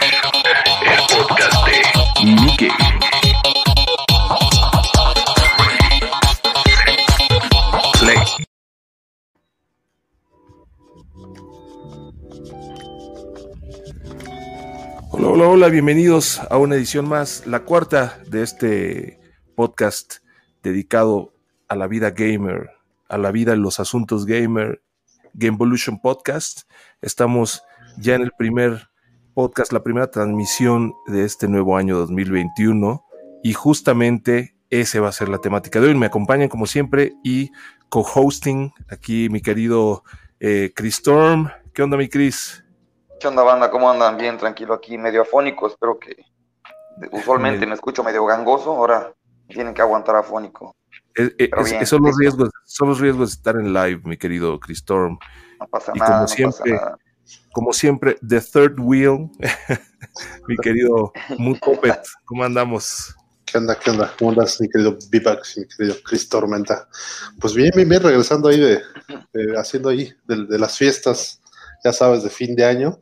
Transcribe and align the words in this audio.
El 0.00 0.98
podcast 1.08 1.66
de 1.66 2.24
Mickey. 2.42 2.68
Hola, 15.10 15.28
hola, 15.28 15.48
hola, 15.48 15.68
bienvenidos 15.68 16.40
a 16.50 16.58
una 16.58 16.74
edición 16.74 17.08
más, 17.08 17.46
la 17.46 17.60
cuarta 17.60 18.18
de 18.26 18.42
este 18.42 19.20
podcast 19.54 20.16
dedicado 20.62 21.32
a 21.68 21.76
la 21.76 21.86
vida 21.86 22.10
gamer, 22.10 22.70
a 23.08 23.18
la 23.18 23.30
vida 23.30 23.52
en 23.52 23.62
los 23.62 23.78
asuntos 23.78 24.26
gamer, 24.26 24.82
Gamevolution 25.34 26.00
Podcast. 26.00 26.62
Estamos 27.00 27.62
ya 27.96 28.16
en 28.16 28.22
el 28.22 28.32
primer 28.36 28.88
podcast, 29.34 29.72
la 29.72 29.82
primera 29.82 30.10
transmisión 30.10 30.94
de 31.06 31.24
este 31.24 31.48
nuevo 31.48 31.76
año 31.76 31.98
2021 31.98 33.04
y 33.42 33.52
justamente 33.52 34.56
ese 34.70 35.00
va 35.00 35.08
a 35.08 35.12
ser 35.12 35.28
la 35.28 35.38
temática 35.38 35.80
de 35.80 35.88
hoy. 35.88 35.94
Me 35.94 36.06
acompañan 36.06 36.48
como 36.48 36.66
siempre 36.66 37.14
y 37.24 37.50
co-hosting 37.88 38.72
aquí 38.88 39.28
mi 39.28 39.40
querido 39.42 40.04
eh, 40.40 40.72
Chris 40.74 40.94
Storm. 40.94 41.50
¿Qué 41.72 41.82
onda 41.82 41.96
mi 41.96 42.08
Chris? 42.08 42.64
¿Qué 43.20 43.26
onda 43.26 43.42
banda? 43.42 43.70
¿Cómo 43.70 43.90
andan? 43.90 44.16
Bien, 44.16 44.38
tranquilo 44.38 44.72
aquí, 44.72 44.96
medio 44.96 45.22
afónico. 45.22 45.66
Espero 45.66 45.98
que 45.98 46.16
usualmente 47.10 47.66
me 47.66 47.74
escucho 47.74 48.04
medio 48.04 48.24
gangoso, 48.24 48.70
ahora 48.70 49.12
tienen 49.48 49.74
que 49.74 49.82
aguantar 49.82 50.16
afónico. 50.16 50.76
Es, 51.14 51.32
es, 51.38 51.70
bien, 51.70 51.86
son, 51.86 52.02
los 52.02 52.16
riesgos, 52.16 52.50
son 52.64 52.88
los 52.88 53.00
riesgos 53.00 53.30
de 53.30 53.34
estar 53.34 53.56
en 53.56 53.72
live, 53.72 54.00
mi 54.04 54.16
querido 54.16 54.58
Chris 54.60 54.78
Storm. 54.78 55.18
No 55.60 55.66
pasa 55.66 55.92
y 55.94 55.98
nada, 55.98 56.10
como 56.10 56.20
no 56.22 56.28
siempre, 56.28 56.72
pasa 56.72 56.84
nada. 56.84 56.98
Como 57.52 57.72
siempre, 57.72 58.16
The 58.26 58.40
Third 58.40 58.78
Wheel, 58.80 59.30
mi 60.48 60.56
querido 60.56 61.12
Mood 61.38 61.58
Puppet, 61.60 62.00
¿cómo 62.24 62.44
andamos? 62.44 63.14
¿Qué 63.44 63.58
onda? 63.58 63.78
¿Qué 63.78 63.90
onda? 63.90 64.12
¿Cómo 64.18 64.30
andas, 64.32 64.60
mi 64.60 64.68
querido 64.68 64.98
Bivax, 65.10 65.58
mi 65.58 65.66
querido 65.68 65.94
Chris 66.04 66.28
Tormenta? 66.28 66.88
Pues 67.40 67.54
bien, 67.54 67.70
bien, 67.76 67.88
bien, 67.88 68.02
regresando 68.02 68.48
ahí 68.48 68.58
de, 68.58 68.82
de 69.32 69.58
haciendo 69.58 69.90
ahí 69.90 70.12
de, 70.26 70.46
de, 70.46 70.58
las 70.58 70.76
fiestas, 70.76 71.40
ya 71.84 71.92
sabes, 71.92 72.24
de 72.24 72.30
fin 72.30 72.56
de 72.56 72.64
año. 72.64 72.98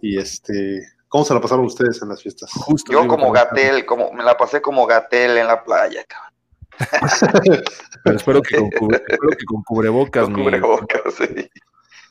Y 0.00 0.18
este, 0.18 0.84
¿cómo 1.08 1.24
se 1.24 1.32
la 1.34 1.40
pasaron 1.40 1.64
ustedes 1.66 2.02
en 2.02 2.08
las 2.08 2.20
fiestas? 2.22 2.50
Justo 2.52 2.90
Yo 2.92 3.06
como 3.06 3.30
Gatel, 3.30 3.86
como, 3.86 4.12
me 4.12 4.24
la 4.24 4.36
pasé 4.36 4.60
como 4.60 4.84
Gatel 4.86 5.38
en 5.38 5.46
la 5.46 5.62
playa, 5.62 6.04
cabrón. 6.08 7.62
pero 8.02 8.16
espero 8.16 8.42
que 8.42 8.56
con, 8.56 8.70
cubre- 8.70 9.02
espero 9.06 9.28
que 9.38 9.44
con 9.44 9.62
cubrebocas, 9.62 10.24
Con 10.24 10.34
mi- 10.34 10.42
cubrebocas, 10.42 11.14
sí. 11.16 11.48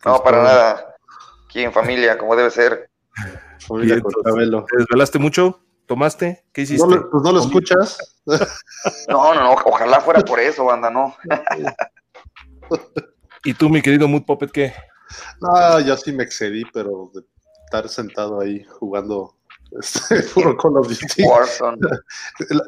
No, 0.05 0.23
para 0.23 0.43
nada. 0.43 0.92
Aquí 1.53 1.61
en 1.61 1.71
familia, 1.71 2.17
como 2.17 2.35
debe 2.35 2.49
ser. 2.49 2.89
Familia. 3.59 4.01
¿Te 4.01 4.77
desvelaste 4.77 5.19
mucho? 5.19 5.61
¿Tomaste? 5.85 6.45
¿Qué 6.51 6.61
hiciste? 6.63 6.87
No, 6.87 6.95
lo- 6.95 7.09
pues 7.11 7.23
no 7.23 7.31
lo 7.31 7.39
escuchas. 7.41 8.19
No, 9.07 9.35
no, 9.35 9.35
no, 9.35 9.51
ojalá 9.65 10.01
fuera 10.01 10.21
por 10.21 10.39
eso, 10.39 10.65
banda, 10.65 10.89
no. 10.89 11.15
¿Y 13.45 13.53
tú, 13.53 13.69
mi 13.69 13.83
querido 13.83 14.07
Mood 14.07 14.23
Puppet, 14.25 14.49
qué? 14.51 14.73
No, 15.41 15.79
yo 15.81 15.95
sí 15.95 16.11
me 16.11 16.23
excedí, 16.23 16.63
pero 16.73 17.11
de 17.13 17.21
estar 17.65 17.87
sentado 17.87 18.41
ahí 18.41 18.63
jugando 18.79 19.35
este, 19.79 20.23
puro 20.33 20.57
Call 20.57 20.77
of 20.77 20.87
Duty. 20.87 21.23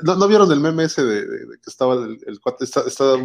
¿No, 0.04 0.16
no 0.16 0.28
vieron 0.28 0.52
el 0.52 0.60
meme 0.60 0.84
ese 0.84 1.04
de, 1.04 1.26
de- 1.26 1.46
de 1.48 1.58
que 1.58 1.70
estaba 1.72 1.96
el, 1.96 2.20
el 2.28 2.40
cuate? 2.40 2.66
Está, 2.66 2.82
está, 2.82 3.16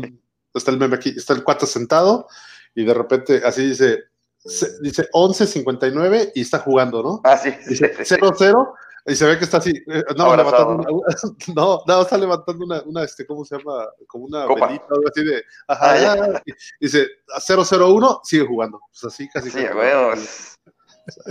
está 0.55 0.71
el 0.71 0.79
meme 0.79 0.97
aquí, 0.97 1.13
está 1.15 1.35
el 1.35 1.45
cuate 1.45 1.67
sentado 1.67 2.29
y 2.75 2.87
de 2.87 2.95
repente 2.95 3.43
así 3.45 3.69
dice, 3.69 4.05
se- 4.45 4.81
dice 4.81 5.09
11.59 5.13 6.33
y 6.35 6.41
está 6.43 6.59
jugando, 6.61 7.03
¿no? 7.03 7.21
Ah, 7.25 7.37
sí, 7.37 7.51
Dice 7.69 7.95
sí, 7.99 8.05
sí. 8.05 8.15
0-0 8.17 8.75
y 9.07 9.15
se 9.17 9.25
ve 9.27 9.39
que 9.39 9.45
está 9.45 9.57
así, 9.59 9.71
eh, 9.71 10.05
no, 10.17 10.25
Abrazado, 10.25 10.73
levantando 10.79 10.93
una, 10.93 11.07
no, 11.55 11.83
no, 11.87 12.03
está 12.03 12.19
levantando 12.19 12.65
una, 12.65 12.83
una, 12.83 13.03
este, 13.05 13.27
¿cómo 13.27 13.45
se 13.45 13.57
llama? 13.57 13.87
Como 14.07 14.27
una 14.27 14.47
Copa. 14.47 14.67
velita, 14.67 14.85
algo 14.91 15.09
así 15.09 15.25
de, 15.25 15.43
ajá, 15.69 15.91
Ah, 15.93 15.99
ya. 16.35 16.43
y 16.47 16.53
dice 16.87 17.07
0-0-1, 17.39 18.21
sigue 18.25 18.47
jugando. 18.47 18.79
Pues 18.91 19.05
así 19.13 19.29
casi. 19.31 19.51
Sí, 19.51 19.59
es, 19.61 20.57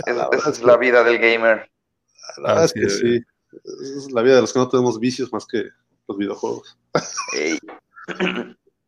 La 0.06 0.28
esa 0.32 0.50
es 0.50 0.58
es 0.58 0.62
la 0.64 0.76
vida 0.76 1.04
del 1.04 1.18
gamer. 1.18 1.70
La 2.38 2.48
verdad 2.54 2.64
es 2.64 2.70
Así 2.72 2.80
que 2.80 2.86
es. 2.86 2.98
sí. 2.98 3.24
Esa 3.52 3.98
Es 3.98 4.12
la 4.12 4.22
vida 4.22 4.34
de 4.36 4.40
los 4.42 4.52
que 4.52 4.58
no 4.58 4.68
tenemos 4.68 4.98
vicios 5.00 5.32
más 5.32 5.46
que 5.46 5.64
los 6.08 6.18
videojuegos. 6.18 6.76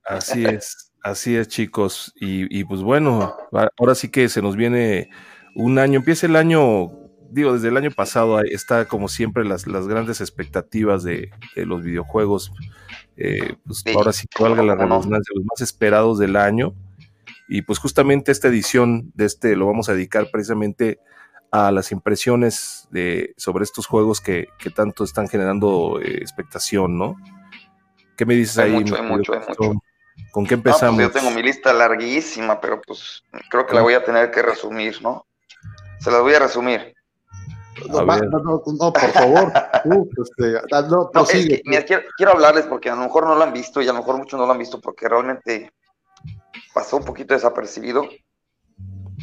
Así 0.04 0.44
es, 0.44 0.91
así 1.02 1.36
es, 1.36 1.48
chicos. 1.48 2.12
Y, 2.16 2.58
y, 2.58 2.64
pues 2.64 2.82
bueno, 2.82 3.36
ahora 3.78 3.94
sí 3.94 4.08
que 4.08 4.28
se 4.28 4.42
nos 4.42 4.56
viene 4.56 5.10
un 5.54 5.78
año. 5.78 5.98
Empieza 5.98 6.26
el 6.26 6.36
año, 6.36 6.90
digo, 7.30 7.52
desde 7.54 7.68
el 7.68 7.76
año 7.76 7.90
pasado 7.90 8.40
está 8.40 8.86
como 8.86 9.08
siempre 9.08 9.44
las, 9.44 9.66
las 9.66 9.88
grandes 9.88 10.20
expectativas 10.20 11.02
de, 11.02 11.30
de 11.54 11.66
los 11.66 11.82
videojuegos. 11.82 12.52
Eh, 13.16 13.56
pues 13.64 13.82
Sí, 13.84 13.92
ahora 13.94 14.12
sí 14.12 14.26
que 14.28 14.42
valga 14.42 14.62
la 14.62 14.74
redundancia, 14.74 15.32
los 15.34 15.44
más 15.44 15.60
esperados 15.60 16.18
del 16.18 16.36
año. 16.36 16.74
Y 17.48 17.62
pues 17.62 17.78
justamente 17.78 18.32
esta 18.32 18.48
edición 18.48 19.12
de 19.14 19.26
este 19.26 19.56
lo 19.56 19.66
vamos 19.66 19.88
a 19.88 19.94
dedicar 19.94 20.30
precisamente 20.30 21.00
a 21.50 21.70
las 21.70 21.92
impresiones 21.92 22.88
de, 22.90 23.34
sobre 23.36 23.64
estos 23.64 23.86
juegos 23.86 24.20
que, 24.22 24.48
que 24.58 24.70
tanto 24.70 25.04
están 25.04 25.28
generando 25.28 26.00
eh, 26.00 26.16
expectación, 26.16 26.96
¿no? 26.96 27.16
¿Qué 28.16 28.24
me 28.24 28.34
dices 28.34 28.58
Hay 28.58 28.70
ahí? 28.70 28.72
mucho, 28.72 28.96
hay 28.96 29.02
mucho, 29.02 29.32
hay 29.34 29.40
mucho. 29.40 29.82
¿Con 30.30 30.46
qué 30.46 30.56
No, 30.56 30.62
pues 30.62 30.74
empezamos? 30.74 31.00
yo 31.00 31.10
tengo 31.10 31.30
mi 31.30 31.42
lista 31.42 31.72
larguísima, 31.72 32.60
pero 32.60 32.80
pues 32.80 33.22
creo 33.50 33.66
que 33.66 33.74
la 33.74 33.82
voy 33.82 33.94
a 33.94 34.04
tener 34.04 34.30
que 34.30 34.42
resumir, 34.42 35.00
¿no? 35.02 35.26
Se 36.00 36.10
las 36.10 36.20
voy 36.20 36.34
a 36.34 36.38
resumir. 36.38 36.94
No, 37.88 38.04
no, 38.04 38.16
no, 38.16 38.62
no, 38.66 38.92
por 38.92 39.10
favor. 39.10 39.52
Este, 39.84 40.58
ah, 40.70 40.82
no, 40.82 41.10
No, 41.12 41.22
es 41.22 41.30
que, 41.30 41.62
mira, 41.64 41.82
quiero, 41.84 42.02
quiero 42.16 42.32
hablarles 42.32 42.66
porque 42.66 42.88
a 42.88 42.94
lo 42.94 43.02
mejor 43.02 43.26
no 43.26 43.34
lo 43.34 43.42
han 43.42 43.52
visto 43.52 43.80
y 43.82 43.88
a 43.88 43.92
lo 43.92 43.98
mejor 43.98 44.16
muchos 44.16 44.38
no 44.38 44.46
lo 44.46 44.52
han 44.52 44.58
visto 44.58 44.80
porque 44.80 45.08
realmente 45.08 45.72
pasó 46.72 46.98
un 46.98 47.04
poquito 47.04 47.34
desapercibido. 47.34 48.04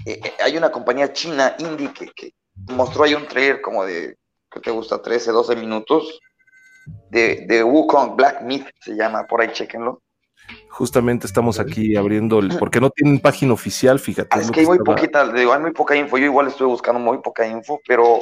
Eh, 0.05 0.19
eh, 0.23 0.33
hay 0.43 0.57
una 0.57 0.71
compañía 0.71 1.13
china 1.13 1.55
indie 1.59 1.93
que, 1.93 2.07
que 2.07 2.33
mostró 2.67 3.03
ahí 3.03 3.13
un 3.13 3.27
trailer 3.27 3.61
como 3.61 3.85
de, 3.85 4.17
¿qué 4.51 4.59
te 4.59 4.71
gusta? 4.71 5.01
13, 5.01 5.31
12 5.31 5.55
minutos 5.55 6.19
de, 7.09 7.45
de 7.47 7.63
Wukong 7.63 8.15
Black 8.15 8.41
Myth 8.41 8.67
se 8.81 8.95
llama, 8.95 9.25
por 9.25 9.41
ahí 9.41 9.51
chequenlo. 9.51 10.01
Justamente 10.69 11.27
estamos 11.27 11.59
aquí 11.59 11.95
abriendo 11.95 12.39
el. 12.39 12.57
Porque 12.57 12.79
no 12.79 12.89
tienen 12.89 13.19
página 13.19 13.53
oficial, 13.53 13.99
fíjate. 13.99 14.29
Ah, 14.31 14.39
es 14.41 14.49
que 14.51 14.61
hay 14.61 14.65
muy 14.65 14.77
estaba- 14.77 14.95
poquita, 14.95 15.31
digo, 15.31 15.53
hay 15.53 15.59
muy 15.59 15.71
poca 15.71 15.95
info. 15.95 16.17
Yo 16.17 16.25
igual 16.25 16.47
estuve 16.47 16.67
buscando 16.69 16.99
muy 16.99 17.17
poca 17.19 17.45
info, 17.45 17.79
pero 17.87 18.21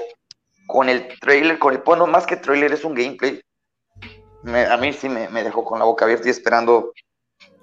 con 0.66 0.90
el 0.90 1.08
trailer, 1.20 1.60
con 1.60 1.74
el, 1.74 1.82
bueno, 1.86 2.08
más 2.08 2.26
que 2.26 2.36
trailer, 2.38 2.74
es 2.74 2.84
un 2.84 2.94
gameplay. 2.96 3.40
Me- 4.44 4.66
a 4.66 4.78
mí 4.78 4.92
sí 4.94 5.08
me, 5.10 5.30
me 5.30 5.44
dejó 5.44 5.64
con 5.64 5.80
la 5.80 5.86
boca 5.86 6.06
abierta 6.06 6.28
y 6.28 6.32
esperando, 6.32 6.94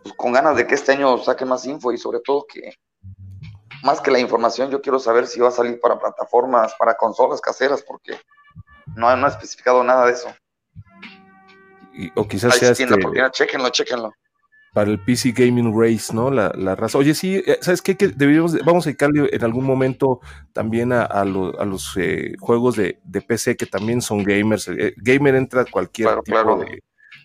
pues, 0.03 0.15
con 0.15 0.33
ganas 0.33 0.57
de 0.57 0.67
que 0.67 0.75
este 0.75 0.93
año 0.93 1.19
saque 1.19 1.45
más 1.45 1.65
info 1.67 1.93
y 1.93 1.99
sobre 1.99 2.21
todo 2.21 2.47
que, 2.47 2.75
más 3.83 4.01
que 4.01 4.11
la 4.11 4.19
información, 4.19 4.71
yo 4.71 4.81
quiero 4.81 4.99
saber 4.99 5.27
si 5.27 5.41
va 5.41 5.49
a 5.49 5.53
salir 5.53 5.79
para 5.81 5.99
plataformas, 5.99 6.75
para 6.79 6.95
consolas 6.95 7.41
caseras, 7.41 7.83
porque 7.83 8.19
no, 8.97 9.15
no 9.17 9.27
ha 9.27 9.31
especificado 9.31 9.83
nada 9.85 10.07
de 10.07 10.13
eso. 10.13 10.29
y- 11.93 12.11
o 12.17 12.27
quizás 12.27 12.53
Ahí 12.55 12.59
sea 12.61 12.71
este, 12.71 12.85
oportunidad, 12.85 13.31
chéquenlo, 13.31 13.69
chéquenlo. 13.71 14.13
Para 14.75 14.91
el 14.91 14.99
PC 15.03 15.33
Gaming 15.33 15.73
Race, 15.75 16.13
¿no? 16.13 16.31
La, 16.31 16.53
la 16.59 16.75
raza. 16.77 16.99
Oye, 16.99 17.15
sí, 17.15 17.37
eh, 17.47 17.59
¿sabes 17.63 17.81
qué? 17.81 17.97
Que 17.97 18.09
deberíamos, 18.09 18.53
de- 18.53 18.61
vamos 18.63 18.85
a 18.87 18.91
dedicarle 18.91 19.31
en 19.33 19.45
algún 19.45 19.65
momento 19.65 20.21
también 20.53 20.93
a, 20.93 21.05
a 21.05 21.25
lo- 21.25 21.59
a 21.59 21.65
los 21.65 21.97
eh, 21.97 22.35
juegos 22.41 22.77
de, 22.77 22.99
de 23.05 23.23
PC 23.23 23.57
que 23.57 23.67
también 23.67 24.03
son 24.03 24.23
gamers. 24.25 24.69
Eh, 24.69 24.93
gamer 24.99 25.37
entra 25.37 25.63
a 25.63 25.65
cualquier 25.65 26.09
Claro, 26.09 26.23
tipo 26.23 26.35
claro. 26.37 26.57
De, 26.59 26.83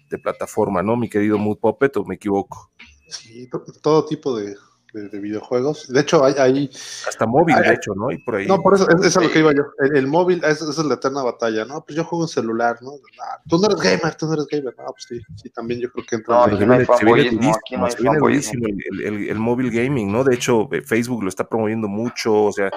de 0.09 0.17
plataforma, 0.19 0.81
¿no? 0.83 0.95
Mi 0.95 1.09
querido 1.09 1.37
Mood 1.37 1.57
Puppet, 1.57 1.97
o 1.97 2.05
me 2.05 2.15
equivoco. 2.15 2.71
Sí, 3.09 3.49
to- 3.49 3.65
todo 3.81 4.05
tipo 4.05 4.37
de, 4.37 4.55
de- 4.93 5.09
de 5.09 5.19
videojuegos. 5.19 5.87
De 5.91 5.99
hecho, 6.01 6.23
hay, 6.23 6.33
hay 6.37 6.69
Hasta 7.07 7.25
móvil, 7.25 7.55
de 7.55 7.73
hecho, 7.73 7.93
¿no? 7.95 8.11
Y 8.11 8.17
por 8.19 8.35
ahí. 8.35 8.47
no, 8.47 8.61
por 8.61 8.75
eso, 8.75 8.87
es, 8.89 9.05
es 9.05 9.17
a 9.17 9.21
lo 9.21 9.31
que 9.31 9.39
iba 9.39 9.53
yo. 9.53 9.63
El, 9.79 9.97
el 9.97 10.07
móvil, 10.07 10.43
es- 10.43 10.61
esa 10.61 10.69
es 10.81 10.85
la 10.87 10.95
eterna 10.95 11.23
batalla, 11.23 11.65
¿no? 11.65 11.83
Pues 11.85 11.95
yo 11.95 12.03
juego 12.03 12.25
en 12.25 12.29
celular, 12.29 12.77
¿no? 12.81 12.91
Ah, 13.21 13.39
tú 13.47 13.57
no 13.59 13.67
eres 13.67 13.79
gamer, 13.81 14.15
tú 14.15 14.25
no 14.27 14.33
eres 14.33 14.47
gamer. 14.47 14.73
No, 14.77 14.85
pues 14.91 15.05
sí, 15.07 15.19
sí, 15.35 15.49
también 15.49 15.79
yo 15.79 15.91
creo 15.91 16.05
que 16.05 16.15
entra. 16.15 16.35
No, 16.35 16.47
en- 16.47 16.55
aquí 16.55 16.65
no 16.65 16.73
hay 16.73 16.85
se 16.85 16.85
viene 16.85 16.85
fanboyismo, 16.85 17.31
durísimo, 17.41 17.55
aquí 17.55 17.75
no 17.77 17.85
hay 17.85 17.91
se 17.91 18.01
viene 18.01 18.15
fanboyismo. 18.19 18.59
durísimo 18.61 18.85
el, 18.91 19.01
el- 19.23 19.29
el 19.29 19.39
móvil 19.39 19.71
gaming, 19.71 20.11
¿no? 20.11 20.23
De 20.23 20.35
hecho, 20.35 20.67
eh, 20.73 20.81
Facebook 20.81 21.23
lo 21.23 21.29
está 21.29 21.47
promoviendo 21.47 21.87
mucho, 21.87 22.45
o 22.45 22.51
sea, 22.51 22.69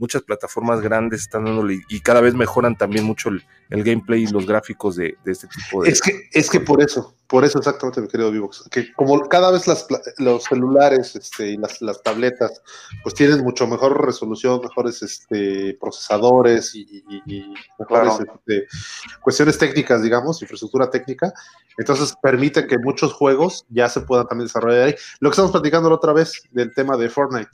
muchas 0.00 0.22
plataformas 0.22 0.80
grandes 0.80 1.20
están 1.20 1.44
dándole 1.44 1.78
y 1.88 2.00
cada 2.00 2.20
vez 2.20 2.34
mejoran 2.34 2.76
también 2.76 3.04
mucho 3.04 3.28
el, 3.28 3.44
el 3.68 3.84
gameplay 3.84 4.24
y 4.24 4.26
los 4.26 4.46
gráficos 4.46 4.96
de, 4.96 5.16
de 5.24 5.32
este 5.32 5.46
tipo 5.46 5.84
de... 5.84 5.90
Es 5.90 6.00
que, 6.00 6.22
es 6.32 6.50
que 6.50 6.58
por 6.58 6.82
eso, 6.82 7.14
por 7.28 7.44
eso 7.44 7.58
exactamente, 7.58 8.00
mi 8.00 8.08
querido 8.08 8.32
Vivox, 8.32 8.68
que 8.70 8.92
como 8.94 9.20
cada 9.28 9.52
vez 9.52 9.68
las, 9.68 9.84
pla- 9.84 10.00
los 10.18 10.44
celulares 10.44 11.14
este, 11.14 11.50
y 11.50 11.56
las, 11.58 11.80
las 11.82 12.02
tabletas 12.02 12.62
pues 13.02 13.14
tienen 13.14 13.40
mucho 13.44 13.66
mejor 13.68 14.04
resolución, 14.04 14.60
mejores 14.62 15.02
este, 15.02 15.76
procesadores 15.80 16.74
y, 16.74 16.80
y- 17.08 17.22
y 17.26 17.54
mejores 17.78 18.16
Claro. 18.16 18.40
este, 18.46 18.66
cuestiones 19.22 19.58
técnicas, 19.58 20.02
digamos, 20.02 20.40
infraestructura 20.40 20.90
técnica, 20.90 21.32
entonces 21.76 22.14
permite 22.22 22.66
que 22.66 22.78
muchos 22.78 23.12
juegos 23.12 23.66
ya 23.68 23.88
se 23.88 24.00
puedan 24.00 24.26
también 24.26 24.46
desarrollar 24.46 24.88
ahí. 24.88 24.94
Lo 25.20 25.28
que 25.28 25.34
estamos 25.34 25.52
platicando 25.52 25.88
la 25.90 25.96
otra 25.96 26.12
vez 26.14 26.42
del 26.50 26.72
tema 26.74 26.96
de 26.96 27.10
Fortnite. 27.10 27.50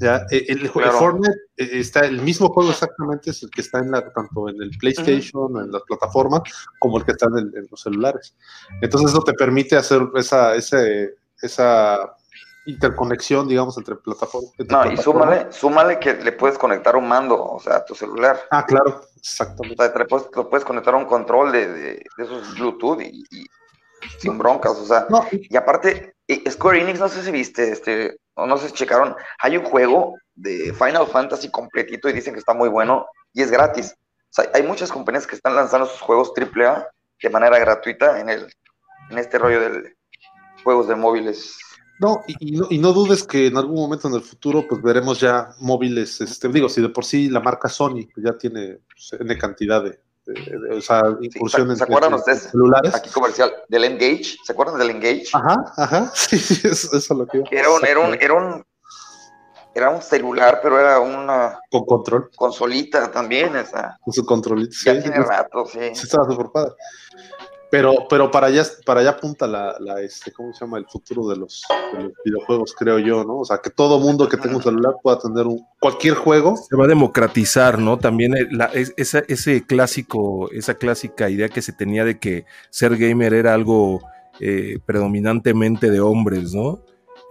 Ya, 0.00 0.26
eh, 0.30 0.44
el, 0.48 0.62
el 0.64 0.70
Claro. 0.72 0.92
Fortnite 0.98 1.36
eh, 1.56 1.68
está 1.74 2.00
el 2.00 2.20
mismo 2.20 2.48
juego 2.48 2.70
exactamente, 2.70 3.30
es 3.30 3.42
el 3.42 3.50
que 3.50 3.60
está 3.60 3.78
en 3.78 3.90
la, 3.90 4.12
tanto 4.12 4.48
en 4.48 4.60
el 4.60 4.70
PlayStation, 4.78 5.56
en 5.62 5.70
las 5.70 5.82
plataformas, 5.82 6.42
como 6.78 6.98
el 6.98 7.04
que 7.04 7.12
está 7.12 7.26
en, 7.26 7.38
el- 7.38 7.56
en 7.56 7.68
los 7.70 7.80
celulares. 7.80 8.34
Entonces 8.80 9.10
eso 9.10 9.22
te 9.22 9.34
permite 9.34 9.76
hacer 9.76 10.02
esa, 10.16 10.54
ese, 10.54 11.14
esa 11.40 12.16
interconexión, 12.66 13.46
digamos, 13.46 13.76
entre 13.78 13.94
plataformas. 13.96 14.52
entre 14.58 14.74
No, 14.76 14.82
y 14.84 14.88
plataformas. 14.94 15.04
súmale, 15.04 15.52
súmale 15.52 15.98
que 16.00 16.14
le 16.14 16.32
puedes 16.32 16.58
conectar 16.58 16.96
un 16.96 17.06
mando, 17.06 17.42
o 17.42 17.60
sea, 17.60 17.76
a 17.76 17.84
tu 17.84 17.94
celular. 17.94 18.40
Ah, 18.50 18.64
claro, 18.66 19.00
O 19.02 19.18
exactamente. 19.18 19.76
sea, 19.76 19.92
te 19.92 19.98
le 19.98 20.04
puedes, 20.06 20.26
lo 20.34 20.48
puedes 20.48 20.64
conectar 20.64 20.94
a 20.94 20.96
un 20.96 21.04
control 21.04 21.52
de, 21.52 21.68
de, 21.68 21.82
de 22.16 22.24
esos 22.24 22.58
Bluetooth 22.58 23.00
y, 23.02 23.24
y 23.30 23.46
sin 24.18 24.38
broncas, 24.38 24.72
o 24.78 24.84
sea. 24.86 25.06
No, 25.10 25.24
y- 25.30 25.46
Y 25.52 25.56
aparte, 25.56 26.13
Square 26.50 26.80
Enix, 26.80 26.98
no 27.00 27.08
sé 27.08 27.22
si 27.22 27.30
viste, 27.30 27.70
este, 27.70 28.16
o 28.34 28.46
no 28.46 28.56
sé 28.56 28.68
si 28.68 28.74
checaron, 28.74 29.14
hay 29.40 29.56
un 29.56 29.64
juego 29.64 30.14
de 30.34 30.72
Final 30.72 31.06
Fantasy 31.06 31.50
completito 31.50 32.08
y 32.08 32.12
dicen 32.12 32.32
que 32.32 32.40
está 32.40 32.54
muy 32.54 32.68
bueno 32.68 33.06
y 33.32 33.42
es 33.42 33.50
gratis. 33.50 33.94
Hay 34.52 34.62
muchas 34.62 34.90
compañías 34.90 35.26
que 35.26 35.36
están 35.36 35.54
lanzando 35.54 35.86
sus 35.86 36.00
juegos 36.00 36.32
AAA 36.36 36.88
de 37.22 37.30
manera 37.30 37.58
gratuita 37.58 38.18
en 38.20 38.28
el, 38.30 38.52
en 39.10 39.18
este 39.18 39.38
rollo 39.38 39.60
de 39.60 39.94
juegos 40.64 40.88
de 40.88 40.96
móviles. 40.96 41.56
No, 42.00 42.22
y, 42.26 42.52
no, 42.52 42.66
y 42.70 42.78
no 42.78 42.92
dudes 42.92 43.22
que 43.22 43.46
en 43.46 43.56
algún 43.56 43.76
momento 43.76 44.08
en 44.08 44.14
el 44.14 44.22
futuro 44.22 44.66
pues 44.68 44.82
veremos 44.82 45.20
ya 45.20 45.50
móviles, 45.60 46.20
este, 46.20 46.48
digo, 46.48 46.68
si 46.68 46.82
de 46.82 46.88
por 46.88 47.04
sí 47.04 47.28
la 47.28 47.38
marca 47.40 47.68
Sony 47.68 48.08
pues, 48.12 48.26
ya 48.26 48.36
tiene 48.36 48.78
pues, 48.88 49.38
cantidad 49.38 49.84
de- 49.84 50.00
o 50.26 50.80
sea, 50.80 51.02
incursión 51.20 51.68
¿se 51.76 51.84
en, 51.84 51.90
acuerdan 51.90 52.14
ustedes? 52.14 52.44
celulares. 52.50 52.94
Aquí 52.94 53.10
comercial, 53.10 53.52
del 53.68 53.84
Engage, 53.84 54.36
¿se 54.44 54.52
acuerdan 54.52 54.78
del 54.78 54.90
Engage? 54.90 55.26
Ajá, 55.32 55.56
ajá, 55.76 56.12
sí, 56.14 56.38
sí, 56.38 56.66
eso, 56.66 56.96
es 56.96 57.10
lo 57.10 57.26
que. 57.26 57.42
Que 57.44 57.58
era 57.58 57.70
un, 57.70 57.84
era 57.84 58.00
un, 58.00 58.14
era 58.14 58.34
un, 58.34 58.64
era 59.74 59.90
un 59.90 60.00
celular, 60.02 60.60
pero 60.62 60.78
era 60.78 61.00
una 61.00 61.58
Con 61.70 61.84
control, 61.84 62.30
consolita 62.36 63.10
también, 63.10 63.54
o 63.56 63.66
sea, 63.66 63.98
con 64.00 64.12
su 64.14 64.24
controlito. 64.24 64.74
ya 64.84 64.94
sí, 64.94 65.02
tiene 65.02 65.16
sí, 65.16 65.22
rato, 65.22 65.66
sí. 65.66 65.78
sí 65.94 66.02
estaba 66.04 66.24
súper 66.30 66.46
padre. 66.52 66.72
Pero, 67.74 68.06
pero 68.08 68.30
para 68.30 68.46
allá, 68.46 68.62
para 68.86 69.00
allá 69.00 69.10
apunta 69.10 69.48
la, 69.48 69.74
la, 69.80 70.00
este, 70.00 70.30
¿cómo 70.30 70.52
se 70.52 70.64
llama? 70.64 70.78
El 70.78 70.86
futuro 70.86 71.26
de 71.28 71.34
los, 71.34 71.64
de 71.92 72.04
los 72.04 72.12
videojuegos, 72.24 72.72
creo 72.78 73.00
yo, 73.00 73.24
¿no? 73.24 73.40
O 73.40 73.44
sea, 73.44 73.58
que 73.58 73.68
todo 73.70 73.98
mundo 73.98 74.28
que 74.28 74.36
tenga 74.36 74.54
un 74.54 74.62
celular 74.62 74.94
pueda 75.02 75.18
tener 75.18 75.44
un, 75.44 75.60
cualquier 75.80 76.14
juego. 76.14 76.56
Se 76.56 76.76
va 76.76 76.84
a 76.84 76.86
democratizar, 76.86 77.80
¿no? 77.80 77.98
También 77.98 78.36
eh, 78.36 78.46
la- 78.52 78.70
esa, 78.96 79.24
ese 79.26 79.66
clásico, 79.66 80.48
esa 80.52 80.74
clásica 80.74 81.28
idea 81.28 81.48
que 81.48 81.62
se 81.62 81.72
tenía 81.72 82.04
de 82.04 82.20
que 82.20 82.44
ser 82.70 82.96
gamer 82.96 83.34
era 83.34 83.54
algo 83.54 84.02
eh, 84.38 84.78
predominantemente 84.86 85.90
de 85.90 85.98
hombres, 85.98 86.54
¿no? 86.54 86.80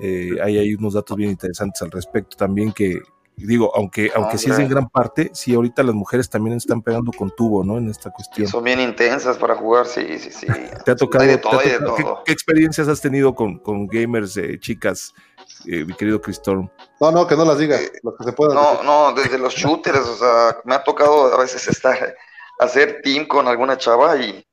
Eh, 0.01 0.31
hay, 0.43 0.57
hay 0.57 0.73
unos 0.75 0.95
datos 0.95 1.15
bien 1.15 1.29
interesantes 1.29 1.81
al 1.83 1.91
respecto 1.91 2.35
también 2.35 2.73
que, 2.73 2.99
digo, 3.35 3.71
aunque, 3.75 4.11
aunque 4.15 4.37
sí 4.37 4.49
es 4.49 4.59
en 4.59 4.69
gran 4.69 4.89
parte, 4.89 5.31
sí 5.33 5.53
ahorita 5.53 5.83
las 5.83 5.95
mujeres 5.95 6.29
también 6.29 6.57
están 6.57 6.81
pegando 6.81 7.11
con 7.11 7.31
tubo, 7.31 7.63
¿no? 7.63 7.77
En 7.77 7.89
esta 7.89 8.11
cuestión. 8.11 8.47
Son 8.47 8.63
bien 8.63 8.79
intensas 8.79 9.37
para 9.37 9.55
jugar, 9.55 9.85
sí, 9.85 10.19
sí, 10.19 10.31
sí. 10.31 10.47
¿Te 10.85 10.91
ha 10.91 10.95
tocado? 10.95 11.25
De 11.25 11.37
te 11.37 11.47
ha 11.49 11.57
de 11.57 11.63
¿qué, 11.63 11.79
todo. 11.79 12.23
qué 12.25 12.31
experiencias 12.31 12.87
has 12.87 13.01
tenido 13.01 13.33
con, 13.33 13.59
con 13.59 13.87
gamers, 13.87 14.37
eh, 14.37 14.59
chicas, 14.59 15.13
eh, 15.65 15.83
mi 15.85 15.93
querido 15.93 16.21
Cristorm? 16.21 16.69
No, 16.99 17.11
no, 17.11 17.27
que 17.27 17.35
no 17.35 17.45
las 17.45 17.57
diga, 17.57 17.77
lo 18.03 18.15
que 18.15 18.23
se 18.23 18.33
pueda. 18.33 18.53
No, 18.53 18.83
no, 18.83 19.13
desde 19.13 19.37
los 19.37 19.53
shooters, 19.53 20.07
o 20.07 20.15
sea, 20.15 20.57
me 20.65 20.75
ha 20.75 20.83
tocado 20.83 21.33
a 21.33 21.37
veces 21.37 21.67
estar, 21.67 22.15
hacer 22.59 23.01
team 23.03 23.25
con 23.25 23.47
alguna 23.47 23.77
chava 23.77 24.17
y, 24.17 24.45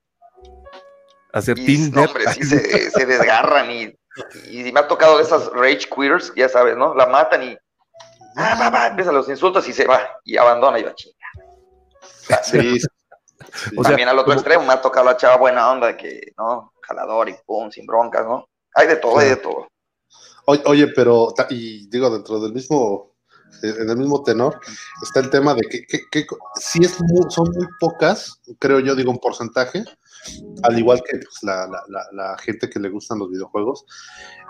Hacer 1.33 1.57
y, 1.59 1.67
team 1.67 1.91
no, 1.95 2.05
hombre, 2.05 2.25
sí 2.33 2.43
se, 2.45 2.91
se 2.91 3.07
desgarran 3.07 3.71
y, 3.71 3.97
y 4.51 4.73
me 4.73 4.81
ha 4.81 4.89
tocado 4.89 5.19
de 5.19 5.23
esas 5.23 5.47
rage 5.53 5.89
queers, 5.95 6.33
ya 6.35 6.49
sabes, 6.49 6.77
¿no? 6.77 6.95
La 6.95 7.07
matan 7.07 7.43
y 7.45 7.59
ah, 8.41 8.57
va, 8.61 8.71
va, 8.71 8.87
empiezan 8.89 9.15
los 9.15 9.29
insultos 9.29 9.67
y 9.69 9.73
se 9.73 9.87
va 9.87 10.01
y 10.25 10.37
abandona 10.37 10.79
y 10.79 10.83
va 10.83 10.95
chinga. 10.95 11.17
Sí, 12.43 12.79
sí. 12.81 12.87
O 13.77 13.83
sea, 13.83 13.91
También 13.91 14.09
al 14.09 14.17
otro 14.19 14.27
como- 14.27 14.35
extremo 14.41 14.65
me 14.65 14.73
ha 14.73 14.81
tocado 14.81 15.07
la 15.07 15.17
chava 15.17 15.37
buena 15.37 15.71
onda 15.71 15.97
que, 15.97 16.33
¿no? 16.39 16.73
Jalador 16.83 17.29
y 17.29 17.35
pum, 17.47 17.71
sin 17.71 17.87
broncas, 17.87 18.25
¿no? 18.27 18.47
Hay 18.75 18.87
de 18.87 18.97
todo, 18.97 19.19
hay 19.19 19.31
de 19.31 19.37
todo. 19.37 19.67
Oye, 20.47 20.63
oye, 20.67 20.87
pero, 20.89 21.33
y 21.51 21.89
digo, 21.89 22.11
dentro 22.11 22.39
del 22.41 22.53
mismo, 22.53 23.15
eh, 23.63 23.75
en 23.81 23.91
el 23.91 23.97
mismo 23.97 24.23
tenor, 24.23 24.61
está 25.03 25.21
el 25.21 25.31
tema 25.31 25.55
de 25.55 25.63
que, 25.63 25.85
que, 25.87 26.01
que 26.11 26.27
si 26.57 26.85
es 26.85 27.01
mu- 27.01 27.31
son 27.31 27.49
muy 27.53 27.67
pocas, 27.79 28.41
creo 28.59 28.81
yo, 28.81 28.95
digo, 28.95 29.11
un 29.11 29.19
porcentaje, 29.19 29.85
al 30.63 30.79
igual 30.79 31.03
que 31.09 31.19
pues, 31.19 31.43
la, 31.43 31.67
la- 31.67 31.85
la- 31.89 32.07
la 32.13 32.39
gente 32.39 32.69
que 32.69 32.79
le 32.81 32.89
gustan 32.91 33.19
los 33.19 33.31
videojuegos, 33.31 33.85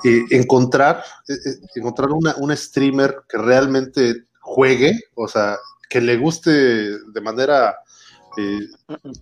eh, 0.05 0.23
encontrar, 0.31 1.03
eh, 1.29 1.35
encontrar 1.75 2.11
una, 2.11 2.35
un 2.37 2.57
streamer 2.57 3.23
que 3.29 3.39
realmente 3.39 4.25
juegue, 4.41 4.99
o 5.15 5.29
sea, 5.29 5.57
que 5.89 6.01
le 6.01 6.17
guste 6.17 6.51
de 6.51 7.21
manera 7.21 7.77
eh, 8.37 8.61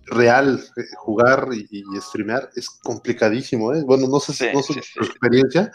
real 0.05 0.63
eh, 0.77 0.81
jugar 0.97 1.49
y, 1.51 1.67
y 1.71 2.01
streamear, 2.01 2.49
es 2.55 2.69
complicadísimo, 2.83 3.73
¿eh? 3.73 3.83
Bueno, 3.85 4.07
no 4.07 4.19
sé 4.19 4.33
si 4.33 4.45
Sí, 4.45 4.49
no 4.53 4.61
sé 4.61 4.73
sí, 4.73 4.79
experiencia, 5.01 5.71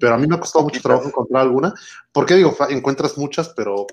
pero 0.00 0.14
a 0.14 0.18
mí 0.18 0.26
me 0.28 0.36
ha 0.36 0.40
costado 0.40 0.64
mucho 0.64 0.80
trabajo 0.80 1.08
encontrar 1.08 1.42
alguna, 1.42 1.74
porque 2.12 2.34
digo, 2.34 2.56
encuentras 2.68 3.18
muchas, 3.18 3.48
pero 3.50 3.84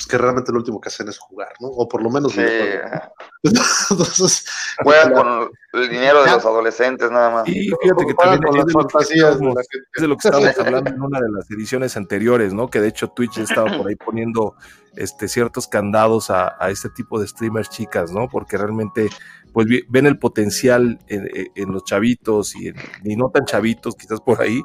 pues 0.00 0.06
que 0.06 0.16
realmente 0.16 0.50
lo 0.50 0.58
último 0.58 0.80
que 0.80 0.88
hacen 0.88 1.08
es 1.08 1.18
jugar, 1.18 1.52
¿no? 1.60 1.68
O 1.68 1.86
por 1.86 2.02
lo 2.02 2.08
menos 2.08 2.32
Sí. 2.32 2.40
Entonces, 3.90 4.46
juegan 4.82 5.12
con 5.12 5.50
el 5.74 5.90
dinero 5.90 6.24
de 6.24 6.30
los 6.30 6.44
adolescentes 6.44 7.10
nada 7.10 7.30
más. 7.30 7.48
Y 7.48 7.70
fíjate 7.82 8.06
que 8.06 8.14
también 8.14 8.42
con 8.42 8.56
es 8.56 8.56
las 8.56 8.66
de 8.66 8.72
lo 8.72 8.86
que 8.86 8.92
fantasías 8.92 9.38
de 9.38 9.44
la 9.44 9.62
de 9.96 10.08
lo 10.08 10.16
que 10.16 10.28
estábamos 10.28 10.58
hablando 10.58 10.90
en 10.90 11.02
una 11.02 11.20
de 11.20 11.30
las 11.30 11.50
ediciones 11.50 11.98
anteriores, 11.98 12.54
¿no? 12.54 12.70
Que 12.70 12.80
de 12.80 12.88
hecho 12.88 13.08
Twitch 13.08 13.36
ya 13.36 13.42
estaba 13.42 13.76
por 13.76 13.88
ahí 13.88 13.96
poniendo 13.96 14.54
este, 14.96 15.28
ciertos 15.28 15.68
candados 15.68 16.30
a, 16.30 16.56
a 16.58 16.70
este 16.70 16.88
tipo 16.88 17.20
de 17.20 17.28
streamers 17.28 17.68
chicas, 17.68 18.10
¿no? 18.10 18.26
Porque 18.26 18.56
realmente 18.56 19.10
pues 19.52 19.66
ven 19.88 20.06
el 20.06 20.18
potencial 20.18 20.98
en, 21.08 21.28
en- 21.54 21.72
los 21.72 21.84
chavitos 21.84 22.54
y, 22.56 22.68
en- 22.68 22.76
y 23.04 23.16
no 23.16 23.30
tan 23.30 23.44
chavitos 23.44 23.94
quizás 23.96 24.20
por 24.20 24.40
ahí 24.42 24.62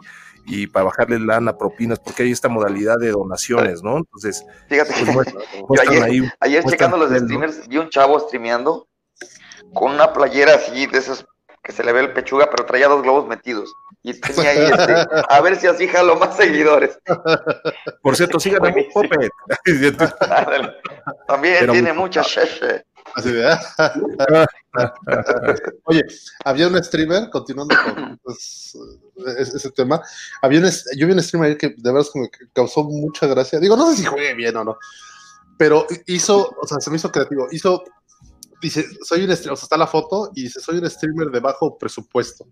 y 0.47 0.67
para 0.67 0.85
bajarle 0.85 1.19
lana, 1.19 1.57
propinas, 1.57 1.99
porque 1.99 2.23
hay 2.23 2.31
esta 2.31 2.49
modalidad 2.49 2.97
de 2.99 3.09
donaciones, 3.11 3.81
¿no? 3.81 3.97
Entonces, 3.97 4.45
Fíjate 4.69 4.93
pues 4.99 5.13
muestran, 5.13 5.43
muestran 5.67 5.93
ayer- 5.95 6.03
ahí 6.03 6.29
ayer 6.39 6.63
checando 6.65 6.97
los 6.97 7.09
streamers, 7.11 7.67
vi 7.67 7.77
un 7.77 7.89
chavo 7.89 8.19
streameando 8.19 8.87
con 9.73 9.93
una 9.93 10.13
playera 10.13 10.55
así 10.55 10.85
de 10.87 10.97
esas 10.99 11.25
que 11.63 11.71
se 11.71 11.83
le 11.83 11.91
ve 11.93 12.01
el 12.01 12.13
pechuga, 12.13 12.47
pero 12.51 12.63
traía 12.65 12.87
dos 12.87 13.01
globos 13.01 13.27
metidos. 13.27 13.73
Y 14.03 14.13
tenía 14.21 14.51
ahí 14.51 14.69
este, 14.71 14.93
a 15.27 15.41
ver 15.41 15.55
si 15.55 15.65
así 15.65 15.87
jalo 15.87 16.15
más 16.15 16.37
seguidores. 16.37 16.99
Por 18.03 18.15
cierto, 18.15 18.39
sigan 18.39 18.63
a. 18.67 18.69
Ándale. 20.29 20.73
También 21.27 21.55
Pero 21.61 21.73
tiene 21.73 21.91
muy- 21.91 22.03
mucha 22.03 22.21
cheche. 22.21 22.85
Así 23.15 23.31
de, 23.31 23.47
ah. 23.47 24.45
Oye, 25.85 26.03
había 26.43 26.67
un 26.67 26.83
streamer, 26.83 27.29
continuando 27.29 27.73
con 27.83 28.17
pues, 28.23 28.77
ese, 29.37 29.71
tema, 29.71 30.01
había 30.41 30.59
un, 30.59 30.69
yo 30.97 31.07
vi 31.07 31.13
un 31.13 31.23
streamer 31.23 31.57
que 31.57 31.69
de 31.77 31.91
verdad 31.93 32.05
me 32.15 32.29
causó 32.53 32.83
mucha 32.83 33.25
gracia. 33.27 33.59
Digo, 33.59 33.77
no 33.77 33.89
sé 33.91 33.97
si 33.97 34.05
juegue 34.05 34.33
bien 34.33 34.57
o 34.57 34.65
no, 34.65 34.77
pero 35.57 35.87
hizo, 36.07 36.53
o 36.61 36.67
sea, 36.67 36.79
se 36.81 36.89
me 36.89 36.97
hizo 36.97 37.09
creativo. 37.09 37.47
Hizo, 37.51 37.83
dice, 38.61 38.85
soy 39.03 39.23
un 39.23 39.31
streamer, 39.31 39.53
o 39.53 39.55
sea, 39.55 39.63
está 39.65 39.77
la 39.77 39.87
foto 39.87 40.31
y 40.35 40.43
dice, 40.43 40.59
soy 40.59 40.77
un 40.79 40.89
streamer 40.89 41.29
de 41.29 41.39
bajo 41.39 41.77
presupuesto. 41.77 42.45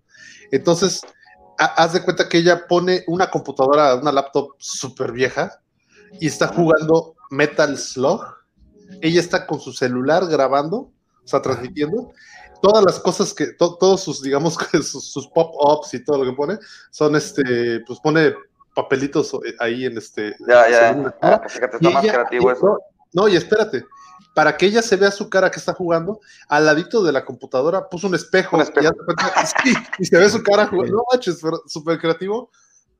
Entonces, 0.50 1.02
ha- 1.58 1.74
haz 1.84 1.92
de 1.92 2.02
cuenta 2.02 2.26
que 2.28 2.38
ella 2.38 2.66
pone 2.66 3.04
una 3.06 3.30
computadora, 3.30 3.96
una 3.96 4.12
laptop 4.12 4.52
súper 4.58 5.12
vieja 5.12 5.60
y 6.20 6.26
está 6.28 6.48
jugando 6.48 7.16
Metal 7.30 7.76
Slug. 7.76 8.24
Ella 9.00 9.20
está 9.20 9.46
con 9.46 9.60
su 9.60 9.72
celular 9.72 10.26
grabando, 10.26 10.76
o 10.76 11.26
sea, 11.28 11.40
transmitiendo. 11.42 12.12
Todas 12.62 12.84
las 12.84 12.98
cosas 13.00 13.34
que, 13.34 13.48
to- 13.52 13.76
todos 13.78 14.02
sus, 14.02 14.22
digamos, 14.22 14.54
sus, 14.82 15.12
sus 15.12 15.26
pop-ups 15.28 15.92
y 15.94 16.04
todo 16.04 16.24
lo 16.24 16.30
que 16.30 16.36
pone, 16.36 16.58
son 16.90 17.14
este, 17.16 17.80
pues 17.86 17.98
pone 18.00 18.34
papelitos 18.74 19.34
eh, 19.46 19.54
ahí 19.60 19.84
en 19.84 19.98
este. 19.98 20.34
Ya, 20.48 20.68
ya. 20.70 21.14
Ah, 21.20 21.40
pues 21.40 21.52
fíjate, 21.54 21.76
está 21.76 21.90
y 21.90 21.92
más 21.92 22.04
ella- 22.04 22.12
creativo 22.14 22.48
y- 22.50 22.52
eso. 22.52 22.66
No, 23.12 23.22
no, 23.22 23.28
y 23.28 23.36
espérate. 23.36 23.84
Para 24.34 24.56
que 24.56 24.66
ella 24.66 24.82
se 24.82 24.96
vea 24.96 25.12
su 25.12 25.30
cara 25.30 25.48
que 25.48 25.60
está 25.60 25.74
jugando, 25.74 26.18
al 26.48 26.66
ladito 26.66 27.04
de 27.04 27.12
la 27.12 27.24
computadora 27.24 27.88
puso 27.88 28.08
un 28.08 28.16
espejo. 28.16 28.56
Un 28.56 28.62
espejo. 28.62 28.92
Y, 28.92 29.46
sí, 29.72 29.74
y 30.00 30.04
se 30.06 30.18
ve 30.18 30.28
su 30.28 30.42
cara 30.42 30.66
jugando. 30.66 30.96
No 30.96 31.04
manches, 31.12 31.40
súper 31.66 31.98
creativo. 32.00 32.50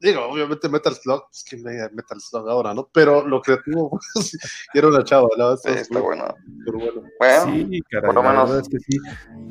Digo, 0.05 0.21
obviamente 0.27 0.69
Metal 0.69 0.95
Slug, 0.95 1.23
pues 1.31 1.43
que 1.45 1.57
me 1.57 1.73
Metal 1.95 2.21
Slug 2.21 2.49
ahora, 2.49 2.75
¿no? 2.75 2.89
Pero 2.93 3.27
lo 3.27 3.41
creativo, 3.41 3.99
sí, 4.21 4.37
y 4.75 4.79
era 4.79 4.89
una 4.89 5.03
chava, 5.03 5.27
la 5.37 5.49
verdad, 5.51 5.61
está 5.77 5.99
bueno. 6.01 6.25
bueno. 6.67 7.03
Bueno, 7.19 7.45
Sí, 7.45 7.81
caray, 7.91 8.07
por 8.07 8.15
lo 8.15 8.23
la 8.23 8.29
menos. 8.31 8.51
verdad 8.51 8.63
es 8.63 8.69
que 8.69 8.79
sí. 8.81 8.99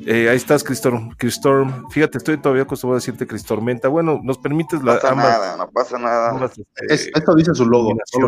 Eh, 0.06 0.28
ahí 0.28 0.36
estás, 0.36 0.62
Cristorm. 0.62 1.10
Cristorm. 1.16 1.90
Fíjate, 1.90 2.18
estoy 2.18 2.36
todavía 2.40 2.62
acostumbrado 2.62 2.98
a 2.98 3.00
decirte 3.00 3.26
Cristormenta. 3.26 3.88
Bueno, 3.88 4.20
nos 4.22 4.38
permites 4.38 4.80
no 4.80 4.86
la, 4.86 4.94
pasa 4.94 5.08
ambas, 5.10 5.26
nada, 5.28 5.56
no 5.56 5.70
pasa 5.70 5.98
nada. 5.98 6.30
ambas, 6.30 6.52
este, 6.58 6.94
Es- 6.94 7.10
esto 7.14 7.34
dice 7.34 7.52
su 7.54 7.66
logo. 7.66 7.92
no. 7.92 8.26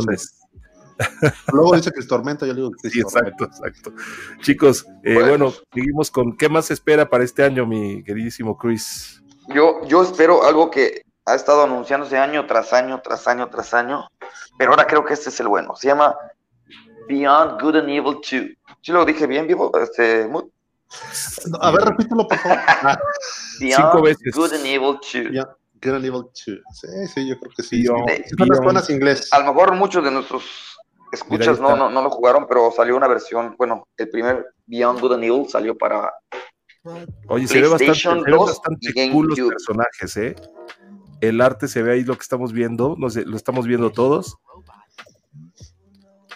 Luego 1.53 1.77
dice 1.77 1.93
Cristormenta, 1.93 2.47
yo 2.47 2.55
le 2.55 2.63
digo 2.63 2.73
Sí, 2.83 3.01
exacto, 3.01 3.45
exacto. 3.45 3.93
Chicos, 4.41 4.87
eh, 5.05 5.15
Bueno. 5.15 5.29
bueno, 5.29 5.53
seguimos 5.73 6.11
con 6.11 6.37
¿qué 6.37 6.49
más 6.49 6.67
se 6.67 6.75
espera 6.75 7.09
para 7.09 7.23
este 7.23 7.43
año, 7.45 7.67
mi 7.67 8.03
queridísimo 8.03 8.57
Chris? 8.57 9.23
Yo, 9.55 9.85
yo 9.87 10.03
espero 10.03 10.43
algo 10.45 10.71
que 10.71 11.03
ha 11.27 11.35
estado 11.35 11.65
anunciándose 11.65 12.17
año 12.17 12.47
tras 12.47 12.73
año, 12.73 13.01
tras 13.03 13.27
año, 13.27 13.49
tras 13.51 13.75
año, 13.75 14.09
pero 14.57 14.71
ahora 14.71 14.87
creo 14.87 15.05
que 15.05 15.15
este 15.15 15.29
es 15.31 15.41
el 15.41 15.49
bueno. 15.49 15.75
Se 15.75 15.89
llama 15.89 16.17
Beyond 17.09 17.61
Good 17.61 17.77
and 17.77 17.89
Evil 17.89 18.15
2. 18.15 18.21
¿Sí 18.81 18.93
lo 18.93 19.05
dije 19.05 19.27
bien, 19.27 19.47
vivo? 19.49 19.71
Este, 19.79 20.27
Mood? 20.29 20.45
No, 21.49 21.59
a 21.61 21.73
ver, 21.73 21.81
repítelo, 21.85 22.29
por 22.29 22.39
favor. 22.39 22.59
Ah, 22.69 22.97
Beyond 23.61 23.85
Cinco 23.93 24.03
veces. 24.03 24.35
Good 24.35 24.53
and 24.55 24.67
Evil 24.67 24.99
2. 25.03 25.33
ya, 25.33 25.45
Good 25.83 25.95
and 25.97 26.05
Evil 26.05 26.23
2. 26.23 26.33
Sí, 26.73 26.87
sí, 27.13 27.29
yo 27.29 27.39
creo 27.41 27.53
que 27.57 27.63
sí. 27.65 27.83
Beyond- 27.83 28.09
Sí, 28.09 28.23
son 28.39 28.49
las 28.49 28.59
Beyond- 28.61 28.65
buenas 28.65 28.91
inglés. 28.91 29.33
A 29.33 29.41
lo 29.41 29.53
mejor 29.53 29.75
muchos 29.75 30.05
de 30.05 30.11
nuestros 30.13 30.45
escuchas 31.13 31.59
no, 31.59 31.75
no, 31.77 31.91
no 31.91 32.03
lo 32.03 32.11
jugaron, 32.11 32.47
pero 32.47 32.71
salió 32.71 32.97
una 32.97 33.09
versión, 33.09 33.57
bueno, 33.59 33.89
el 33.97 34.09
primer 34.11 34.47
Beyond 34.67 35.01
Good 35.01 35.13
and 35.15 35.25
Evil 35.25 35.49
salió 35.49 35.77
para... 35.77 36.13
Oye, 37.29 37.49
se 37.49 37.61
ve 37.61 37.67
bastante, 37.69 37.95
se 37.97 38.09
2 38.31 38.47
bastante 38.47 38.91
y 38.95 39.11
cool 39.11 39.27
los 39.27 39.49
personajes, 39.49 40.17
¿eh? 40.19 40.37
El 41.21 41.41
arte 41.41 41.69
se 41.69 41.83
ve 41.83 41.93
ahí 41.93 42.05
lo 42.05 42.15
que 42.15 42.23
estamos 42.23 42.53
viendo, 42.53 42.95
no 42.99 43.11
sé, 43.11 43.25
lo 43.25 43.37
estamos 43.37 43.67
viendo 43.67 43.91
todos. 43.91 44.37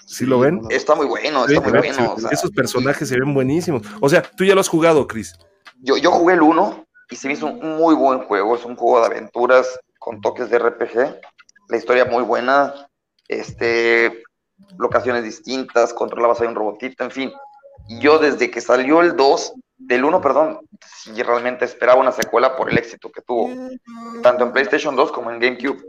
¿Sí 0.07 0.27
lo 0.27 0.41
ven? 0.41 0.61
Está 0.71 0.95
muy 0.95 1.07
bueno, 1.07 1.47
está 1.47 1.61
muy 1.61 1.79
bueno. 1.79 2.15
o 2.15 2.19
sea, 2.19 2.31
Esos 2.31 2.51
personajes 2.51 3.09
se 3.09 3.19
ven 3.19 3.33
buenísimos. 3.33 3.83
O 4.01 4.09
sea, 4.09 4.23
tú 4.23 4.45
ya 4.45 4.55
lo 4.55 4.61
has 4.61 4.69
jugado, 4.69 5.07
Chris. 5.07 5.35
Yo, 5.83 5.97
yo 5.97 6.11
jugué 6.11 6.35
el 6.35 6.43
1 6.43 6.85
y 7.11 7.17
se 7.17 7.29
me 7.29 7.35
hizo 7.35 7.47
un 7.47 7.77
muy 7.77 7.95
buen 7.95 8.21
juego. 8.25 8.57
Es 8.57 8.65
un 8.65 8.77
juego 8.77 9.01
de 9.01 9.07
aventuras 9.07 9.79
con 9.99 10.21
toques 10.21 10.51
de 10.51 10.59
RPG. 10.59 11.21
La 11.69 11.77
historia 11.77 12.05
muy 12.07 12.25
buena. 12.25 12.89
Este, 13.29 14.25
locaciones 14.79 15.25
distintas, 15.25 15.95
controlabas 15.95 16.41
ahí 16.41 16.49
un 16.49 16.55
robotito, 16.55 17.05
en 17.05 17.11
fin. 17.11 17.33
Y 17.89 18.01
yo 18.01 18.19
desde 18.19 18.51
que 18.51 18.61
salió 18.61 19.03
el 19.03 19.17
2, 19.17 19.53
del 19.81 20.05
1, 20.05 20.21
perdón, 20.21 20.61
sí 20.87 21.23
realmente 21.23 21.65
esperaba 21.65 22.01
una 22.01 22.13
secuela 22.13 22.55
por 22.57 22.71
el 22.71 22.79
éxito 22.79 23.11
que 23.11 23.23
tuvo, 23.23 23.51
tanto 24.23 24.45
en 24.45 24.53
PlayStation 24.53 24.95
2 24.95 25.11
como 25.11 25.31
en 25.31 25.41
GameCube. 25.41 25.83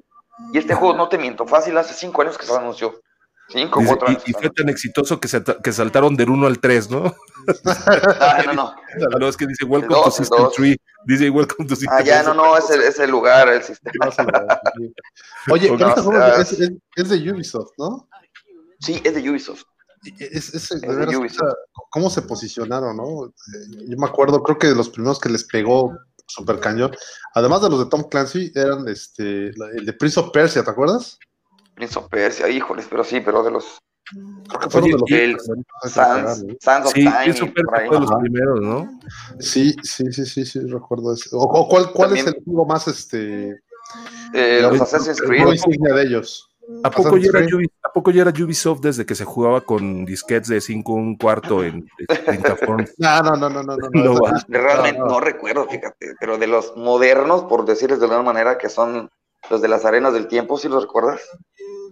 Y 0.53 0.57
este 0.57 0.73
juego, 0.73 0.95
no 0.95 1.07
te 1.09 1.17
miento, 1.17 1.45
fácil, 1.45 1.77
hace 1.77 1.93
5 1.93 2.21
años 2.21 2.37
que 2.37 2.45
se 2.45 2.55
anunció. 2.55 2.99
5 3.49 3.79
o 3.79 3.81
Dice, 3.81 3.95
4 3.97 4.07
y, 4.07 4.11
años. 4.11 4.23
y 4.27 4.31
fue 4.33 4.49
tan 4.49 4.69
exitoso 4.69 5.19
que, 5.19 5.27
se, 5.27 5.43
que 5.43 5.73
saltaron 5.73 6.15
del 6.15 6.29
1 6.29 6.47
al 6.47 6.59
3, 6.59 6.89
¿no? 6.89 7.13
Ah, 7.65 8.41
no, 8.45 8.53
no. 8.53 8.75
No, 9.19 9.27
es 9.27 9.35
que 9.35 9.45
dice 9.45 9.65
Welcome 9.65 9.93
dos, 9.93 10.03
to 10.03 10.09
el 10.09 10.13
System 10.25 10.43
dos. 10.43 10.53
3. 10.53 10.77
Dice 11.05 11.29
Welcome 11.29 11.67
to 11.67 11.75
System 11.75 11.93
Ah, 11.97 12.01
ya, 12.01 12.23
3. 12.23 12.27
no, 12.27 12.33
no, 12.33 12.57
es 12.57 12.69
el, 12.69 12.81
es 12.81 12.97
el 12.99 13.11
lugar, 13.11 13.49
el 13.49 13.61
sistema. 13.61 13.93
Oye, 15.51 15.69
No, 15.69 15.77
pero 15.77 15.89
este 15.89 16.01
juego 16.01 16.19
sea- 16.25 16.41
es, 16.41 16.51
es- 16.53 16.71
es 16.95 17.09
de 17.09 17.31
Ubisoft, 17.31 17.71
¿no? 17.77 18.07
Sí, 18.79 19.01
es 19.03 19.13
de 19.15 19.29
Ubisoft. 19.29 19.63
Es, 20.19 20.53
es- 20.53 20.81
de 20.81 20.87
veras, 20.95 21.15
¿Cómo 21.91 22.09
se 22.09 22.21
posicionaron, 22.23 22.97
no? 22.97 23.25
Eh, 23.27 23.85
Yo 23.87 23.97
me 23.97 24.07
acuerdo, 24.07 24.41
creo 24.41 24.57
que 24.57 24.67
de 24.67 24.75
los 24.75 24.89
primeros 24.89 25.19
que 25.19 25.29
les 25.29 25.43
pegó 25.43 25.91
super 26.27 26.59
cañón, 26.59 26.91
además 27.35 27.61
de 27.61 27.69
los 27.69 27.79
de 27.79 27.85
Tom 27.85 28.03
Clancy, 28.09 28.51
eran 28.55 28.87
este, 28.87 29.47
el 29.49 29.85
de 29.85 29.93
Prince 29.93 30.19
of 30.19 30.31
Persia, 30.31 30.63
¿te 30.63 30.71
acuerdas? 30.71 31.19
Prince 31.75 31.99
of 31.99 32.07
Persia, 32.09 32.49
híjoles, 32.49 32.87
pero 32.89 33.03
sí, 33.03 33.19
pero 33.21 33.43
de 33.43 33.51
los 33.51 33.77
Creo 34.49 34.59
que 34.59 34.69
fueron 34.69 34.89
Oye, 34.89 34.93
de 34.93 34.99
los 34.99 35.09
y 35.09 35.13
el 35.13 35.37
primeros. 35.37 35.93
Sans, 35.93 36.43
Sans 36.59 36.85
of 36.87 36.93
Sí, 36.93 37.03
Time. 37.05 37.25
eso 37.27 37.45
y 37.45 37.49
por 37.51 37.79
ahí. 37.79 37.87
fue 37.87 37.95
de 37.95 38.01
los 38.01 38.11
Ajá. 38.11 38.19
primeros, 38.19 38.61
¿no? 38.61 38.99
Sí, 39.39 39.75
sí, 39.83 40.11
sí, 40.11 40.25
sí, 40.25 40.45
sí, 40.45 40.59
recuerdo 40.61 41.13
eso. 41.13 41.37
¿O, 41.37 41.43
o 41.43 41.69
cuál, 41.69 41.91
cuál 41.93 42.17
es 42.17 42.25
el 42.27 42.33
juego 42.43 42.65
más, 42.65 42.87
este, 42.87 43.61
Eh, 44.33 44.59
los 44.61 44.81
Assassin's 44.81 45.21
Creed. 45.21 45.45
de 45.45 46.01
ellos? 46.03 46.50
¿A 46.83 46.89
poco, 46.91 47.17
ya 47.17 47.29
era 47.29 47.39
Assassin's 47.39 47.53
Ubi- 47.53 47.71
¿A 47.83 47.89
poco 47.93 48.11
ya 48.11 48.21
era 48.21 48.31
Ubisoft 48.31 48.81
desde 48.81 49.05
que 49.05 49.15
se 49.15 49.25
jugaba 49.25 49.61
con 49.61 50.05
disquetes 50.05 50.47
de 50.49 50.61
5 50.61 50.93
un 50.93 51.15
cuarto 51.17 51.63
en 51.63 51.87
30 52.25 52.55
forms? 52.55 52.93
No, 52.97 53.21
no, 53.21 53.35
no, 53.35 53.49
no, 53.49 53.63
no, 53.63 53.89
no. 53.91 54.19
Realmente 54.47 54.99
no, 54.99 55.05
no, 55.05 55.11
no. 55.13 55.19
recuerdo, 55.19 55.67
fíjate, 55.67 56.15
pero 56.19 56.37
de 56.37 56.47
los 56.47 56.75
modernos, 56.77 57.43
por 57.43 57.65
decirles 57.65 57.99
de 57.99 58.05
alguna 58.05 58.23
manera, 58.23 58.57
que 58.57 58.69
son 58.69 59.09
los 59.49 59.61
de 59.61 59.67
las 59.67 59.85
arenas 59.85 60.13
del 60.13 60.27
tiempo, 60.27 60.57
¿sí 60.57 60.67
los 60.69 60.83
recuerdas? 60.83 61.21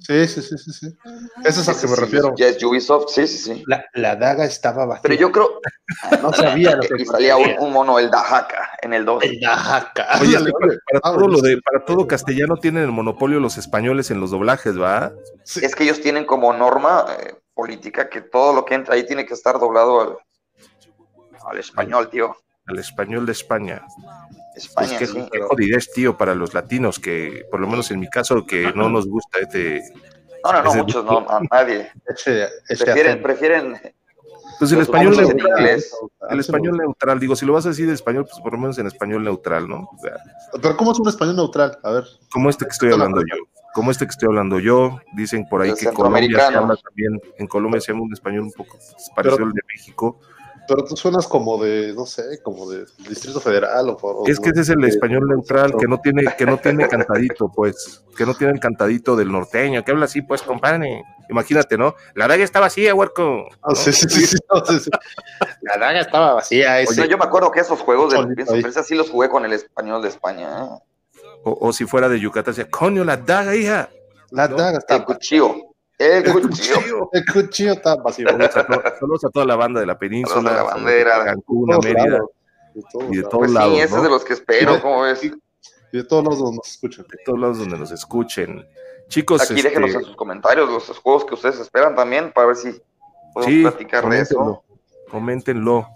Sí, 0.02 0.28
sí, 0.28 0.42
sí, 0.42 0.58
sí, 0.58 0.72
sí. 0.72 0.98
Ese 1.44 1.62
es 1.62 1.68
al 1.70 1.76
Ese 1.76 1.86
que 1.86 1.92
me 1.92 1.96
sí, 1.96 2.02
refiero. 2.02 2.34
Ya 2.38 2.48
es 2.48 2.64
Ubisoft, 2.64 3.10
sí, 3.10 3.28
sí, 3.28 3.38
sí. 3.38 3.64
La, 3.68 3.86
la 3.94 4.16
daga 4.16 4.46
estaba 4.46 4.86
vacía. 4.86 5.02
Pero 5.04 5.16
yo 5.16 5.32
creo, 5.32 5.60
no 6.22 6.34
sabía 6.34 6.76
lo 6.76 6.82
que 6.82 7.02
y 7.02 7.06
salía 7.06 7.38
un, 7.38 7.56
un 7.60 7.74
mono, 7.74 8.00
el 8.00 8.10
Dahaka, 8.10 8.72
en 8.82 8.94
el 8.94 9.06
2. 9.06 9.24
El 9.24 9.40
Dajaka. 9.40 10.20
Oye, 10.22 10.38
para, 10.40 10.76
para 11.02 11.16
todo 11.16 11.28
lo 11.28 11.42
de, 11.42 11.58
para 11.62 11.86
todo 11.86 12.08
castellano 12.08 12.58
tienen 12.58 12.84
el 12.84 12.92
monopolio 12.92 13.40
los 13.40 13.58
españoles 13.58 14.12
en 14.12 14.20
los 14.20 14.32
doblajes, 14.32 14.80
¿va? 14.80 15.12
Sí. 15.44 15.64
Es 15.64 15.76
que 15.76 15.84
ellos 15.84 16.02
tienen 16.02 16.26
como 16.26 16.54
norma 16.54 17.06
eh, 17.20 17.36
política 17.54 18.10
que 18.10 18.22
todo 18.22 18.54
lo 18.54 18.66
que 18.66 18.76
entra 18.76 18.96
ahí 18.96 19.06
tiene 19.06 19.26
que 19.26 19.34
estar 19.34 19.60
doblado 19.60 20.02
al, 20.02 20.18
al 21.46 21.58
español, 21.58 22.10
tío. 22.10 22.36
Al 22.70 22.80
español 22.80 23.26
de 23.26 23.32
España. 23.32 23.82
España, 24.56 24.88
Pues 24.98 25.00
qué, 25.00 25.08
sí. 25.08 25.30
qué 25.32 25.42
jodidez, 25.42 25.92
tío, 25.94 26.18
para 26.18 26.36
los 26.36 26.54
latinos, 26.54 27.00
que 27.00 27.46
por 27.50 27.60
lo 27.60 27.68
menos 27.68 27.90
en 27.92 28.00
mi 28.00 28.10
caso, 28.10 28.46
que 28.46 28.72
no 28.74 28.90
nos 28.90 29.08
gusta 29.08 29.40
este... 29.40 29.82
No, 30.44 30.54
no, 30.54 30.64
no, 30.64 30.70
ese- 30.70 30.78
muchos 30.84 31.06
no, 31.06 31.26
a 31.30 31.42
nadie. 31.52 31.92
Prefieren, 32.68 33.22
prefieren 33.22 33.80
Pues 34.60 34.72
el 34.72 34.82
español 34.82 35.16
neutral. 35.18 35.60
inglés. 35.60 35.94
El 36.30 36.40
español 36.40 36.78
neutral, 36.78 37.20
digo, 37.20 37.36
si 37.36 37.46
lo 37.46 37.54
vas 37.54 37.66
a 37.66 37.70
decir 37.70 37.88
en 37.88 37.94
español, 37.94 38.26
pues 38.26 38.40
por 38.42 38.54
lo 38.54 38.60
menos 38.60 38.78
en 38.78 38.88
español 38.88 39.24
neutral, 39.24 39.68
¿no? 39.68 39.90
O 39.92 39.98
sea, 40.02 40.14
Pero 40.62 40.78
¿cómo 40.78 40.92
es 40.92 41.00
un 41.00 41.08
español 41.10 41.36
neutral? 41.38 41.78
A 41.84 41.92
ver. 41.92 42.04
como 42.32 42.50
este 42.50 42.66
que 42.66 42.72
estoy 42.72 42.92
hablando 42.92 43.22
yo. 43.22 43.36
Como 43.74 43.92
este 43.92 44.06
que 44.06 44.12
estoy 44.12 44.28
hablando 44.28 44.60
yo, 44.60 45.00
dicen 45.14 45.48
por 45.48 45.62
ahí 45.62 45.70
El 45.70 45.78
que 45.78 45.88
Colombia 45.94 46.28
se 46.50 46.56
habla 46.56 46.76
también, 46.76 47.22
en 47.38 47.48
Colombia 47.48 47.80
se 47.80 47.92
llama 47.92 48.04
un 48.06 48.14
español 48.14 48.42
un 48.44 48.52
poco 48.52 48.78
parecido 49.16 49.38
Pero- 49.38 49.46
al 49.48 49.54
de 49.54 49.62
México. 49.68 50.20
Pero 50.70 50.86
tú 50.86 50.96
suenas 50.96 51.28
como 51.28 51.58
de, 51.64 51.94
no 51.96 52.06
sé, 52.06 52.44
como 52.44 52.70
de 52.70 52.86
Distrito 53.00 53.40
Federal 53.40 53.90
o 53.90 53.98
por. 53.98 54.30
Es 54.30 54.40
que 54.40 54.52
ese 54.52 54.62
es 54.62 54.70
el 54.70 54.84
español 54.84 55.28
neutral 55.28 55.74
que 55.76 55.88
no 55.88 56.00
tiene, 56.00 56.24
que 56.38 56.46
no 56.46 56.58
tiene 56.62 56.88
cantadito, 56.88 57.52
pues, 57.52 58.06
que 58.16 58.24
no 58.24 58.36
tiene 58.36 58.54
el 58.54 58.60
cantadito 58.60 59.16
del 59.16 59.32
norteño, 59.32 59.84
que 59.84 59.90
habla 59.90 60.06
así, 60.06 60.22
pues, 60.22 60.44
compadre. 60.44 61.04
Imagínate, 61.28 61.76
¿no? 61.76 61.96
La 62.14 62.28
daga 62.28 62.44
está 62.44 62.60
vacía, 62.60 62.94
huerco. 62.94 63.50
Ah, 63.64 63.74
sí, 63.74 63.92
sí, 63.92 64.08
sí, 64.10 64.28
sí, 64.28 64.38
no, 64.54 64.64
sí, 64.64 64.80
sí. 64.80 64.92
La 65.62 65.78
daga 65.78 66.02
estaba 66.02 66.34
vacía. 66.34 66.80
Ese. 66.80 67.08
Yo 67.08 67.18
me 67.18 67.26
acuerdo 67.26 67.52
que 67.52 67.62
esos 67.62 67.80
juegos 67.80 68.14
de. 68.14 68.46
Persia 68.62 68.84
sí 68.84 68.94
los 68.94 69.10
jugué 69.10 69.28
con 69.28 69.46
el 69.46 69.54
español 69.54 70.04
de 70.04 70.10
España. 70.10 70.66
¿eh? 70.66 71.14
O, 71.46 71.68
o 71.68 71.74
si 71.74 71.86
fuera 71.86 72.08
de 72.10 72.20
Yucatán, 72.20 72.54
decía, 72.54 72.70
coño, 72.70 73.04
la 73.04 73.18
daga, 73.18 73.56
hija. 73.56 73.90
La 74.30 74.48
¿no? 74.48 74.56
daga 74.56 74.72
El 74.72 74.78
estaba 74.78 75.04
cuchillo. 75.04 75.69
El 76.00 76.26
El 76.26 76.32
cuchillo. 76.34 76.76
cuchillo. 76.76 77.10
El 77.14 77.26
cuchillo 77.26 77.74
estaba 77.74 78.02
vacío. 78.02 78.28
Saludos 78.30 78.56
a, 78.58 78.66
to- 78.66 78.84
saludos 79.00 79.26
a 79.26 79.30
toda 79.30 79.46
la 79.46 79.56
banda 79.58 79.80
de 79.82 79.86
la 79.86 80.00
península, 80.00 80.36
Saludos 80.50 80.54
a 80.54 80.64
la 80.64 80.74
bandera. 80.76 81.26
Cancún, 81.26 81.74
a 81.74 81.78
Mérida, 81.80 82.06
lados, 82.08 82.30
de 82.74 82.82
todos 82.92 83.04
y 83.06 83.08
de 83.10 83.16
lados. 83.18 83.30
todos 83.30 83.40
Pues 83.40 83.52
lados, 83.52 83.74
sí, 83.76 83.80
ese 83.82 83.92
¿no? 83.92 83.98
es 83.98 84.04
de 84.04 84.10
los 84.10 84.26
que 84.26 84.34
espero, 84.34 84.82
¿cómo 84.82 85.02
ves? 85.02 85.24
Y 85.24 85.32
de 85.98 86.04
todos 86.04 86.24
lados 86.24 86.40
donde 86.40 86.58
nos 86.58 86.68
escuchan. 86.70 87.06
de 87.10 87.18
todos 87.26 87.40
lados 87.40 87.58
donde 87.60 87.78
nos 87.78 87.92
escuchen. 87.92 88.66
Chicos, 89.10 89.42
Aquí 89.42 89.56
este, 89.56 89.70
déjenos 89.70 89.94
en 89.96 90.04
sus 90.04 90.16
comentarios 90.16 90.70
los 90.70 90.88
juegos 91.00 91.26
que 91.26 91.34
ustedes 91.34 91.60
esperan 91.60 91.96
también 91.96 92.32
para 92.32 92.48
ver 92.48 92.56
si 92.56 92.82
podemos 93.34 93.54
sí, 93.54 93.62
platicar 93.64 94.08
de 94.10 94.22
eso. 94.22 94.64
coméntenlo. 95.10 95.88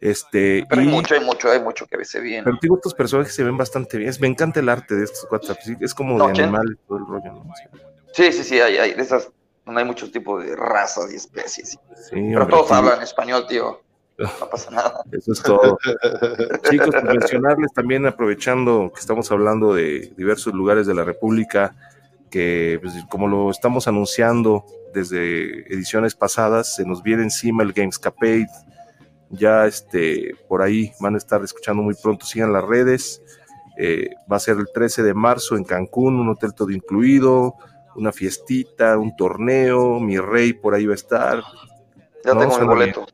Este, 0.00 0.64
Pero 0.68 0.80
hay 0.82 0.88
mucho, 0.88 1.14
hay 1.14 1.24
mucho, 1.24 1.50
hay 1.50 1.60
mucho 1.60 1.86
que 1.86 1.96
verse 1.96 2.20
bien. 2.20 2.44
Pero 2.44 2.56
digo, 2.60 2.76
estos 2.76 2.94
personajes 2.94 3.34
se 3.34 3.42
ven 3.42 3.56
bastante 3.56 3.96
bien. 3.98 4.12
Me 4.20 4.28
encanta 4.28 4.60
el 4.60 4.68
arte 4.68 4.94
de 4.94 5.04
estos 5.04 5.26
WhatsApp. 5.30 5.56
Es 5.80 5.94
como 5.94 6.16
No, 6.18 6.26
de 6.28 6.42
animales 6.42 6.76
todo 6.86 6.98
el 6.98 7.06
rollo. 7.06 7.32
¿no? 7.32 7.44
Sí, 8.16 8.32
sí, 8.32 8.44
sí, 8.44 8.58
hay, 8.58 8.78
hay 8.78 8.94
de 8.94 9.02
esas, 9.02 9.30
donde 9.66 9.82
hay 9.82 9.86
muchos 9.86 10.10
tipos 10.10 10.42
de 10.42 10.56
razas 10.56 11.12
y 11.12 11.16
especies. 11.16 11.72
Sí, 11.72 11.78
Pero 12.12 12.44
hombre, 12.44 12.56
todos 12.56 12.68
sí, 12.68 12.74
hablan 12.74 13.02
español, 13.02 13.46
tío. 13.46 13.82
No 14.16 14.48
pasa 14.50 14.70
nada. 14.70 15.04
Eso 15.12 15.32
es 15.32 15.42
todo. 15.42 15.78
Chicos, 16.70 16.94
mencionarles 17.04 17.74
también, 17.74 18.06
aprovechando 18.06 18.90
que 18.94 19.00
estamos 19.00 19.30
hablando 19.30 19.74
de 19.74 20.14
diversos 20.16 20.54
lugares 20.54 20.86
de 20.86 20.94
la 20.94 21.04
República, 21.04 21.76
que 22.30 22.78
pues, 22.80 22.94
como 23.10 23.28
lo 23.28 23.50
estamos 23.50 23.86
anunciando 23.86 24.64
desde 24.94 25.70
ediciones 25.70 26.14
pasadas, 26.14 26.74
se 26.74 26.86
nos 26.86 27.02
viene 27.02 27.24
encima 27.24 27.64
el 27.64 27.74
Gamescapade. 27.74 28.48
Ya 29.28 29.66
este, 29.66 30.34
por 30.48 30.62
ahí 30.62 30.90
van 31.00 31.16
a 31.16 31.18
estar 31.18 31.44
escuchando 31.44 31.82
muy 31.82 31.96
pronto, 32.02 32.24
sigan 32.24 32.54
las 32.54 32.64
redes. 32.64 33.20
Eh, 33.76 34.08
va 34.32 34.36
a 34.36 34.40
ser 34.40 34.56
el 34.56 34.68
13 34.72 35.02
de 35.02 35.12
marzo 35.12 35.54
en 35.54 35.64
Cancún, 35.64 36.18
un 36.18 36.30
hotel 36.30 36.54
todo 36.54 36.70
incluido, 36.70 37.56
una 37.96 38.12
fiestita, 38.12 38.96
un 38.98 39.16
torneo, 39.16 39.98
mi 40.00 40.18
rey 40.18 40.52
por 40.52 40.74
ahí 40.74 40.86
va 40.86 40.92
a 40.92 40.96
estar, 40.96 41.42
Ya 42.24 42.34
No, 42.34 42.40
tengo 42.40 42.52
suena 42.54 42.72
boleto. 42.72 43.06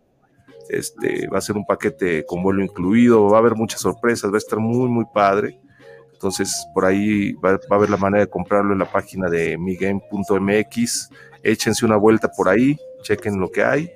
este, 0.68 1.28
va 1.28 1.38
a 1.38 1.40
ser 1.42 1.56
un 1.56 1.66
paquete 1.66 2.24
con 2.24 2.42
vuelo 2.42 2.62
incluido, 2.62 3.28
va 3.28 3.36
a 3.36 3.40
haber 3.40 3.54
muchas 3.54 3.80
sorpresas, 3.80 4.30
va 4.30 4.36
a 4.36 4.38
estar 4.38 4.58
muy, 4.58 4.88
muy 4.88 5.04
padre. 5.12 5.58
Entonces, 6.12 6.66
por 6.72 6.84
ahí 6.84 7.32
va, 7.34 7.52
va 7.52 7.60
a 7.72 7.74
haber 7.74 7.90
la 7.90 7.96
manera 7.96 8.24
de 8.24 8.30
comprarlo 8.30 8.72
en 8.72 8.78
la 8.78 8.90
página 8.90 9.28
de 9.28 9.58
migame.mx. 9.58 11.10
Échense 11.42 11.84
una 11.84 11.96
vuelta 11.96 12.28
por 12.30 12.48
ahí, 12.48 12.78
chequen 13.02 13.40
lo 13.40 13.50
que 13.50 13.64
hay. 13.64 13.90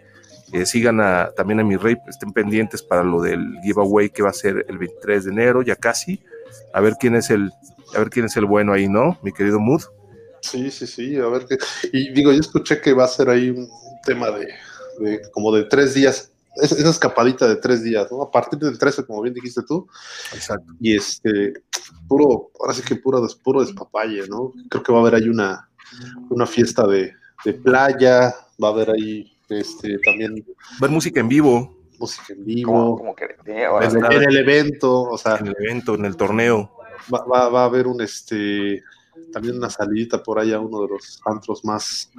Eh, 0.53 0.67
sigan 0.67 1.01
a- 1.01 1.31
también 1.37 1.61
a 1.61 1.65
mi 1.65 1.77
rey, 1.77 1.97
estén 2.09 2.33
pendientes 2.33 2.83
para 2.83 3.03
lo 3.03 3.21
del 3.21 3.59
giveaway 3.63 4.11
que 4.11 4.23
va 4.23 4.31
a 4.31 4.35
ser 4.35 4.65
el 4.69 4.79
23 4.79 5.25
de 5.25 5.31
enero, 5.33 5.63
ya 5.63 5.77
casi. 5.77 6.23
A 6.75 6.81
ver 6.81 6.95
quién 6.99 7.15
es 7.15 7.31
el, 7.31 7.53
a 7.95 7.99
ver 7.99 8.11
quién 8.11 8.27
es 8.27 8.37
el 8.37 8.45
bueno 8.45 8.73
ahí, 8.73 8.89
¿no? 8.89 9.19
Mi 9.23 9.33
querido 9.33 9.59
Mood. 9.61 9.83
Sí, 10.41 10.71
sí, 10.71 10.87
sí, 10.87 11.17
a 11.17 11.27
ver 11.29 11.47
qué. 11.47 11.57
Y 11.93 12.13
digo, 12.13 12.33
yo 12.33 12.41
escuché 12.41 12.81
que 12.81 12.93
va 12.93 13.05
a 13.05 13.09
ser 13.09 13.29
ahí 13.29 13.51
un 13.51 13.69
tema 14.05 14.31
de, 14.31 14.47
de 15.01 15.21
como 15.33 15.53
de 15.55 15.65
tres 15.65 15.95
días, 15.95 16.31
es- 16.63 16.73
esa 16.73 16.91
escapadita 16.91 17.49
de 17.49 17.57
tres 17.57 17.83
días, 17.83 18.07
¿no? 18.11 18.23
A 18.23 18.31
partir 18.31 18.59
del 18.59 18.79
13, 18.79 19.05
como 19.05 19.23
bien 19.23 19.35
dijiste 19.35 19.63
tú, 19.67 19.89
Exacto. 20.33 20.73
y 20.81 20.97
este, 20.97 21.53
puro, 22.09 22.51
ahora 22.61 22.73
sí 22.75 22.83
que 22.83 22.97
puro, 22.97 23.27
puro 23.43 23.61
despapalle, 23.65 24.27
¿no? 24.29 24.53
Creo 24.71 24.83
que 24.83 24.93
va 24.93 24.99
a 24.99 25.01
haber 25.03 25.15
ahí 25.17 25.29
una, 25.29 25.69
una 26.31 26.47
fiesta 26.47 26.87
de, 26.87 27.13
de 27.45 27.53
playa, 27.55 28.35
va 28.63 28.69
a 28.69 28.71
haber 28.73 28.91
ahí 28.91 29.33
este, 29.49 29.99
también 30.05 30.45
Ver 30.81 30.91
música 30.91 31.21
en 31.21 31.29
vivo, 31.29 31.77
música 31.99 32.33
en 32.33 32.45
vivo, 32.45 32.97
como 32.99 33.15
que, 33.15 33.27
sí, 33.45 33.53
ahora 33.63 33.87
en, 33.89 33.97
el, 34.05 34.13
en 34.13 34.23
el 34.31 34.37
evento, 34.39 35.03
o 35.03 35.19
sea, 35.19 35.37
en 35.37 35.49
el 35.49 35.57
evento, 35.59 35.95
en 35.95 36.05
el 36.05 36.17
torneo. 36.17 36.71
va, 37.13 37.25
va- 37.25 37.49
va 37.49 37.63
a 37.63 37.65
haber 37.67 37.87
un 37.87 38.01
este 38.01 38.83
también 39.33 39.57
una 39.59 39.71
salidita 39.71 40.23
por 40.23 40.39
ahí 40.39 40.53
a 40.53 40.61
uno 40.61 40.83
de 40.83 40.89
los 40.89 41.21
antros 41.25 41.65
más 41.65 42.11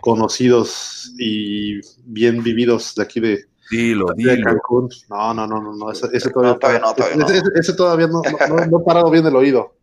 conocidos 0.00 1.12
y 1.18 1.80
bien 2.04 2.42
vividos 2.42 2.94
de 2.94 3.02
aquí 3.02 3.20
de, 3.20 3.44
Dilo, 3.70 4.06
de 4.16 4.34
dilo. 4.36 4.44
Cancún. 4.46 4.88
No, 5.10 5.34
no, 5.34 5.46
no, 5.46 5.60
no, 5.60 5.74
no, 5.74 5.90
ese, 5.90 6.06
ese 6.12 6.30
todavía, 6.30 6.52
No, 6.52 6.58
todavía 6.58 6.80
no, 6.80 6.94
todavía 6.94 7.16
no. 7.16 7.26
ese, 7.26 7.38
ese- 7.38 7.50
ese 7.60 7.72
todavía 7.74 8.06
no, 8.06 8.22
no, 8.22 8.56
no- 8.56 8.66
no 8.66 8.80
he 8.80 8.84
parado 8.84 9.10
bien 9.10 9.26
el 9.26 9.34
oído, 9.34 9.74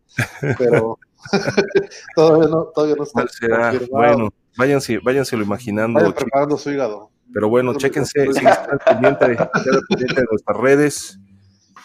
pero 0.56 0.98
todavía 2.16 2.48
no, 2.48 2.64
todavía 2.74 2.96
no 2.96 3.02
está 3.02 3.12
¿Cuál 3.12 3.28
será? 3.30 3.74
Bueno, 3.90 4.30
váyanse, 4.56 5.00
imaginando. 5.42 5.98
Vayan 6.00 6.14
preparando 6.14 6.56
su 6.58 6.70
hígado. 6.70 7.10
Pero 7.32 7.48
bueno, 7.48 7.72
No, 7.72 7.78
chéquense, 7.78 8.26
no, 8.26 8.32
sí, 8.32 8.44
estén 8.46 8.78
pendiente, 8.86 9.32
estén 9.32 9.80
pendiente 9.88 10.20
de 10.20 10.26
nuestras 10.30 10.56
redes. 10.56 11.18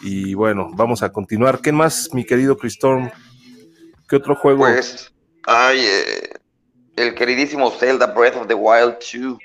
Y 0.00 0.32
bueno, 0.34 0.70
vamos 0.74 1.02
a 1.02 1.12
continuar. 1.12 1.60
¿Qué 1.60 1.72
más, 1.72 2.08
mi 2.14 2.24
querido 2.24 2.56
Cristorm? 2.56 3.10
¿Qué 4.10 4.16
otro 4.16 4.34
juego? 4.34 4.58
Pues, 4.58 5.12
ay, 5.46 5.80
eh, 5.86 6.30
el 6.96 7.14
queridísimo 7.14 7.70
Zelda 7.70 8.06
Breath 8.08 8.36
of 8.36 8.48
the 8.48 8.54
Wild 8.54 8.96
2, 8.98 9.38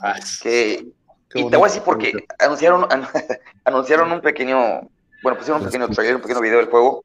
Ay, 0.00 0.20
que, 0.40 0.86
y 1.34 1.50
te 1.50 1.56
voy 1.56 1.66
a 1.66 1.68
decir 1.68 1.82
porque 1.82 2.12
anunciaron, 2.38 2.86
an- 2.90 3.08
anunciaron 3.64 4.12
un 4.12 4.20
pequeño, 4.20 4.88
bueno, 5.22 5.36
pusieron 5.36 5.60
un 5.60 5.66
pequeño 5.66 5.88
trailer, 5.88 6.16
un 6.16 6.22
pequeño 6.22 6.40
video 6.40 6.58
del 6.58 6.70
juego, 6.70 7.04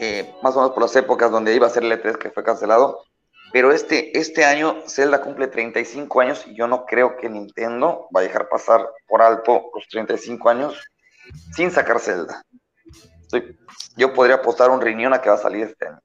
eh, 0.00 0.34
más 0.42 0.56
o 0.56 0.60
menos 0.60 0.72
por 0.72 0.82
las 0.82 0.96
épocas 0.96 1.30
donde 1.30 1.54
iba 1.54 1.66
a 1.66 1.70
ser 1.70 1.84
el 1.84 1.92
E3 1.92 2.16
que 2.16 2.30
fue 2.30 2.42
cancelado, 2.42 3.04
pero 3.52 3.70
este, 3.70 4.18
este 4.18 4.44
año 4.44 4.82
Zelda 4.88 5.20
cumple 5.20 5.46
35 5.48 6.20
años 6.20 6.44
y 6.46 6.56
yo 6.56 6.66
no 6.66 6.86
creo 6.86 7.16
que 7.16 7.28
Nintendo 7.28 8.08
va 8.14 8.20
a 8.20 8.24
dejar 8.24 8.48
pasar 8.48 8.88
por 9.06 9.22
alto 9.22 9.70
los 9.74 9.86
35 9.88 10.48
años 10.48 10.74
sin 11.54 11.70
sacar 11.70 12.00
Zelda. 12.00 12.42
Estoy- 13.34 13.56
yo 13.96 14.12
podría 14.12 14.36
apostar 14.36 14.70
un 14.70 14.80
riñón 14.80 15.12
a 15.14 15.20
que 15.20 15.28
va 15.28 15.36
a 15.36 15.38
salir 15.38 15.64
este 15.66 15.88
año. 15.88 15.98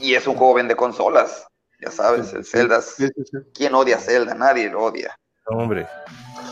Y 0.00 0.14
es 0.14 0.26
un 0.26 0.34
juego 0.36 0.54
vende 0.54 0.76
consolas, 0.76 1.46
ya 1.80 1.90
sabes, 1.90 2.32
el 2.34 2.44
Zelda. 2.44 2.78
es- 2.78 2.94
Sí, 2.96 3.06
sí, 3.08 3.22
sí. 3.24 3.38
¿Quién 3.54 3.74
odia 3.74 3.96
a 3.96 4.00
Zelda? 4.00 4.34
Nadie 4.34 4.68
lo 4.70 4.82
odia. 4.84 5.14
No, 5.50 5.58
hombre. 5.58 5.86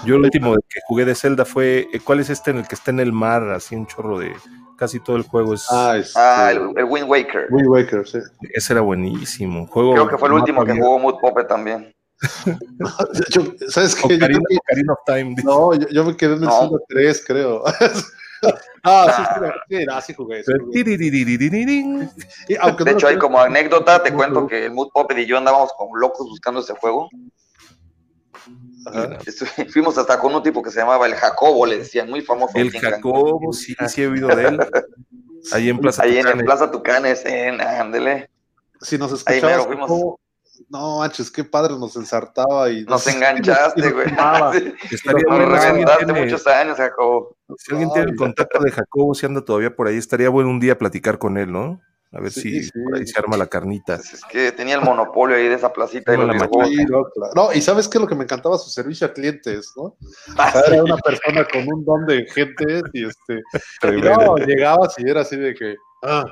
Yo 0.05 0.17
el 0.17 0.23
último 0.23 0.55
que 0.69 0.81
jugué 0.87 1.05
de 1.05 1.15
Zelda 1.15 1.45
fue. 1.45 1.89
eh, 1.93 2.01
¿Cuál 2.03 2.21
es 2.21 2.31
este 2.31 2.51
en 2.51 2.59
el 2.59 2.67
que 2.69 2.75
está 2.75 2.91
en 2.91 3.01
el 3.01 3.13
mar? 3.13 3.43
Así 3.51 3.75
un 3.77 3.87
chorro 3.87 4.19
de. 4.19 4.35
Casi 4.79 4.99
todo 4.99 5.17
el 5.17 5.23
juego 5.25 5.53
es. 5.55 5.67
Ah, 5.71 5.97
este, 5.99 6.19
Ah, 6.19 6.51
el, 6.51 6.73
el 6.77 6.85
Wind 6.85 7.07
Waker. 7.09 7.49
Wind 7.51 7.69
Waker, 7.69 8.09
sí. 8.09 8.19
Ese 8.55 8.73
era 8.73 8.81
buenísimo. 8.81 9.67
Juego 9.67 9.93
Creo 9.93 10.09
que 10.09 10.17
fue 10.19 10.29
el 10.29 10.35
último 10.35 10.65
que 10.65 10.73
jugó 10.73 10.99
Mood 10.99 11.21
Pope 11.21 11.45
también. 11.45 11.93
Yo- 13.31 13.53
¿Sabes 13.69 13.95
qué? 13.95 14.09
Yo 14.09 14.17
Ocarina, 14.17 14.41
Ocarina 14.59 14.93
of 14.95 14.99
Time. 15.07 15.35
no, 15.45 15.75
yo, 15.75 15.87
yo 15.89 16.05
me 16.05 16.17
quedé 16.17 16.33
en 16.37 16.43
el 16.43 16.49
No. 16.49 16.61
Zelda 16.61 16.79
3, 16.89 17.25
creo. 17.27 17.63
ah, 18.85 19.07
sí, 19.17 19.23
sí, 19.69 19.77
sí, 19.79 19.87
sí 20.07 20.15
jugué. 20.15 20.43
De 22.85 22.91
hecho, 22.91 23.07
ahí 23.09 23.19
como 23.19 23.41
anécdota, 23.41 24.03
te 24.03 24.13
cuento 24.13 24.47
que 24.47 24.67
el 24.67 24.73
Mood 24.73 24.89
Pope 24.93 25.21
y 25.21 25.27
yo 25.27 25.39
andábamos 25.39 25.73
como 25.77 25.97
locos 25.97 26.29
buscando 26.29 26.61
ese 26.61 26.75
juego. 26.75 27.09
Ajá. 28.87 29.19
Fuimos 29.73 29.99
hasta 29.99 30.19
con 30.19 30.35
un 30.35 30.43
tipo 30.43 30.63
que 30.63 30.71
se 30.71 30.81
llamaba 30.81 31.07
el 31.07 31.15
Jacobo, 31.15 31.67
le 31.67 31.79
decían, 31.79 32.09
muy 32.09 32.23
famoso. 32.23 32.57
El. 32.57 32.71
Jacobo, 32.71 33.53
sí, 33.53 33.75
sí 33.89 34.03
he 34.03 34.07
oído 34.09 34.29
de 34.29 34.49
él. 34.49 34.61
Ahí 35.53 35.71
en 35.71 35.79
Plaza 35.79 36.03
Ahí 36.03 36.13
en, 36.13 36.19
en 36.19 36.25
Tucanes. 36.25 36.45
Plaza 36.45 36.71
Tucanes, 36.71 37.25
en 37.25 37.61
Ándele. 37.61 38.31
Si 38.81 38.99
nos 38.99 39.11
Ahí 39.27 39.39
escuchabas, 39.39 39.43
mero 39.57 39.65
fuimos. 39.65 39.89
como- 39.89 40.21
no 40.69 40.99
manches, 40.99 41.31
qué 41.31 41.45
padre 41.45 41.75
nos 41.79 41.97
ensartaba 41.97 42.71
y 42.71 42.85
Nos 42.85 43.07
enganchaste, 43.15 43.81
y 43.81 43.83
nos 43.85 43.93
güey. 43.93 44.07
quemaba. 44.07 44.53
Estaría 44.91 45.23
Nos 45.29 45.37
bueno 45.39 45.61
si 45.61 45.67
alguien, 45.67 45.87
reventaste 45.87 46.05
tiene, 46.05 46.21
muchos 46.25 46.47
años, 46.47 46.77
Jacobo. 46.77 47.37
si 47.59 47.73
alguien 47.73 47.91
tiene 47.93 48.11
el 48.11 48.17
contacto 48.17 48.59
de 48.63 48.71
Jacobo, 48.71 49.15
si 49.15 49.27
anda 49.27 49.45
todavía 49.45 49.75
por 49.75 49.87
ahí, 49.89 49.97
estaría 49.97 50.29
bueno 50.29 50.51
un 50.51 50.61
día 50.61 50.79
platicar 50.79 51.19
con 51.19 51.39
él, 51.39 51.51
¿no? 51.51 51.81
A 52.13 52.21
ver 52.21 52.33
Sí, 52.33 52.41
si 52.41 52.65
sí. 52.65 52.71
por 52.85 52.97
ahí 52.99 53.07
se 53.07 53.19
arma 53.21 53.37
la 53.37 53.47
carnita. 53.47 53.95
Pues 53.97 54.15
es 54.15 54.25
que 54.25 54.51
tenía 54.51 54.75
el 54.75 54.81
monopolio 54.81 55.37
ahí 55.37 55.47
de 55.47 55.55
esa 55.55 55.73
placita 55.73 56.13
y 56.13 56.17
Como 56.17 56.27
los. 56.33 56.43
Sí, 56.69 56.85
no, 56.87 57.05
claro. 57.05 57.33
No, 57.37 57.53
y 57.53 57.61
sabes 57.63 57.89
qué 57.89 57.99
es 57.99 58.03
lo 58.03 58.09
que 58.09 58.17
me 58.17 58.25
encantaba 58.25 58.59
su 58.59 58.69
servicio 58.69 59.07
a 59.07 59.13
clientes, 59.13 59.73
¿no? 59.77 59.95
Ah, 60.37 60.49
O 60.49 60.53
sea, 60.59 60.63
era 60.75 60.83
una 60.83 60.97
persona 60.97 61.45
con 61.45 61.73
un 61.73 61.85
don 61.85 62.07
de 62.07 62.27
gente 62.27 62.83
y 62.95 63.07
este 63.07 63.43
y 63.97 64.01
no, 64.03 64.37
llegabas 64.39 64.97
y 64.99 65.09
era 65.09 65.21
así 65.21 65.37
de 65.37 65.55
que 65.55 65.77
ah, 66.03 66.25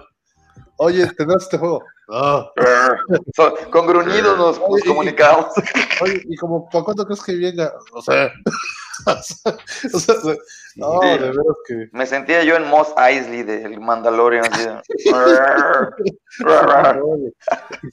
oye, 0.79 1.07
tendrás 1.17 1.45
este 1.45 1.59
juego. 1.59 1.81
So- 3.37 3.55
con 3.71 3.87
gruñidos 3.87 4.37
nos, 4.39 4.59
nos 4.59 4.69
Oye, 4.71 4.83
y- 4.85 4.89
comunicamos. 4.89 5.47
oye, 6.03 6.23
y 6.29 6.37
como 6.37 6.69
¿para 6.71 6.85
cuánto 6.85 7.05
crees 7.05 7.23
que 7.23 7.37
venga? 7.37 7.73
O 7.93 8.03
sea, 8.03 8.31
o 9.07 9.99
sea, 10.01 10.15
no, 10.75 10.99
de 11.01 11.19
veras 11.19 11.57
que 11.67 11.89
Me 11.93 12.05
sentía 12.05 12.43
yo 12.43 12.57
en 12.57 12.67
Moss 12.67 12.89
Eisley 12.99 13.45
del 13.45 13.79
Mandalorian. 13.81 14.45
así 14.53 14.65
de- 14.65 14.83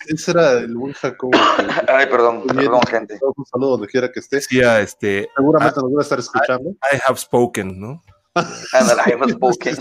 ese 0.08 0.32
era 0.32 0.52
el 0.54 0.76
buen 0.76 0.94
Jacobo. 0.94 1.32
que- 1.32 1.92
Ay, 1.92 2.08
perdón, 2.08 2.44
perdón, 2.48 2.82
gente. 2.90 3.20
Un 3.36 3.46
saludo 3.46 3.72
donde 3.72 3.88
quiera 3.88 4.12
que 4.12 4.20
esté. 4.20 4.38
Decía, 4.38 4.80
este, 4.82 5.30
Seguramente 5.36 5.80
nos 5.82 5.92
va 5.92 6.00
a 6.00 6.04
estar 6.04 6.20
escuchando. 6.20 6.70
I 6.92 7.00
have 7.06 7.18
spoken, 7.20 7.70
spoken, 7.76 8.02
I 8.36 9.16
was 9.16 9.32
spoken. 9.32 9.76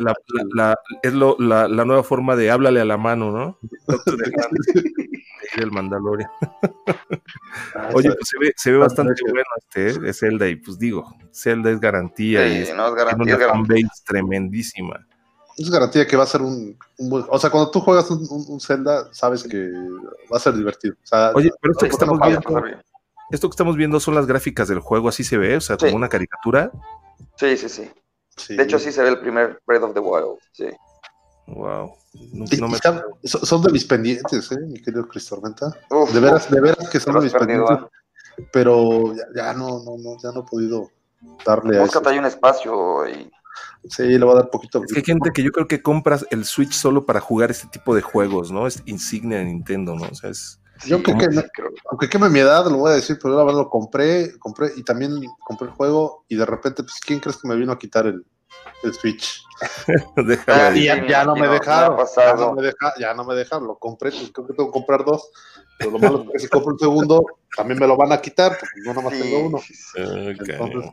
la- 0.00 0.14
la- 0.54 0.78
es 1.02 1.12
lo- 1.12 1.36
la, 1.38 1.66
la 1.68 1.84
nueva 1.84 2.02
forma 2.02 2.36
de 2.36 2.50
háblale 2.50 2.80
a 2.80 2.84
la 2.84 2.96
mano, 2.96 3.30
¿no? 3.32 3.58
Del 5.56 5.70
Mandalorian. 5.72 6.30
Oye, 7.94 8.08
pues 8.12 8.28
se 8.28 8.38
ve, 8.38 8.52
se 8.56 8.72
ve 8.72 8.78
bastante 8.78 9.14
bueno 9.30 9.44
este 9.58 9.88
¿eh? 9.88 9.98
de 9.98 10.12
Zelda 10.12 10.48
y 10.48 10.56
pues 10.56 10.78
digo, 10.78 11.14
Zelda 11.32 11.70
es 11.70 11.80
garantía 11.80 12.46
y 12.46 12.62
es 12.62 12.74
no 12.74 12.86
es 12.86 12.92
una 12.92 13.04
garantía. 13.36 13.88
tremendísima. 14.04 15.06
Es 15.56 15.70
garantía 15.70 16.06
que 16.06 16.16
va 16.16 16.24
a 16.24 16.26
ser 16.26 16.42
un, 16.42 16.76
un 16.98 17.10
buen- 17.10 17.24
O 17.28 17.38
sea, 17.38 17.48
cuando 17.50 17.70
tú 17.70 17.80
juegas 17.80 18.10
un, 18.10 18.18
un- 18.28 18.44
un 18.48 18.60
Zelda, 18.60 19.08
sabes 19.12 19.42
que 19.44 19.70
va 20.32 20.36
a 20.36 20.40
ser 20.40 20.54
divertido. 20.54 20.94
O 21.02 21.06
sea, 21.06 21.32
Oye, 21.34 21.50
pero 21.60 21.72
esto 21.72 21.86
que 21.86 21.92
estamos 21.92 22.18
viendo, 22.20 22.64
esto 23.30 23.48
que 23.48 23.52
estamos 23.52 23.76
viendo 23.76 23.98
son 24.00 24.14
las 24.14 24.26
gráficas 24.26 24.68
del 24.68 24.80
juego, 24.80 25.08
así 25.08 25.24
se 25.24 25.38
ve, 25.38 25.56
o 25.56 25.60
sea, 25.60 25.76
como 25.78 25.90
Sí. 25.90 25.96
una 25.96 26.08
caricatura. 26.08 26.70
Sí, 27.36 27.56
sí, 27.56 27.68
sí. 27.68 27.90
sí. 28.36 28.56
De 28.56 28.62
hecho, 28.64 28.76
así 28.76 28.92
se 28.92 29.02
ve 29.02 29.08
el 29.10 29.20
primer 29.20 29.60
Breath 29.66 29.82
of 29.84 29.94
the 29.94 30.00
Wild. 30.00 30.38
Sí. 30.52 30.66
Wow. 31.48 31.94
No, 32.32 32.44
Y- 32.50 32.56
no 32.56 32.66
y 32.66 32.70
me- 32.70 32.78
son, 33.28 33.62
de 33.62 33.72
mis 33.72 33.84
pendientes, 33.84 34.50
¿eh, 34.52 34.56
mi 34.66 34.80
querido 34.80 35.06
Cristóbal 35.06 35.44
Menta? 35.44 35.66
Uf, 35.90 36.12
De 36.12 36.20
veras, 36.20 36.50
de 36.50 36.60
veras 36.60 36.88
que 36.88 36.98
son 36.98 37.14
de 37.14 37.20
mis 37.20 37.32
perdido, 37.32 37.66
pendientes, 37.66 37.90
¿eh? 38.38 38.48
pero 38.52 39.14
ya, 39.14 39.24
ya 39.34 39.52
no, 39.54 39.82
no, 39.84 39.96
no, 39.98 40.16
ya 40.22 40.32
no 40.32 40.40
he 40.40 40.50
podido 40.50 40.90
darle 41.44 41.74
a 41.76 41.82
eso. 41.82 41.86
Búscate 41.86 42.08
ahí 42.10 42.18
un 42.18 42.26
espacio 42.26 43.08
y 43.08 43.30
Sí, 43.88 44.02
le 44.02 44.18
voy 44.24 44.32
a 44.32 44.38
dar 44.40 44.50
poquito. 44.50 44.82
Es 44.84 44.92
que 44.92 44.98
hay 44.98 45.04
gente 45.04 45.30
que 45.32 45.42
yo 45.42 45.50
creo 45.52 45.68
que 45.68 45.80
compras 45.82 46.26
el 46.30 46.44
Switch 46.44 46.72
solo 46.72 47.06
para 47.06 47.20
jugar 47.20 47.50
este 47.50 47.68
tipo 47.68 47.94
de 47.94 48.02
juegos, 48.02 48.50
¿no? 48.50 48.66
Es 48.66 48.82
insignia 48.86 49.38
de 49.38 49.44
Nintendo, 49.44 49.94
¿no? 49.94 50.04
O 50.10 50.14
sea, 50.14 50.30
es... 50.30 50.58
Yo 50.84 51.02
creo 51.02 51.18
que 51.18 51.26
sí, 51.30 51.36
no- 51.36 51.42
creo. 51.52 51.70
Aunque 51.90 52.08
queme 52.08 52.28
mi 52.28 52.40
edad, 52.40 52.66
lo 52.66 52.78
voy 52.78 52.92
a 52.92 52.94
decir, 52.96 53.18
pero 53.22 53.36
la 53.36 53.44
verdad 53.44 53.60
lo 53.60 53.70
compré, 53.70 54.38
compré 54.38 54.72
y 54.76 54.82
también 54.82 55.18
compré 55.44 55.68
el 55.68 55.74
juego 55.74 56.24
y 56.28 56.36
de 56.36 56.44
repente, 56.46 56.82
pues, 56.82 57.00
¿quién 57.04 57.20
crees 57.20 57.38
que 57.38 57.48
me 57.48 57.56
vino 57.56 57.72
a 57.72 57.78
quitar 57.78 58.06
el, 58.06 58.24
el 58.82 58.94
Switch? 58.94 59.42
Ah, 60.48 60.68
ahí. 60.68 60.80
y 60.82 60.84
ya, 60.84 60.94
sí, 60.94 61.00
ya 61.08 61.24
no 61.24 61.34
me 61.34 61.48
dejaron, 61.48 61.98
ya 62.16 62.34
no 62.34 62.52
me, 62.54 62.62
deja, 62.62 62.94
ya 63.00 63.14
no 63.14 63.24
me 63.24 63.34
dejaron, 63.34 63.66
lo 63.66 63.78
compré, 63.78 64.10
pues 64.10 64.30
creo 64.32 64.46
que 64.46 64.54
tengo 64.54 64.70
que 64.70 64.72
comprar 64.74 65.04
dos, 65.04 65.30
pero 65.78 65.90
lo 65.90 65.98
malo 65.98 66.22
es 66.24 66.30
que 66.32 66.38
si 66.38 66.48
compro 66.48 66.72
el 66.74 66.78
segundo, 66.78 67.24
también 67.56 67.80
me 67.80 67.86
lo 67.86 67.96
van 67.96 68.12
a 68.12 68.20
quitar, 68.20 68.56
porque 68.58 68.80
yo 68.84 68.90
nada 68.92 69.02
más 69.02 69.14
Sí, 69.14 69.20
tengo 69.20 69.40
uno. 69.40 69.58
sí, 69.58 69.74
sí. 69.74 69.82
Entonces, 69.96 70.56
pues, 70.58 70.58
bueno. 70.70 70.92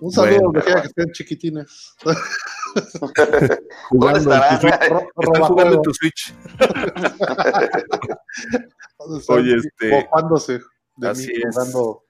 Un 0.00 0.12
saludo 0.12 0.30
Bueno, 0.30 0.42
donde 0.44 0.62
quiera 0.62 0.80
que 0.82 0.86
estén 0.88 1.12
chiquitines. 1.12 1.94
Jugando 3.90 4.18
en 4.18 4.24
tu 4.24 4.30
estarán? 4.30 4.60
Switch. 4.60 4.88
Ro- 4.90 5.08
Están 5.20 5.42
jugando 5.42 5.74
en 5.76 5.82
tu 5.82 5.94
Switch. 5.94 6.34
Oye, 9.28 9.56
este- 9.56 9.90
Mofándose 9.90 10.60
de 10.96 11.08
Así 11.08 11.28
mí 11.28 11.34
es. 11.42 11.54
jugando 11.54 12.04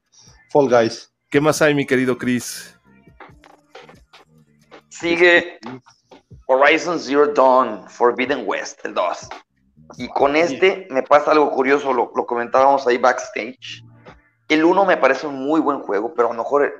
Fall 0.50 0.68
Guys. 0.68 1.12
¿Qué 1.30 1.40
más 1.40 1.60
hay, 1.62 1.74
mi 1.74 1.86
querido 1.86 2.16
Chris? 2.16 2.74
Sigue 4.88 5.58
Horizon 6.46 6.98
Zero 6.98 7.28
Dawn, 7.28 7.88
Forbidden 7.88 8.44
West, 8.46 8.80
el 8.84 8.94
2. 8.94 9.28
Y 9.98 10.08
con 10.08 10.36
este 10.36 10.86
me 10.90 11.02
pasa 11.02 11.32
algo 11.32 11.50
curioso, 11.50 11.92
lo, 11.92 12.10
lo 12.14 12.26
comentábamos 12.26 12.86
ahí 12.86 12.98
backstage. 12.98 13.82
El 14.48 14.64
1 14.64 14.84
me 14.86 14.96
parece 14.96 15.26
un 15.26 15.44
muy 15.46 15.60
buen 15.60 15.80
juego, 15.80 16.14
pero 16.14 16.28
a 16.30 16.32
lo 16.32 16.38
mejor 16.42 16.72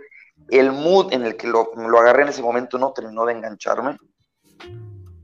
el 0.49 0.73
mood 0.73 1.13
en 1.13 1.25
el 1.25 1.37
que 1.37 1.47
lo, 1.47 1.71
lo 1.75 1.99
agarré 1.99 2.23
en 2.23 2.29
ese 2.29 2.43
momento 2.43 2.79
no 2.79 2.93
terminó 2.93 3.25
de 3.27 3.35
engancharme. 3.35 3.99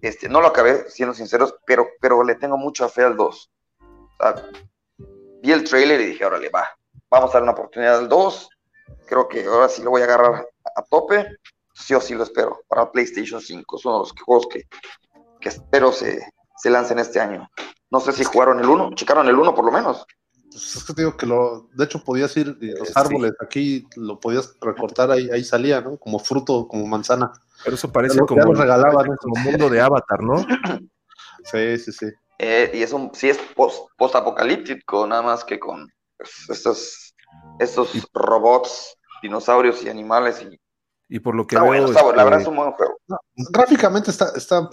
Este, 0.01 0.29
no 0.29 0.41
lo 0.41 0.49
acabé, 0.49 0.91
siendo 0.91 1.15
sinceros, 1.15 1.55
pero, 1.67 1.89
pero 2.01 2.23
le 2.23 2.35
tengo 2.35 2.57
mucha 2.57 2.89
fe 2.89 3.03
al 3.03 3.17
2. 3.17 3.51
O 4.21 4.35
vi 5.43 5.53
el 5.53 5.65
trailer 5.65 6.01
y 6.01 6.07
dije, 6.07 6.25
órale, 6.25 6.49
va, 6.51 6.69
vamos 7.11 7.31
a 7.31 7.35
darle 7.35 7.45
una 7.45 7.53
oportunidad 7.53 7.99
al 7.99 8.09
2. 8.09 8.49
Creo 9.07 9.29
que 9.29 9.45
ahora 9.47 9.69
sí 9.69 9.83
lo 9.83 9.91
voy 9.91 10.03
a 10.03 10.05
agarrar 10.05 10.47
a 10.77 10.83
tope 10.83 11.27
sí 11.75 11.95
o 11.95 12.01
sí 12.01 12.15
lo 12.15 12.23
espero 12.23 12.63
para 12.69 12.91
PlayStation 12.91 13.41
5. 13.41 13.77
Es 13.77 13.85
uno 13.85 13.95
de 13.95 14.01
los 14.01 14.13
juegos 14.13 14.47
que, 14.49 14.63
que 15.41 15.49
espero 15.49 15.93
se, 15.93 16.27
se 16.57 16.71
lancen 16.71 16.99
este 16.99 17.21
año. 17.21 17.49
No 17.91 18.01
sé 18.01 18.13
si 18.13 18.25
jugaron 18.25 18.61
el 18.61 18.69
1, 18.69 18.95
checaron 18.95 19.29
el 19.29 19.39
1 19.39 19.55
por 19.55 19.65
lo 19.65 19.73
menos. 19.73 20.07
Pues 20.55 20.77
es 20.77 20.85
que 20.85 20.95
te 20.95 21.03
digo 21.03 21.17
que 21.17 21.27
lo, 21.27 21.67
de 21.73 21.85
hecho 21.85 22.05
podías 22.05 22.37
ir, 22.37 22.57
eh, 22.63 22.75
los 22.79 22.87
Sí. 22.87 22.95
árboles, 22.95 23.33
aquí 23.41 23.89
lo 23.97 24.21
podías 24.21 24.55
recortar, 24.61 25.11
ahí, 25.11 25.29
ahí 25.33 25.43
salía, 25.43 25.81
¿no? 25.81 25.97
Como 25.97 26.21
fruto, 26.21 26.69
como 26.69 26.87
manzana. 26.87 27.33
Pero 27.65 27.75
eso 27.75 27.91
parece 27.91 28.21
como, 28.21 28.41
ya 28.41 28.47
lo 28.47 28.55
regalaban, 28.55 29.05
¿no? 29.05 29.17
como 29.17 29.35
mundo 29.43 29.69
de 29.69 29.81
Avatar, 29.81 30.23
¿no? 30.23 30.37
Sí, 31.51 31.77
sí, 31.77 31.93
sí. 31.93 32.07
Eh, 32.39 32.71
y 32.73 32.83
es 32.83 32.93
un, 32.93 33.11
sí 33.15 33.29
es 33.29 33.37
post, 33.55 33.89
post-apocalíptico, 33.99 35.07
nada 35.09 35.23
más 35.23 35.45
que 35.45 35.59
con 35.59 35.87
pues, 36.17 36.31
estos, 36.49 37.15
estos 37.59 37.91
robots, 38.15 38.97
dinosaurios 39.23 39.83
y 39.83 39.91
animales. 39.91 40.41
Y, 40.41 40.59
Y 41.09 41.21
por 41.21 41.35
lo 41.35 41.47
que 41.47 41.55
está 41.57 41.63
veo, 41.63 41.71
bueno, 41.83 41.87
está 41.89 42.03
bueno, 42.03 42.17
la 42.17 42.23
este, 42.23 42.31
verdad 42.31 42.41
es 42.41 42.49
un 42.49 42.57
buen 42.57 42.73
juego. 42.73 42.99
Gráficamente 43.51 44.11
está, 44.11 44.33
está, 44.37 44.69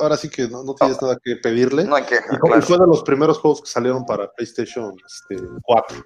ahora 0.00 0.16
sí 0.16 0.28
que 0.28 0.48
no, 0.48 0.64
no 0.64 0.74
tienes 0.74 1.00
nada 1.00 1.16
que 1.22 1.36
pedirle. 1.36 1.84
No 1.84 1.94
hay 1.96 2.02
queja, 2.04 2.24
Y 2.34 2.38
fue- 2.38 2.48
claro. 2.50 2.62
fue 2.62 2.78
de 2.78 2.86
los 2.86 3.02
primeros 3.04 3.38
juegos 3.38 3.60
que 3.62 3.68
salieron 3.68 4.04
para 4.04 4.30
PlayStation 4.32 4.94
este, 5.06 5.42
4. 5.62 5.96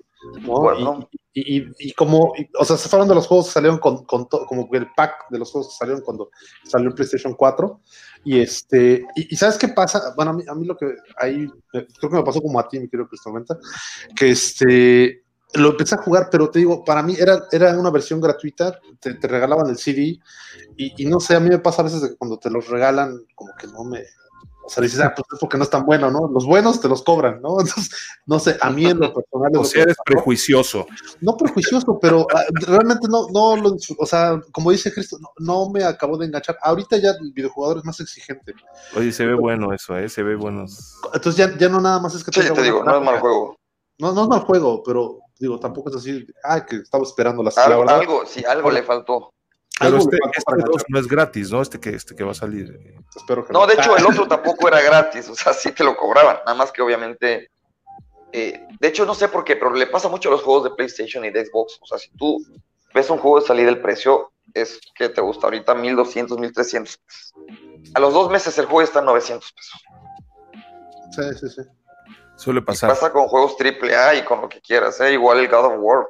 ¿no? 0.43 0.53
Bueno. 0.61 1.09
Y, 1.33 1.59
y- 1.59 1.69
y 1.79 1.93
como, 1.95 2.33
y- 2.37 2.49
o 2.59 2.65
sea, 2.65 2.77
se 2.77 2.89
fueron 2.89 3.09
de 3.09 3.15
los 3.15 3.27
juegos 3.27 3.47
que 3.47 3.53
salieron 3.53 3.79
con, 3.79 4.05
con 4.05 4.29
to- 4.29 4.47
como 4.47 4.69
el 4.73 4.89
pack 4.95 5.29
de 5.31 5.39
los 5.39 5.51
juegos 5.51 5.71
que 5.73 5.77
salieron 5.79 6.03
cuando 6.03 6.31
salió 6.65 6.89
el 6.89 6.95
PlayStation 6.95 7.35
4. 7.35 7.81
Y 8.25 8.41
este, 8.41 9.05
y, 9.17 9.35
y 9.35 9.37
¿sabes 9.37 9.59
qué 9.59 9.69
pasa? 9.69 10.13
Bueno, 10.15 10.31
a 10.31 10.35
mí, 10.35 10.45
a 10.47 10.55
mí 10.55 10.67
lo 10.67 10.77
que 10.77 10.95
ahí, 11.19 11.47
eh, 11.73 11.87
creo 11.99 12.11
que 12.11 12.17
me 12.17 12.23
pasó 12.23 12.41
como 12.41 12.59
a 12.61 12.69
ti, 12.69 12.79
mi 12.81 12.89
querido 12.89 13.09
Cristómenta, 13.09 13.59
que 14.17 14.31
este, 14.31 15.24
lo 15.55 15.71
empecé 15.71 15.95
a 15.95 16.03
jugar, 16.03 16.29
pero 16.31 16.51
te 16.51 16.59
digo, 16.59 16.85
para 16.85 17.03
mí 17.03 17.15
era, 17.19 17.45
era 17.53 17.79
una 17.79 17.91
versión 17.91 18.21
gratuita, 18.21 18.81
te, 19.01 19.15
te 19.15 19.29
regalaban 19.29 19.69
el 19.69 19.79
CD, 19.79 20.19
y, 20.77 21.03
y 21.03 21.07
no 21.07 21.21
sé, 21.21 21.37
a 21.37 21.41
mí 21.41 21.49
me 21.49 21.59
pasa 21.59 21.83
a 21.83 21.85
veces 21.85 22.03
que 22.03 22.17
cuando 22.17 22.39
te 22.39 22.51
los 22.51 22.69
regalan, 22.69 23.21
como 23.35 23.53
que 23.57 23.67
no 23.67 23.85
me, 23.85 24.05
o 24.67 24.69
sea, 24.71 24.83
dices, 24.83 24.99
ah, 25.01 25.13
pues 25.15 25.27
es 25.31 25.39
porque 25.39 25.59
no 25.59 25.65
es 25.65 25.71
tan 25.71 25.85
bueno, 25.85 26.11
¿no? 26.11 26.27
Los 26.33 26.47
buenos 26.47 26.81
te 26.81 26.89
los 26.89 27.03
cobran, 27.03 27.43
¿no? 27.43 27.51
Entonces, 27.61 27.91
no 28.25 28.39
sé, 28.39 28.57
a 28.61 28.71
mí 28.71 28.87
en 28.87 28.99
lo 28.99 29.13
personal... 29.13 29.51
es 29.53 29.59
o 29.59 29.65
sea, 29.65 29.83
eres 29.83 29.97
prejuicioso. 30.05 30.87
No 31.21 31.37
prejuicioso, 31.37 31.99
pero 32.01 32.27
ah, 32.35 32.45
realmente 32.67 33.07
no, 33.09 33.29
no 33.31 33.57
lo, 33.57 33.77
o 33.99 34.07
sea, 34.07 34.41
como 34.53 34.71
dice 34.71 34.93
Cristo, 34.93 35.19
no, 35.21 35.29
no 35.39 35.71
me 35.71 35.85
acabó 35.85 36.17
de 36.17 36.27
enganchar. 36.27 36.57
Ahorita 36.63 36.97
ya 36.97 37.11
el 37.11 37.33
videojugador 37.33 37.79
es 37.79 37.85
más 37.85 38.01
exigente. 38.01 38.55
Oye, 38.97 39.13
se 39.13 39.27
ve 39.27 39.35
bueno 39.35 39.73
eso, 39.73 39.99
¿eh? 39.99 40.09
Se 40.09 40.23
ve 40.23 40.35
buenos. 40.35 40.99
Entonces 41.13 41.37
ya, 41.37 41.57
ya 41.59 41.69
no 41.69 41.81
nada 41.81 42.01
más 42.01 42.15
es 42.15 42.25
que 42.25 42.33
Sí, 42.33 42.49
te 42.53 42.63
digo, 42.63 42.83
no 42.83 42.97
es 42.97 43.05
mal 43.05 43.21
juego. 43.21 43.57
No, 43.99 44.13
no 44.13 44.23
es 44.23 44.29
mal 44.29 44.41
juego, 44.41 44.83
pero 44.83 45.19
digo, 45.39 45.59
tampoco 45.61 45.91
es 45.91 45.97
así, 45.97 46.27
ah, 46.45 46.65
que 46.65 46.77
estaba 46.77 47.05
esperando 47.05 47.43
la, 47.43 47.53
la 47.55 47.65
Algo, 47.65 47.81
verdad. 47.81 47.99
algo, 48.01 48.27
sí, 48.27 48.45
algo 48.45 48.71
le 48.71 48.83
faltó. 48.83 49.33
Pero 49.81 49.97
algo 49.97 49.99
este, 49.99 50.17
le 50.17 50.19
faltó 50.23 50.39
este 50.39 50.45
para 50.45 50.57
2 50.65 50.67
enganchar. 50.67 50.87
no 50.89 50.99
es 51.01 51.09
gratis, 51.09 51.51
¿no? 51.51 51.63
Este 51.63 51.81
que, 51.81 51.91
este 51.91 52.15
que 52.15 52.25
va 52.25 52.31
a 52.33 52.35
salir. 52.35 52.79
Espero 53.15 53.45
que 53.47 53.53
No, 53.53 53.67
de 53.67 53.75
hecho, 53.75 53.97
el 53.97 54.07
otro 54.07 54.27
tampoco 54.29 54.69
era 54.69 54.81
gratis, 54.81 55.29
o 55.29 55.35
sea, 55.35 55.53
sí 55.53 55.73
te 55.73 55.85
lo 55.85 55.97
cobraban, 55.97 56.39
nada 56.47 56.55
más 56.55 56.71
que 56.73 56.83
obviamente. 56.83 57.51
eh, 58.33 58.67
de 58.81 58.89
hecho, 58.89 59.05
no 59.07 59.15
sé 59.15 59.29
por 59.29 59.45
qué, 59.45 59.57
pero 59.57 59.73
le 59.73 59.87
pasa 59.87 60.09
mucho 60.09 60.29
a 60.29 60.33
los 60.33 60.43
juegos 60.43 60.65
de 60.65 60.71
PlayStation 60.71 61.25
y 61.25 61.31
de 61.31 61.45
Xbox. 61.47 61.79
O 61.81 61.87
sea, 61.87 61.99
si 61.99 62.11
tú 62.17 62.39
ves 62.95 63.11
un 63.11 63.19
juego 63.19 63.41
de 63.41 63.47
salir 63.47 63.67
el 63.69 63.81
precio, 63.81 64.33
es 64.53 64.79
que 64.95 65.09
te 65.09 65.21
gusta 65.21 65.47
ahorita 65.47 65.75
1200, 65.75 66.39
1300 66.39 66.97
pesos. 66.99 67.35
A 67.95 68.01
los 68.01 68.13
dos 68.15 68.31
meses 68.31 68.57
el 68.59 68.67
juego 68.67 68.83
está 68.83 69.01
en 69.01 69.07
900 69.07 69.53
pesos. 69.53 69.83
Sí, 71.13 71.23
sí, 71.41 71.49
sí. 71.55 71.63
Suele 72.37 72.63
pasar. 72.63 72.91
Pasa 72.91 73.13
con 73.13 73.27
juegos 73.29 73.57
AAA 73.59 74.17
y 74.17 74.25
con 74.25 74.41
lo 74.41 74.49
que 74.49 74.61
quieras, 74.61 75.01
¿eh? 75.01 75.13
igual 75.13 75.39
el 75.39 75.49
God 75.49 75.67
of 75.67 75.75
War. 75.79 76.07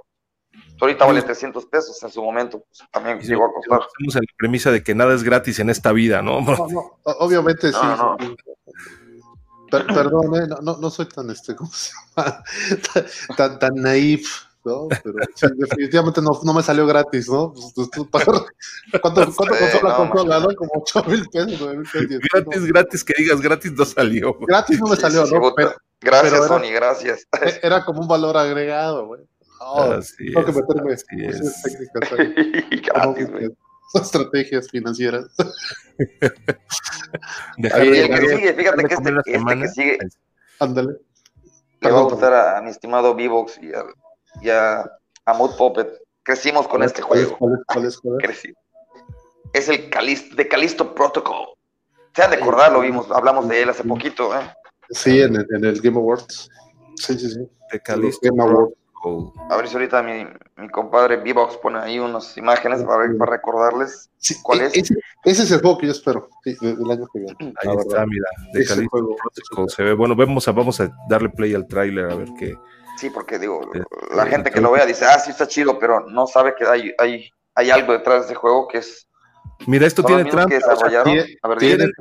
Ahorita 0.81 1.05
vale 1.05 1.23
300 1.23 1.67
pesos, 1.67 2.03
en 2.03 2.11
su 2.11 2.23
momento 2.23 2.65
pues, 2.69 2.89
también 2.91 3.21
si- 3.21 3.29
llegó 3.29 3.45
a 3.47 3.53
costar. 3.53 3.81
Estamos 3.87 4.17
en 4.17 4.23
la 4.23 4.35
premisa 4.37 4.71
de 4.71 4.83
que 4.83 4.95
nada 4.95 5.15
es 5.15 5.23
gratis 5.23 5.59
en 5.59 5.71
esta 5.71 5.93
vida, 5.93 6.23
¿no? 6.23 6.41
No, 6.41 6.99
obviamente 7.19 7.71
sí. 7.73 7.79
No, 7.81 7.97
no. 7.97 8.17
sí. 8.21 8.37
Per- 9.71 9.87
perdón, 9.87 10.35
eh, 10.37 10.47
no, 10.49 10.57
no, 10.63 10.77
no 10.79 10.91
soy 10.91 11.07
tan, 11.07 11.31
este, 11.31 11.55
¿cómo 11.57 11.71
se 11.73 11.91
llama? 12.17 12.43
tan, 12.93 13.07
tan, 13.37 13.59
tan 13.59 13.75
naif, 13.77 14.45
¿no? 14.65 14.89
Pero 14.89 15.15
sí, 15.35 15.47
definitivamente 15.57 16.21
no, 16.23 16.39
no 16.43 16.55
me 16.55 16.63
salió 16.63 16.87
gratis, 16.87 17.29
¿no? 17.29 17.53
Pues, 17.53 17.89
pues, 18.11 18.25
¿Cuánto, 19.03 19.33
cuánto 19.33 19.55
Sí, 19.55 19.65
costó 19.71 19.87
la 19.89 19.97
consola, 19.97 20.41
no? 20.41 20.49
Como 20.57 20.71
8 20.77 21.05
mil 21.09 21.29
pesos, 21.29 21.57
9 21.61 21.77
mil 21.77 21.89
pesos. 21.91 22.09
Gratis, 22.33 22.61
¿no? 22.63 22.67
gratis, 22.69 23.05
que 23.05 23.15
digas 23.19 23.41
gratis 23.41 23.73
no 23.73 23.85
salió. 23.85 24.37
Gratis 24.41 24.81
no 24.81 24.87
me 24.89 24.97
salió, 24.97 25.23
sí, 25.27 25.29
sí, 25.33 25.35
¿no? 25.41 25.55
Pero 25.55 25.75
Gracias, 26.01 26.33
pero 26.33 26.45
era- 26.45 26.49
Sony, 26.49 26.73
gracias. 26.75 27.27
era 27.63 27.85
como 27.85 28.01
un 28.03 28.09
valor 28.09 28.37
agregado, 28.37 29.07
güey. 29.07 29.23
No, 29.61 29.75
Así 29.93 30.33
tengo 30.33 30.45
que 30.45 30.53
meterme 30.53 30.93
así 30.95 31.05
en 31.13 31.21
es. 31.31 31.41
cuestiones 31.41 31.91
técnicas 31.91 32.13
ahí. 32.19 32.81
gratis, 32.83 33.31
güey. 33.31 33.51
Estrategias 33.95 34.69
financieras. 34.71 35.27
Dejar 37.59 37.85
Y 37.85 37.91
de- 37.91 38.05
el 38.07 38.21
que 38.21 38.29
sigue, 38.29 38.55
fíjate 38.55 38.85
que 38.85 38.95
este, 38.95 39.09
este 39.11 39.33
que 39.61 39.69
sigue 39.69 39.99
Ándale. 40.59 40.97
le 41.81 41.91
va 41.91 42.01
a 42.01 42.03
gustar 42.03 42.33
a, 42.33 42.59
a 42.59 42.63
mi 42.63 42.71
estimado 42.71 43.15
Vivox 43.15 43.59
y 43.63 43.73
a, 43.73 43.85
y 44.41 44.51
a, 44.51 44.81
a 45.25 45.33
Mood 45.35 45.57
Puppet. 45.57 45.89
Crecimos 46.23 46.67
con 46.69 46.83
este 46.83 47.03
¿Cuál 47.03 47.21
es, 47.21 47.27
juego. 47.27 47.39
cuál 47.39 47.55
es, 47.55 47.65
cuál 47.67 47.87
es, 47.87 47.99
cuál 47.99 48.15
es? 48.21 48.25
Crecí. 48.27 48.55
Es 49.53 49.69
el 49.69 49.91
Calis- 49.91 50.35
de 50.35 50.49
Calisto 50.49 50.95
Protocol. 50.95 51.49
Se 52.15 52.23
han 52.23 52.31
de 52.31 52.37
acordar, 52.37 52.73
lo 52.73 52.81
vimos, 52.81 53.11
hablamos 53.11 53.49
de 53.49 53.63
él 53.63 53.69
hace 53.69 53.85
poquito, 53.85 54.35
¿eh? 54.35 54.41
Sí, 54.91 55.21
en 55.21 55.37
el, 55.37 55.47
en 55.55 55.65
el 55.65 55.81
Game 55.81 55.97
Awards. 55.99 56.49
Sí, 56.97 57.19
sí, 57.19 57.29
sí. 57.31 57.49
de 57.73 57.81
Callisto 57.81 58.21
Game 58.31 58.43
Awards. 58.43 58.75
A 59.51 59.57
ver 59.59 59.69
si 59.69 59.75
ahorita 59.75 60.03
mi, 60.03 60.27
mi 60.57 60.69
compadre 60.71 61.19
Vivox 61.19 61.59
pone 61.59 61.79
ahí 61.79 61.99
unas 61.99 62.39
imágenes 62.39 62.83
para, 62.85 63.07
para 63.19 63.33
recordarles. 63.33 64.09
Sí, 64.17 64.37
¿Cuál 64.43 64.63
e- 64.63 64.67
es? 64.67 64.77
Ese, 64.79 64.95
ese 65.25 65.43
es 65.43 65.51
el 65.51 65.61
juego 65.61 65.77
que 65.77 65.87
yo 65.87 65.93
espero 65.93 66.31
sí, 66.43 66.57
de- 66.61 66.75
del 66.75 66.91
año 66.91 67.07
que 67.13 67.19
viene. 67.19 67.37
Ahí 67.41 67.77
está, 67.77 67.89
verdad. 67.99 68.07
mira, 68.09 68.29
de 68.55 68.87
juego. 68.87 69.17
Protocol. 69.17 69.69
Se 69.69 69.83
ve 69.83 69.93
bueno. 69.93 70.17
Vamos 70.17 70.49
a, 70.49 70.53
vamos 70.53 70.81
a 70.81 70.91
darle 71.09 71.29
play 71.29 71.53
al 71.55 71.67
tráiler 71.67 72.11
a 72.11 72.15
ver 72.15 72.29
qué. 72.39 72.57
Sí, 72.99 73.11
porque 73.11 73.39
digo, 73.39 73.61
la 74.15 74.27
gente 74.27 74.51
que 74.51 74.61
lo 74.61 74.71
vea 74.73 74.87
dice, 74.87 75.05
ah, 75.05 75.19
sí 75.19 75.31
está 75.31 75.47
chido, 75.49 75.79
pero 75.79 76.01
no 76.09 76.27
sabe 76.27 76.55
que 76.55 76.65
hay, 76.65 76.93
hay, 76.99 77.29
hay 77.55 77.71
algo 77.71 77.93
detrás 77.93 78.21
de 78.21 78.27
ese 78.27 78.35
juego 78.35 78.69
que 78.69 78.79
es. 78.79 79.09
Mira, 79.67 79.87
esto 79.87 80.03
tiene 80.05 80.25
trampa. 80.25 80.49
que 80.49 80.55
desarrollaron. 80.57 81.05
tiene- 81.13 81.37
A 81.43 81.49
ver, 81.49 81.59
tiene- 81.59 81.85
dime. 81.85 81.93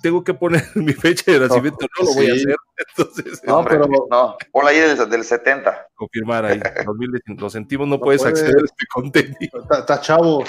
Tengo 0.00 0.22
que 0.22 0.32
poner 0.32 0.62
mi 0.76 0.92
fecha 0.92 1.32
de 1.32 1.40
nacimiento. 1.40 1.86
No 1.98 2.06
lo 2.06 2.14
voy 2.14 2.30
a 2.30 2.34
hacer. 2.34 2.56
Entonces, 2.96 3.42
No, 3.44 3.58
hombre, 3.58 3.78
pero- 3.80 4.06
no, 4.10 4.36
ponla 4.52 4.70
ahí 4.70 4.78
del, 4.78 5.10
del 5.10 5.24
70. 5.24 5.86
confirmar 5.94 6.44
ahí. 6.44 6.58
2019, 6.86 7.40
Lo 7.40 7.50
sentimos, 7.50 7.88
no, 7.88 7.96
No 7.96 8.00
puedes 8.02 8.22
puede. 8.22 8.32
acceder 8.32 8.54
a 8.56 8.64
este 8.64 8.86
contenido. 8.92 9.60
Está 9.62 9.78
está 9.80 10.00
chavo. 10.00 10.44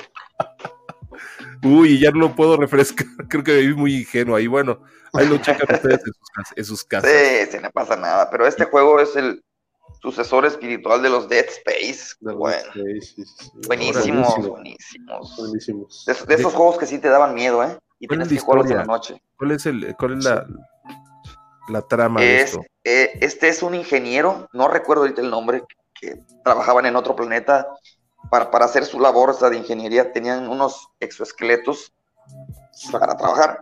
Uy, 1.63 1.99
ya 1.99 2.11
no 2.11 2.19
lo 2.19 2.35
puedo 2.35 2.57
refrescar. 2.57 3.07
Creo 3.29 3.43
que 3.43 3.55
viví 3.57 3.73
muy 3.73 3.95
ingenuo 4.01 4.35
ahí. 4.35 4.47
Bueno, 4.47 4.81
ahí 5.13 5.27
lo 5.27 5.37
checan 5.37 5.67
ustedes 5.75 5.99
en 6.05 6.13
sus, 6.13 6.57
en 6.57 6.65
sus 6.65 6.83
casas. 6.83 7.09
Sí, 7.09 7.51
sí, 7.51 7.57
no 7.61 7.71
pasa 7.71 7.95
nada. 7.95 8.29
Pero 8.29 8.45
este 8.45 8.65
juego 8.65 8.99
es 8.99 9.15
el 9.15 9.43
sucesor 10.03 10.45
espiritual 10.45 11.01
de 11.01 11.09
los 11.09 11.27
Dead 11.29 11.45
Space. 11.45 12.15
De 12.19 12.33
Bueno, 12.33 12.71
sí, 12.73 13.01
sí. 13.01 13.49
buenísimos, 13.67 14.35
Buenísimo, 14.35 14.49
buenísimos. 14.49 15.35
buenísimos. 15.37 16.03
De, 16.05 16.13
de 16.13 16.35
esos 16.35 16.51
De- 16.51 16.57
juegos 16.57 16.77
que 16.77 16.85
sí 16.85 16.99
te 16.99 17.09
daban 17.09 17.33
miedo, 17.33 17.63
¿eh? 17.63 17.77
Y 17.99 18.07
¿Cuál 18.07 18.21
es 18.21 18.27
tenías 18.27 18.29
la 18.29 18.35
que 18.35 18.45
jugarlos 18.45 18.71
en 18.71 18.77
la 18.77 18.83
noche. 18.85 19.21
¿Cuál 19.37 19.51
es, 19.51 19.65
el, 19.65 19.95
cuál 19.97 20.17
es 20.17 20.23
la, 20.25 20.45
la 21.69 21.81
trama 21.81 22.21
de 22.21 22.35
Es, 22.35 22.43
esto? 22.43 22.61
eh, 22.83 23.17
este 23.21 23.47
es 23.47 23.63
un 23.63 23.73
ingeniero, 23.75 24.47
no 24.53 24.67
recuerdo 24.67 25.03
ahorita 25.03 25.21
el 25.21 25.29
nombre, 25.29 25.63
que 25.99 26.17
trabajaban 26.43 26.85
en 26.85 26.97
otro 26.97 27.15
planeta 27.15 27.65
para, 28.29 28.51
para 28.51 28.65
hacer 28.65 28.85
su 28.85 28.99
labor 28.99 29.29
o 29.29 29.33
sea, 29.33 29.49
de 29.49 29.57
ingeniería. 29.57 30.11
Tenían 30.11 30.49
unos 30.49 30.89
exoesqueletos 30.99 31.93
para 32.91 33.15
trabajar. 33.15 33.61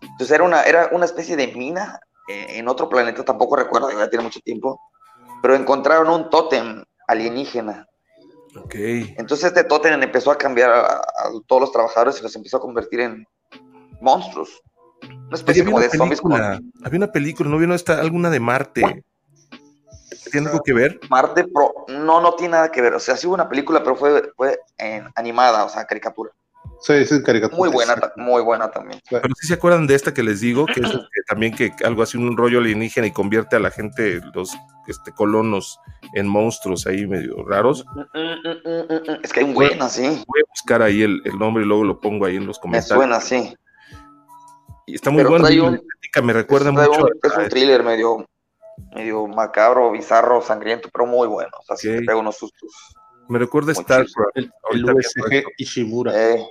Entonces 0.00 0.30
era 0.30 0.44
una, 0.44 0.62
era 0.62 0.90
una 0.92 1.06
especie 1.06 1.36
de 1.36 1.48
mina 1.48 1.98
eh, 2.28 2.46
en 2.58 2.68
otro 2.68 2.88
planeta, 2.88 3.24
tampoco 3.24 3.56
recuerdo, 3.56 3.90
ya 3.90 4.08
tiene 4.08 4.24
mucho 4.24 4.40
tiempo, 4.40 4.80
pero 5.42 5.54
encontraron 5.54 6.08
un 6.08 6.30
tótem 6.30 6.84
alienígena. 7.06 7.86
Ok. 8.56 8.74
Entonces 8.74 9.48
este 9.48 9.64
tótem 9.64 10.02
empezó 10.02 10.30
a 10.30 10.38
cambiar 10.38 10.70
a, 10.70 10.96
a 10.96 11.30
todos 11.46 11.62
los 11.62 11.72
trabajadores 11.72 12.18
y 12.18 12.22
los 12.22 12.34
empezó 12.36 12.56
a 12.56 12.60
convertir 12.60 13.00
en 13.00 13.26
monstruos. 14.00 14.62
Una 15.02 15.36
especie 15.36 15.62
había 15.62 15.72
como 15.72 15.76
una 15.76 15.86
de 15.86 15.96
zombies 15.96 16.20
con 16.20 16.32
película, 16.32 16.60
había 16.84 16.98
una 16.98 17.12
película, 17.12 17.50
¿no 17.50 17.58
vino 17.58 17.74
esta, 17.74 18.00
alguna 18.00 18.30
de 18.30 18.40
Marte? 18.40 19.04
¿Tiene 20.30 20.48
algo 20.48 20.62
que 20.62 20.72
ver? 20.72 21.00
Marte 21.08 21.44
Pro. 21.44 21.72
No, 21.88 22.20
no 22.20 22.34
tiene 22.34 22.52
nada 22.52 22.70
que 22.70 22.80
ver. 22.80 22.94
O 22.94 23.00
sea, 23.00 23.16
sí 23.16 23.26
hubo 23.26 23.34
una 23.34 23.48
película, 23.48 23.82
pero 23.82 23.96
fue, 23.96 24.32
fue 24.36 24.58
animada, 25.14 25.64
o 25.64 25.68
sea, 25.68 25.84
caricatura. 25.84 26.30
Sí, 26.80 27.04
sí, 27.06 27.22
caricatura. 27.22 27.58
Muy 27.58 27.68
buena, 27.70 28.12
muy 28.16 28.42
buena 28.42 28.70
también. 28.70 29.00
Pero 29.10 29.22
sí 29.40 29.46
se 29.46 29.54
acuerdan 29.54 29.86
de 29.86 29.94
esta 29.94 30.12
que 30.14 30.22
les 30.22 30.40
digo, 30.40 30.66
que 30.66 30.80
es 30.80 30.90
que 30.90 31.22
también 31.26 31.54
que 31.54 31.72
algo 31.84 32.02
así, 32.02 32.16
un 32.18 32.36
rollo 32.36 32.58
alienígena 32.58 33.06
y 33.06 33.12
convierte 33.12 33.56
a 33.56 33.58
la 33.58 33.70
gente, 33.70 34.20
los 34.34 34.54
este, 34.86 35.10
colonos, 35.12 35.80
en 36.14 36.28
monstruos 36.28 36.86
ahí 36.86 37.06
medio 37.06 37.42
raros. 37.44 37.84
Es 39.22 39.32
que 39.32 39.40
hay 39.40 39.46
un 39.46 39.54
buena, 39.54 39.88
sí. 39.88 40.02
Voy 40.02 40.40
a 40.44 40.48
buscar 40.50 40.82
ahí 40.82 41.02
el, 41.02 41.20
el 41.24 41.38
nombre 41.38 41.64
y 41.64 41.66
luego 41.66 41.84
lo 41.84 42.00
pongo 42.00 42.26
ahí 42.26 42.36
en 42.36 42.46
los 42.46 42.58
Me 42.58 42.62
comentarios. 42.62 42.96
suena, 42.98 43.20
sí. 43.20 43.56
Y 44.86 44.94
está 44.94 45.10
muy 45.10 45.24
un- 45.24 45.74
estética 45.74 46.22
me 46.22 46.32
recuerda 46.32 46.70
mucho 46.70 46.90
un, 46.90 47.06
a- 47.08 47.28
es 47.28 47.36
un 47.36 47.48
thriller 47.48 47.82
medio, 47.82 48.24
medio 48.94 49.26
macabro, 49.26 49.90
bizarro, 49.90 50.40
sangriento, 50.42 50.88
pero 50.92 51.06
muy 51.06 51.26
bueno. 51.26 51.50
O 51.58 51.62
sea, 51.64 51.76
sí 51.76 51.88
Ok. 51.88 51.94
te 51.96 52.00
pega 52.02 52.16
unos 52.18 52.36
sustos. 52.36 52.70
me 53.28 53.38
recuerda 53.40 53.72
a 53.72 53.74
chido. 53.74 54.04
El, 54.34 54.52
el 54.72 54.84
USG. 54.84 55.44
Ishimura. 55.58 56.12
Eh, 56.14 56.46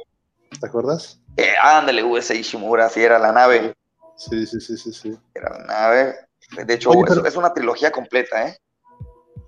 ¿Te 0.60 0.68
acuerdas? 0.68 1.20
eh, 1.38 1.54
ándale, 1.62 2.04
US 2.04 2.34
Ishimura, 2.34 2.88
sí 2.90 3.04
era 3.04 3.20
la 3.20 3.32
nave. 3.32 3.74
Sí, 4.18 4.46
sí, 4.48 4.60
sí, 4.62 4.78
sí, 4.78 4.94
sí. 4.94 5.20
Era 5.34 5.50
una 5.56 5.66
nave. 5.66 6.16
De 6.66 6.74
hecho, 6.74 6.92
Oye, 6.92 7.02
es- 7.02 7.10
pero- 7.10 7.26
es, 7.26 7.36
una 7.36 7.54
trilogía 7.54 7.92
completa, 7.92 8.48
¿eh? 8.48 8.58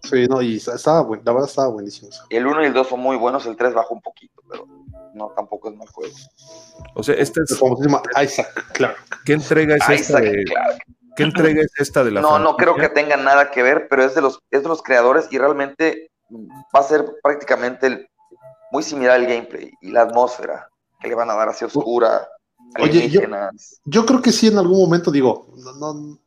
Sí, 0.03 0.27
no, 0.27 0.41
y 0.41 0.57
estaba 0.57 1.01
bueno, 1.01 1.23
la 1.25 1.31
verdad 1.33 1.49
estaba 1.49 1.67
buenísimo. 1.69 2.09
El 2.29 2.45
1 2.47 2.63
y 2.63 2.65
el 2.67 2.73
2 2.73 2.87
son 2.87 2.99
muy 2.99 3.15
buenos, 3.17 3.45
el 3.45 3.55
3 3.55 3.73
bajó 3.73 3.93
un 3.93 4.01
poquito, 4.01 4.41
pero 4.49 4.65
no, 5.13 5.29
tampoco 5.35 5.69
es 5.69 5.75
mal 5.75 5.87
juego. 5.89 6.13
O 6.95 7.03
sea, 7.03 7.15
esta 7.15 7.39
El 7.41 7.45
es, 7.45 8.31
Isaac 8.33 8.71
Clark. 8.73 8.97
¿qué 9.25 9.33
entrega 9.33 9.75
es 9.75 9.81
esta 9.89 10.19
Isaac 10.19 10.23
de, 10.23 10.43
Clarke. 10.45 10.83
¿qué 11.15 11.23
entrega 11.23 11.61
es 11.61 11.71
esta 11.79 12.03
de 12.03 12.11
la 12.11 12.21
No, 12.21 12.37
no 12.39 12.55
creo 12.57 12.75
que 12.75 12.89
tenga 12.89 13.17
nada 13.17 13.49
que 13.51 13.63
ver, 13.63 13.87
pero 13.89 14.03
es 14.03 14.13
de 14.15 14.21
los, 14.21 14.39
es 14.51 14.63
de 14.63 14.69
los 14.69 14.81
creadores 14.83 15.27
y 15.31 15.37
realmente 15.37 16.11
va 16.75 16.79
a 16.79 16.83
ser 16.83 17.05
prácticamente 17.23 17.87
el- 17.87 18.09
muy 18.71 18.83
similar 18.83 19.15
al 19.15 19.25
gameplay 19.25 19.71
y 19.81 19.91
la 19.91 20.01
atmósfera 20.01 20.69
que 20.99 21.07
le 21.07 21.15
van 21.15 21.29
a 21.29 21.35
dar 21.35 21.49
así 21.49 21.65
oscura, 21.65 22.27
Oye, 22.79 23.09
yo-. 23.09 23.21
Yo 23.85 24.05
creo 24.05 24.21
que 24.21 24.31
sí, 24.31 24.47
en 24.47 24.57
algún 24.57 24.79
momento, 24.79 25.09
digo, 25.09 25.53
no, 25.57 25.73
no, 25.93 26.19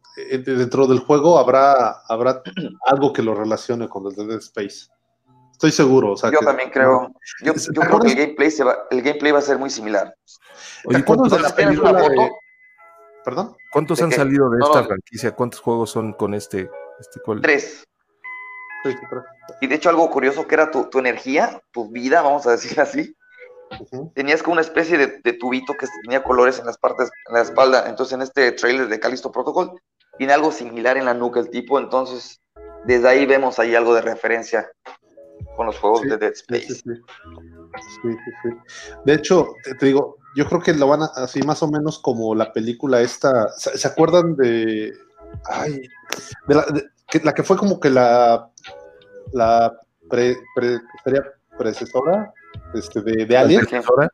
dentro 0.44 0.87
del 0.87 1.00
juego 1.00 1.38
habrá, 1.38 2.00
habrá 2.09 2.42
algo 2.87 3.12
que 3.12 3.22
lo 3.22 3.35
relacione 3.35 3.88
con 3.88 4.06
el 4.06 4.14
de 4.14 4.26
Dead 4.26 4.38
Space. 4.38 4.87
Estoy 5.52 5.70
seguro. 5.72 6.12
O 6.12 6.16
sea, 6.16 6.30
Yo 6.30 6.38
que- 6.40 6.46
también 6.46 6.70
creo, 6.70 7.12
yo, 7.44 7.52
¿Te 7.52 7.61
yo 7.72 7.83
creo 7.83 8.00
que 8.00 8.09
el 8.12 8.16
gameplay, 8.16 8.50
se 8.50 8.64
va, 8.64 8.78
el 8.90 9.02
gameplay 9.02 9.33
va 9.33 9.40
a 9.40 9.42
ser 9.42 9.59
muy 9.59 9.68
similar. 9.70 10.14
Oye, 10.87 10.96
¿Te 10.98 11.02
acuerdas 11.02 11.04
¿cuántos, 11.04 11.33
de 11.33 11.38
la 11.42 11.48
Entonces, 11.48 11.56
¿tienes 11.56 11.78
una 11.78 11.92
película 11.92 12.09
de- 12.09 12.16
foto? 12.28 12.38
¿Perdón? 13.24 13.56
cuántos 13.70 13.98
¿De 13.98 14.04
han 14.04 14.11
qué? 14.11 14.16
salido 14.16 14.48
de 14.50 14.59
No, 14.59 14.66
esta 14.66 14.80
no. 14.80 14.87
franquicia? 14.87 15.35
¿Cuántos 15.37 15.61
juegos 15.61 15.90
son 15.90 16.14
con 16.14 16.33
este? 16.33 16.70
este 17.00 17.20
cuál? 17.24 17.42
Tres. 17.42 17.85
Y 19.61 19.66
de 19.66 19.74
hecho 19.74 19.90
algo 19.90 20.09
curioso 20.11 20.46
que 20.46 20.54
era 20.54 20.70
tu, 20.70 20.85
tu 20.88 20.98
energía, 20.98 21.61
tu 21.70 21.90
vida, 21.90 22.22
vamos 22.22 22.46
a 22.46 22.52
decir 22.52 22.80
así, 22.80 23.14
tenías 24.14 24.42
como 24.42 24.52
una 24.54 24.62
especie 24.62 24.98
de, 24.98 25.20
de 25.22 25.33
tubito 25.35 25.74
que 25.74 25.87
tenía 26.02 26.22
colores 26.22 26.59
en 26.59 26.66
las 26.66 26.78
partes, 26.78 27.11
en 27.28 27.35
la 27.35 27.42
espalda. 27.42 27.85
Entonces 27.88 28.14
en 28.14 28.22
este 28.22 28.52
trailer 28.52 28.88
de 28.88 29.00
Callisto 29.00 29.30
Protocol 29.33 29.80
tiene 30.18 30.33
algo 30.33 30.52
similar 30.52 30.96
en 30.96 31.04
la 31.06 31.14
nuca 31.14 31.40
el 31.40 31.50
tipo. 31.50 31.78
Entonces 31.78 32.40
desde 32.85 33.09
ahí 33.09 33.26
vemos 33.26 33.59
ahí 33.59 33.74
algo 33.74 33.94
de 33.94 34.02
referencia 34.02 34.70
con 35.56 35.66
los 35.66 35.78
juegos 35.78 36.00
Sí, 36.02 36.09
de 36.09 36.16
Dead 36.18 36.33
Space. 36.33 36.74
sí, 36.74 36.83
sí. 38.42 38.48
De 39.04 39.14
hecho, 39.14 39.54
te, 39.64 39.74
te 39.74 39.87
digo, 39.87 40.16
yo 40.37 40.46
creo 40.46 40.61
que 40.61 40.74
lo 40.74 40.88
van 40.88 41.02
a, 41.02 41.06
así 41.16 41.40
más 41.42 41.62
o 41.62 41.68
menos 41.70 41.98
como 41.98 42.35
la 42.35 42.52
película 42.52 43.00
esta. 43.00 43.48
¿Se, 43.56 43.76
se 43.76 43.88
acuerdan 43.88 44.37
de. 44.37 44.92
Ay, 45.44 45.80
de 46.48 46.54
la, 46.54 46.62
de- 46.66 46.85
que, 47.09 47.20
la 47.20 47.33
que 47.33 47.42
fue 47.42 47.56
como 47.56 47.78
que 47.80 47.90
la. 47.90 48.50
La 49.33 49.78
pre, 50.09 50.37
pre- 50.56 50.80
sería 51.04 51.22
predecesora 51.56 52.33
este, 52.74 53.00
de, 53.02 53.24
de 53.26 53.37
Alien. 53.37 53.61
¿Antecesora? 53.61 54.09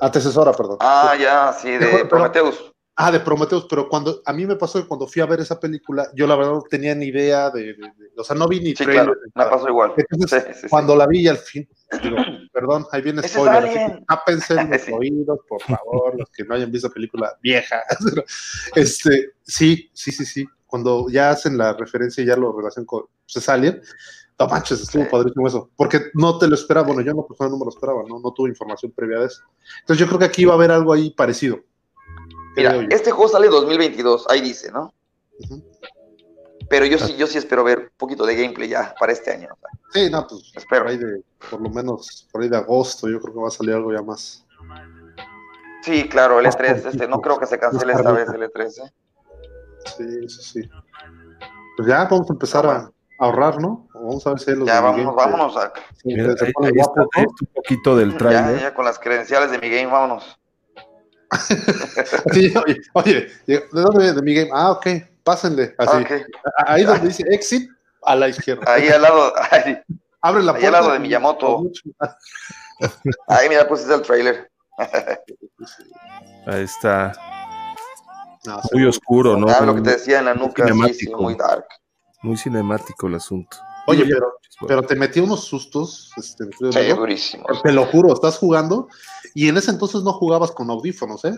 Antecesora, 0.00 0.52
perdón. 0.52 0.78
Ah, 0.80 1.14
ya, 1.18 1.52
sí, 1.52 1.70
de 1.70 1.78
Pero- 1.78 2.08
Prometheus. 2.08 2.70
Ah, 2.96 3.10
de 3.10 3.18
Prometheus, 3.18 3.66
pero 3.68 3.88
cuando 3.88 4.22
a 4.24 4.32
mí 4.32 4.46
me 4.46 4.54
pasó 4.54 4.80
que 4.80 4.86
cuando 4.86 5.08
fui 5.08 5.20
a 5.20 5.26
ver 5.26 5.40
esa 5.40 5.58
película, 5.58 6.08
yo 6.14 6.28
la 6.28 6.36
verdad 6.36 6.52
no 6.52 6.62
tenía 6.62 6.94
ni 6.94 7.06
idea 7.06 7.50
de, 7.50 7.60
de- 7.64 7.72
de- 7.74 8.10
o 8.16 8.22
sea, 8.22 8.36
no 8.36 8.46
vi 8.46 8.60
ni 8.60 8.66
Sí, 8.68 8.84
trailer 8.84 9.04
claro, 9.34 9.50
me 9.50 9.56
pasó 9.56 9.68
igual. 9.68 9.94
Entonces, 9.96 10.44
Sí, 10.46 10.52
sí, 10.54 10.60
sí. 10.62 10.66
Cuando 10.68 10.94
la 10.94 11.08
vi 11.08 11.22
y 11.22 11.26
al 11.26 11.38
fin, 11.38 11.68
digo, 12.04 12.16
perdón, 12.52 12.86
ahí 12.92 13.02
viene 13.02 13.18
¡Ese 13.18 13.26
es 13.26 13.32
spoiler. 13.34 13.64
así 13.64 13.74
que 13.74 14.04
tápense 14.06 14.54
los 14.70 14.80
Sí. 14.82 14.92
oídos, 14.92 15.40
por 15.48 15.60
favor, 15.62 16.16
los 16.16 16.30
que 16.30 16.44
no 16.44 16.54
hayan 16.54 16.70
visto 16.70 16.88
película 16.88 17.36
vieja. 17.42 17.82
este, 18.76 19.32
sí, 19.42 19.90
sí, 19.92 20.12
sí, 20.12 20.24
sí. 20.24 20.46
Cuando 20.66 21.08
ya 21.08 21.30
hacen 21.30 21.58
la 21.58 21.72
referencia 21.72 22.22
y 22.22 22.26
ya 22.28 22.36
lo 22.36 22.56
relacionan 22.56 22.86
con 22.86 23.06
pues, 23.06 23.36
es 23.36 23.48
Alien, 23.48 23.82
no 24.38 24.46
manches, 24.48 24.80
estuvo 24.80 25.04
Sí. 25.04 25.08
padrísimo 25.10 25.46
eso. 25.46 25.70
Porque 25.76 26.00
no 26.14 26.38
te 26.38 26.48
lo 26.48 26.54
esperaba, 26.54 26.86
bueno, 26.86 27.02
yo 27.02 27.10
en 27.12 27.16
lo 27.18 27.26
personal 27.26 27.52
no 27.52 27.58
me 27.58 27.64
lo 27.66 27.70
esperaba, 27.70 28.02
¿no? 28.08 28.18
No 28.20 28.32
tuve 28.32 28.48
información 28.50 28.92
previa 28.92 29.20
de 29.20 29.26
eso. 29.26 29.42
Entonces 29.80 29.98
yo 30.00 30.06
creo 30.08 30.18
que 30.18 30.24
aquí 30.26 30.44
va 30.44 30.52
a 30.52 30.56
haber 30.56 30.70
algo 30.72 30.92
ahí 30.92 31.10
parecido. 31.10 31.60
Mira, 32.56 32.74
este 32.90 33.10
juego 33.10 33.30
sale 33.30 33.46
en 33.46 33.52
2022, 33.52 34.26
ahí 34.28 34.40
dice, 34.40 34.70
¿no? 34.70 34.92
Pero 36.68 36.86
yo 36.86 36.98
sí, 36.98 37.16
yo 37.16 37.26
sí 37.26 37.36
espero 37.38 37.62
ver 37.64 37.78
un 37.78 37.88
poquito 37.96 38.24
de 38.24 38.36
gameplay 38.36 38.68
ya 38.68 38.94
para 38.98 39.12
este 39.12 39.32
año. 39.32 39.48
o 39.52 39.56
sea, 39.58 39.70
Sí, 39.92 40.10
no, 40.10 40.26
pues 40.26 40.52
Espero. 40.54 40.82
por 40.84 40.90
ahí 40.92 40.98
de, 40.98 41.22
por 41.50 41.60
lo 41.60 41.70
menos 41.70 42.26
por 42.32 42.42
ahí 42.42 42.48
de 42.48 42.56
agosto, 42.56 43.08
yo 43.08 43.20
creo 43.20 43.34
que 43.34 43.40
va 43.40 43.48
a 43.48 43.50
salir 43.50 43.74
algo 43.74 43.92
ya 43.92 44.02
más. 44.02 44.44
Sí, 45.82 46.08
claro, 46.08 46.38
el 46.38 46.46
Más 46.46 46.56
E3, 46.56 46.86
este, 46.86 47.06
no 47.06 47.20
creo 47.20 47.38
que 47.38 47.46
se 47.46 47.58
cancele 47.58 47.92
esta 47.92 48.10
vez 48.12 48.28
el 48.30 48.42
E3, 48.42 48.86
¿eh? 48.86 48.92
Sí, 49.98 50.28
sí, 50.28 50.42
sí. 50.62 50.70
Pues 51.76 51.86
ya 51.88 52.04
vamos 52.06 52.30
a 52.30 52.32
empezar 52.32 52.66
a 52.66 52.90
ahorrar, 53.18 53.60
¿no? 53.60 53.88
Vamos 53.94 54.26
a 54.26 54.30
ver 54.30 54.40
si 54.40 54.50
los 54.52 54.66
Ya 54.66 54.80
vámonos, 54.80 55.14
vámonos 55.14 55.56
a, 55.56 55.72
Mira, 56.04 56.24
ahí, 56.24 56.52
ahí 56.62 56.72
está, 56.76 57.00
ahí 57.14 57.24
un 57.24 57.48
poquito 57.54 57.96
del 57.96 58.12
ya, 58.12 58.18
trailer. 58.18 58.60
ya 58.60 58.74
con 58.74 58.84
las 58.84 58.98
credenciales 58.98 59.50
de 59.50 59.58
mi 59.58 59.68
game, 59.70 59.86
vámonos. 59.86 60.38
Sí, 62.32 62.52
oye, 62.64 62.80
oye, 62.92 63.28
¿de 63.46 63.66
dónde 63.72 63.98
viene? 64.04 64.12
De 64.14 64.22
mi 64.22 64.34
game. 64.34 64.50
Ah, 64.52 64.70
ok, 64.72 64.86
pásenle. 65.24 65.74
Así. 65.78 66.04
Ahí 66.66 66.84
donde 66.84 67.08
dice 67.08 67.24
exit, 67.30 67.68
a 68.02 68.14
la 68.14 68.28
izquierda. 68.28 68.62
Ahí 68.72 68.88
al 68.88 69.02
lado, 69.02 69.32
ahí, 69.50 69.80
Abre 70.20 70.42
la 70.42 70.52
ahí 70.52 70.60
puerta. 70.60 70.66
al 70.78 70.84
lado 70.84 70.92
de 70.92 70.98
Miyamoto. 71.00 71.64
ahí 73.28 73.48
mira, 73.48 73.66
pues 73.66 73.82
es 73.82 73.90
el 73.90 74.02
trailer. 74.02 74.50
Ahí 76.46 76.62
está. 76.64 77.12
No, 78.46 78.60
Muy 78.72 78.84
oscuro, 78.86 79.36
¿no? 79.36 79.46
Ah, 79.48 79.60
lo 79.64 79.74
que 79.74 79.80
te 79.80 79.90
decía 79.90 80.18
en 80.18 80.26
la 80.26 80.34
nuca, 80.34 80.64
sí, 80.66 80.68
sí, 80.72 80.74
cinemático. 80.74 81.22
muy 81.22 81.34
dark. 81.34 81.66
Muy 82.24 82.36
cinemático 82.38 83.06
el 83.06 83.16
asunto. 83.16 83.56
Oye, 83.86 84.04
pero, 84.06 84.38
pero 84.66 84.82
te 84.82 84.94
metí 84.96 85.20
unos 85.20 85.44
sustos. 85.44 86.10
Este, 86.16 86.46
te 87.62 87.72
lo 87.72 87.84
juro, 87.86 88.14
estás 88.14 88.38
jugando 88.38 88.88
y 89.34 89.48
en 89.48 89.58
ese 89.58 89.70
entonces 89.70 90.02
no 90.02 90.12
jugabas 90.14 90.50
con 90.52 90.70
audífonos, 90.70 91.22
¿eh? 91.26 91.34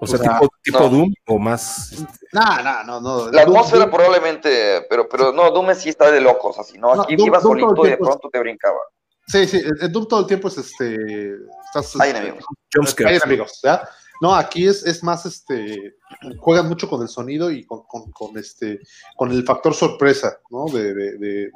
o 0.00 0.06
sea, 0.06 0.18
o 0.18 0.22
sea, 0.22 0.32
tipo, 0.38 0.48
tipo 0.62 0.80
no. 0.80 0.88
Doom 0.88 1.14
o 1.26 1.38
más. 1.38 1.92
No, 2.32 2.62
no, 2.62 2.84
no, 2.84 3.00
no. 3.00 3.30
La 3.30 3.42
Doom- 3.44 3.56
atmósfera 3.56 3.84
Doom- 3.86 3.90
probablemente, 3.94 4.86
pero, 4.88 5.06
pero 5.08 5.32
no, 5.32 5.50
Doom 5.50 5.74
sí 5.74 5.90
está 5.90 6.10
de 6.10 6.20
locos, 6.22 6.58
así, 6.58 6.78
¿no? 6.78 6.94
No, 6.94 7.02
Aquí 7.02 7.14
Doom- 7.16 7.26
ibas 7.26 7.42
solito 7.42 7.86
y 7.86 7.90
de 7.90 7.96
pronto 7.98 8.28
te 8.32 8.38
brincaba. 8.38 8.78
Sí, 9.26 9.46
sí, 9.46 9.60
en 9.80 9.92
Doom 9.92 10.06
todo 10.08 10.20
el 10.20 10.26
tiempo 10.26 10.48
es 10.48 10.56
este. 10.58 10.96
Estás, 11.66 11.94
Hay 12.00 12.08
este, 12.08 12.20
enemigos. 12.22 12.44
Jumpscare. 12.74 13.10
Hay 13.10 13.16
enemigos, 13.16 13.60
¿ya? 13.62 13.86
No, 14.20 14.34
aquí 14.34 14.66
es, 14.66 14.84
es 14.86 15.02
más 15.02 15.26
este. 15.26 15.96
Juegan 16.38 16.68
mucho 16.68 16.88
con 16.88 17.02
el 17.02 17.08
sonido 17.08 17.50
y 17.50 17.64
con, 17.66 17.82
con, 17.86 18.10
con 18.12 18.36
este. 18.38 18.80
Con 19.16 19.30
el 19.30 19.44
factor 19.44 19.74
sorpresa, 19.74 20.38
¿no? 20.50 20.64
De, 20.66 20.94
de, 20.94 21.12
de, 21.18 21.18
de- 21.18 21.50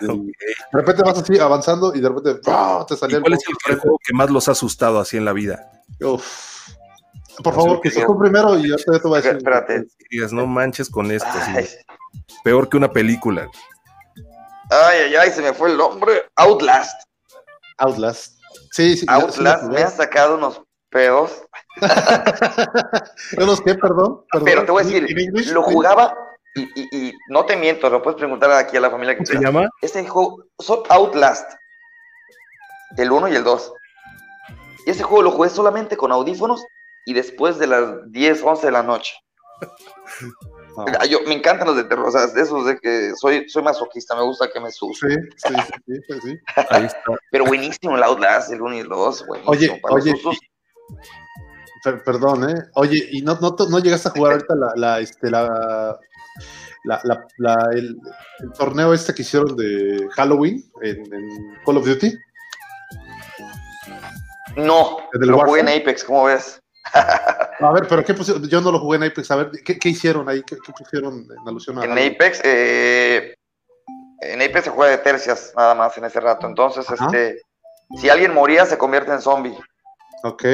de- 0.00 0.08
Ok. 0.12 0.24
de 0.26 0.32
repente 0.72 1.02
vas 1.04 1.18
así 1.18 1.38
avanzando 1.38 1.94
y 1.94 2.00
de 2.00 2.08
repente 2.08 2.34
te 2.34 2.94
¿Y 2.94 2.96
salía 2.96 3.16
el 3.18 3.22
¿Cuál 3.22 3.34
es 3.34 3.40
el, 3.68 3.78
juego 3.78 3.98
que 4.04 4.14
más 4.14 4.30
los 4.30 4.48
ha 4.48 4.52
asustado 4.52 4.98
así 4.98 5.16
en 5.16 5.24
la 5.24 5.32
vida? 5.32 5.70
Uf. 6.00 6.52
Por 7.42 7.54
favor, 7.54 7.80
que 7.80 7.90
se 7.90 8.04
tú 8.04 8.18
primero 8.18 8.58
y 8.58 8.68
yo 8.68 8.76
te, 8.76 8.84
te 8.98 9.08
voy 9.08 9.18
a 9.18 9.22
decir. 9.22 9.36
Espérate. 9.38 9.86
No 10.32 10.46
manches 10.46 10.90
con 10.90 11.10
esto. 11.10 11.28
peor 12.44 12.68
que 12.68 12.76
una 12.76 12.92
película. 12.92 13.48
ay, 14.70 14.98
ay, 15.06 15.14
ay, 15.16 15.30
se 15.30 15.40
me 15.40 15.52
fue 15.54 15.70
el 15.70 15.76
nombre. 15.78 16.24
Outlast. 16.36 17.00
Outlast. 17.78 18.38
Sí, 18.72 18.96
sí. 18.96 19.06
Outlast 19.08 19.64
me 19.64 19.82
ha 19.82 19.90
sacado 19.90 20.36
unos 20.36 20.60
pedos. 20.90 21.42
¿Yo 23.38 23.46
los 23.46 23.60
qué? 23.62 23.74
Perdón, 23.74 24.24
perdón. 24.30 24.44
Pero 24.44 24.64
te 24.64 24.72
voy 24.72 24.82
a 24.82 24.86
decir, 24.86 25.06
lo 25.52 25.62
jugaba 25.62 26.16
y, 26.54 26.62
y- 26.80 26.88
y 27.08 27.12
no 27.28 27.44
te 27.46 27.56
miento, 27.56 27.88
lo 27.88 28.02
puedes 28.02 28.18
preguntar 28.18 28.50
aquí 28.52 28.76
a 28.76 28.80
la 28.80 28.90
familia 28.90 29.14
que 29.14 29.18
¿Cómo 29.18 29.26
se 29.26 29.32
quiera. 29.38 29.48
llama? 29.50 29.68
Este 29.80 30.06
juego, 30.06 30.44
son 30.58 30.80
Outlast. 30.88 31.50
El 32.96 33.10
1 33.10 33.28
y 33.28 33.36
el 33.36 33.44
2. 33.44 33.72
Y 34.86 34.90
ese 34.90 35.02
juego 35.02 35.22
lo 35.22 35.30
jugué 35.30 35.48
solamente 35.48 35.96
con 35.96 36.12
audífonos 36.12 36.62
y 37.06 37.14
después 37.14 37.58
de 37.58 37.66
las 37.68 38.10
10, 38.12 38.42
11 38.42 38.66
de 38.66 38.72
la 38.72 38.82
noche. 38.82 39.14
No. 39.60 39.66
Ah, 40.98 41.04
Yo, 41.04 41.18
me 41.26 41.34
encantan 41.34 41.66
los 41.66 41.76
de 41.76 41.84
terror, 41.84 42.08
o 42.08 42.10
sea, 42.10 42.26
de 42.28 42.40
esos 42.40 42.64
de 42.64 42.78
que 42.78 43.12
soy, 43.20 43.46
soy 43.46 43.62
masoquista, 43.62 44.16
me 44.16 44.22
gusta 44.22 44.50
que 44.50 44.58
me 44.58 44.70
susten. 44.70 45.28
Sí, 45.36 45.48
sí, 45.48 45.54
sí, 45.66 45.72
sí, 45.86 46.00
sí, 46.08 46.20
sí. 46.22 46.38
Ahí 46.70 46.86
está. 46.86 47.02
Pero 47.30 47.44
buenísimo 47.44 47.94
el 47.94 48.02
Outlast, 48.02 48.50
el 48.50 48.62
1 48.62 48.76
y 48.76 48.78
el 48.78 48.88
2, 48.88 49.26
buenísimo. 49.26 49.76
Oye, 49.90 50.14
oye. 50.24 50.38
Per- 51.82 52.02
perdón, 52.04 52.48
¿eh? 52.48 52.54
Oye, 52.74 53.08
¿y 53.10 53.22
no, 53.22 53.38
no, 53.40 53.56
no 53.68 53.78
llegaste 53.80 54.08
a 54.08 54.12
jugar 54.12 54.32
ahorita 54.34 54.54
la, 54.54 54.72
la, 54.76 55.00
este, 55.00 55.30
la, 55.30 55.98
la, 56.84 57.00
la- 57.04 57.26
la- 57.38 57.68
el, 57.72 57.96
el 58.40 58.52
torneo 58.56 58.94
este 58.94 59.12
que 59.14 59.22
hicieron 59.22 59.56
de 59.56 60.08
Halloween 60.12 60.64
en, 60.82 60.98
en 61.12 61.58
Call 61.66 61.78
of 61.78 61.86
Duty? 61.86 62.14
No, 64.56 64.98
¿El 65.12 65.20
del 65.20 65.30
lo 65.30 65.38
jugué 65.40 65.60
en? 65.60 65.68
Apex, 65.68 66.04
¿cómo 66.04 66.24
ves? 66.24 66.60
A 66.94 67.72
ver, 67.72 67.86
pero 67.88 68.04
¿qué 68.04 68.12
pusieron? 68.12 68.46
Yo 68.48 68.60
no 68.60 68.70
lo 68.70 68.78
jugué 68.80 68.96
en 68.98 69.04
Apex. 69.04 69.30
A 69.30 69.36
ver, 69.36 69.50
¿qué, 69.64 69.78
qué 69.78 69.88
hicieron 69.88 70.28
ahí? 70.28 70.42
¿Qué, 70.42 70.56
qué 70.64 70.72
pusieron 70.76 71.14
en 71.30 71.48
alusión 71.48 71.78
a 71.78 71.84
En 71.84 71.90
Halloween? 71.90 72.14
Apex, 72.14 72.40
eh, 72.44 73.34
en 74.20 74.42
Apex 74.42 74.64
se 74.64 74.70
juega 74.70 74.90
de 74.92 74.98
tercias 74.98 75.52
nada 75.56 75.74
más 75.74 75.96
en 75.96 76.04
ese 76.04 76.20
rato. 76.20 76.46
Entonces, 76.46 76.84
Ajá. 76.90 77.06
este, 77.06 77.40
si 77.98 78.08
alguien 78.10 78.34
moría, 78.34 78.66
se 78.66 78.76
convierte 78.76 79.12
en 79.12 79.20
zombie. 79.22 79.56
Ok, 80.24 80.44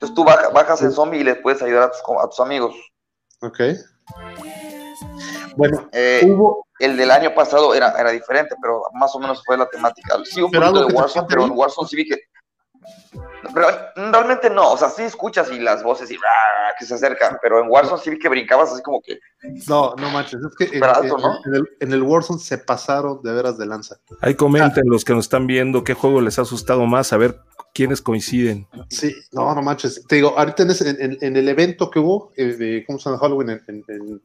Entonces 0.00 0.14
tú 0.14 0.24
baja- 0.24 0.50
bajas 0.50 0.80
en 0.82 0.92
zombie 0.92 1.20
y 1.20 1.24
les 1.24 1.38
puedes 1.38 1.60
ayudar 1.60 1.84
a 1.84 1.90
tus, 1.90 2.00
a 2.22 2.28
tus 2.28 2.38
amigos. 2.40 2.74
ok. 3.40 3.60
Bueno, 5.56 5.88
Eh, 5.92 6.22
hubo, 6.24 6.66
el 6.78 6.96
del 6.96 7.10
año 7.10 7.34
pasado 7.34 7.74
era, 7.74 7.90
era 7.98 8.10
diferente, 8.12 8.54
pero 8.62 8.82
más 8.94 9.12
o 9.14 9.18
menos 9.18 9.42
fue 9.44 9.56
la 9.58 9.68
temática. 9.68 10.16
Sí, 10.24 10.40
un 10.40 10.52
poquito 10.52 10.86
de 10.86 10.94
Warzone, 10.94 11.26
pero 11.28 11.44
en 11.44 11.50
Warzone 11.52 11.88
sí 11.88 11.96
vi 11.96 12.08
que 12.08 12.16
Realmente 13.54 14.50
no, 14.50 14.72
o 14.72 14.76
sea, 14.76 14.88
sí 14.88 15.02
escuchas 15.02 15.50
y 15.50 15.58
las 15.58 15.82
voces 15.82 16.10
y 16.10 16.16
¡ah! 16.16 16.72
que 16.78 16.84
se 16.86 16.94
acercan, 16.94 17.38
pero 17.42 17.60
en 17.62 17.68
Warzone 17.70 18.00
sí 18.00 18.10
vi 18.10 18.18
que 18.18 18.28
brincabas 18.28 18.72
así 18.72 18.82
como 18.82 19.00
que. 19.00 19.18
No, 19.68 19.94
no 19.96 20.10
manches, 20.10 20.40
es 20.42 20.54
que 20.70 20.76
en, 20.76 20.84
Alto, 20.84 21.18
¿no? 21.18 21.38
en 21.46 21.54
el, 21.54 21.68
en 21.80 21.92
el 21.92 22.02
Warzone 22.02 22.38
se 22.40 22.58
pasaron 22.58 23.20
de 23.22 23.32
veras 23.32 23.56
de 23.58 23.66
lanza. 23.66 23.96
Ahí 24.20 24.34
comenten 24.34 24.84
los 24.86 25.04
que 25.04 25.14
nos 25.14 25.24
están 25.26 25.46
viendo 25.46 25.82
qué 25.84 25.94
juego 25.94 26.20
les 26.20 26.38
ha 26.38 26.42
asustado 26.42 26.84
más, 26.86 27.12
a 27.12 27.16
ver 27.16 27.40
quiénes 27.78 28.02
coinciden. 28.02 28.66
Sí, 28.90 29.14
no, 29.30 29.54
no 29.54 29.62
manches. 29.62 30.04
Te 30.08 30.16
digo, 30.16 30.36
ahorita 30.36 30.64
en, 30.64 30.70
ese- 30.70 30.90
en- 30.90 31.16
en 31.20 31.36
el 31.36 31.48
evento 31.48 31.88
que 31.90 32.00
hubo, 32.00 32.32
eh, 32.36 32.46
de, 32.56 32.84
¿cómo 32.84 32.98
se 32.98 33.08
llama? 33.08 33.20
Halloween 33.20 33.50
en, 33.50 33.62
en- 33.68 33.84
en- 33.88 34.20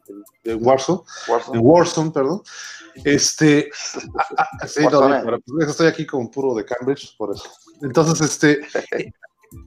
en 0.45 0.65
Warzone, 0.65 1.01
Warzone. 1.29 1.59
en 1.59 1.65
Warzone, 1.65 2.11
perdón. 2.11 2.41
Este, 3.03 3.69
sí, 4.67 4.79
no, 4.91 4.99
Warzone. 4.99 5.21
pero 5.23 5.39
pues, 5.41 5.67
estoy 5.69 5.87
aquí 5.87 6.05
con 6.07 6.29
puro 6.31 6.55
de 6.55 6.65
Cambridge, 6.65 7.15
por 7.15 7.33
eso. 7.35 7.43
Entonces, 7.83 8.21
este, 8.21 8.61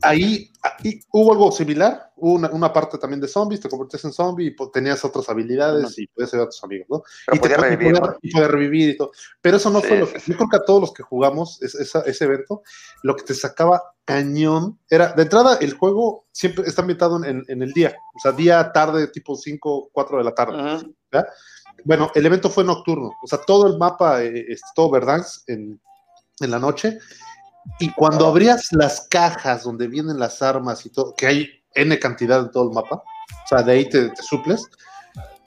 ahí, 0.03 0.51
ahí 0.63 1.01
hubo 1.13 1.33
algo 1.33 1.51
similar, 1.53 2.13
hubo 2.17 2.35
una, 2.35 2.51
una 2.51 2.73
parte 2.73 2.99
también 2.99 3.21
de 3.21 3.29
zombies, 3.29 3.61
te 3.61 3.69
convertías 3.69 4.05
en 4.05 4.13
zombie 4.13 4.47
y 4.47 4.51
po- 4.51 4.71
tenías 4.71 5.05
otras 5.05 5.29
habilidades 5.29 5.99
y 5.99 6.07
podías 6.07 6.33
ayudar 6.33 6.47
a 6.47 6.51
tus 6.51 6.65
amigos, 6.65 6.87
¿no? 6.91 7.03
Pero 7.27 7.37
y 7.37 7.39
podía 7.41 7.57
te 7.57 7.63
podía- 7.63 7.71
revivir, 7.77 7.95
podía- 8.01 8.11
¿no? 8.13 8.19
y 8.23 8.31
podía 8.33 8.49
revivir 8.49 8.89
y 8.91 8.97
todo. 8.97 9.11
Pero 9.41 9.57
eso 9.59 9.71
no 9.71 9.81
Sí, 9.81 9.87
fue 9.89 9.99
lo 9.99 10.13
que. 10.13 10.21
sí. 10.21 10.33
Yo 10.33 10.37
creo 10.39 10.49
que 10.49 10.57
a 10.57 10.65
todos 10.65 10.81
los 10.81 10.93
que 10.93 11.03
jugamos 11.03 11.63
es- 11.63 11.75
esa- 11.75 12.01
ese 12.03 12.25
evento, 12.25 12.63
lo 13.03 13.17
que 13.17 13.25
te 13.25 13.35
sacaba 13.35 13.83
cañón 14.05 14.79
era. 14.89 15.13
De 15.13 15.23
entrada, 15.23 15.59
el 15.61 15.75
juego 15.75 16.27
siempre 16.33 16.65
está 16.67 16.83
ambientado 16.83 17.23
en, 17.25 17.45
en 17.49 17.63
el 17.63 17.73
día. 17.73 17.97
O 18.17 18.21
sea, 18.21 18.33
día, 18.33 18.73
tarde, 18.73 19.09
tipo 19.09 19.35
5, 19.37 19.91
4 19.93 20.19
de 20.19 20.25
la 20.25 20.35
tarde. 20.35 20.87
Bueno, 21.85 22.11
el 22.15 22.25
evento 22.27 22.49
fue 22.51 22.65
nocturno. 22.65 23.13
O 23.23 23.27
sea, 23.27 23.39
todo 23.47 23.67
el 23.67 23.79
mapa, 23.79 24.23
eh, 24.25 24.47
es 24.49 24.61
todo 24.75 24.91
Verdansk 24.91 25.49
en, 25.49 25.81
en 26.41 26.51
la 26.51 26.59
noche. 26.59 26.99
Y 27.79 27.91
cuando 27.93 28.27
abrías 28.27 28.69
las 28.73 29.03
cajas 29.11 29.65
donde 29.65 29.87
vienen 29.89 30.19
las 30.19 30.41
armas 30.43 30.85
y 30.87 30.91
todo, 30.91 31.15
que 31.15 31.27
hay 31.27 31.49
N 31.75 31.99
cantidad 31.99 32.41
en 32.41 32.51
todo 32.51 32.69
el 32.69 32.75
mapa, 32.75 32.97
o 32.97 33.49
sea, 33.49 33.63
de 33.63 33.73
ahí 33.73 33.89
te, 33.89 34.09
te 34.11 34.23
suples. 34.23 34.63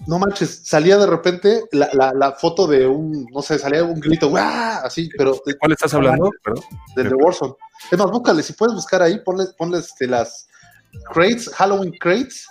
No 0.07 0.17
manches, 0.17 0.61
salía 0.65 0.97
de 0.97 1.05
repente 1.07 1.63
la, 1.71 1.89
la- 1.93 2.13
la 2.13 2.31
foto 2.31 2.65
de 2.67 2.87
un, 2.87 3.25
no 3.33 3.41
sé, 3.41 3.59
salía 3.59 3.83
un 3.83 3.99
grito, 3.99 4.29
¡guau! 4.29 4.85
Así, 4.85 5.09
pero 5.17 5.37
de, 5.45 5.57
¿Cuál 5.57 5.73
estás 5.73 5.93
hablando? 5.93 6.29
Del 6.95 7.09
de 7.09 7.15
Warzone. 7.15 7.53
Es 7.91 7.99
más, 7.99 8.09
búscale, 8.09 8.41
si 8.43 8.53
puedes 8.53 8.75
buscar 8.75 9.01
ahí, 9.01 9.19
ponle, 9.19 9.45
ponle 9.57 9.79
este, 9.79 10.07
las 10.07 10.47
crates, 11.11 11.49
Halloween 11.49 11.91
crates, 11.99 12.47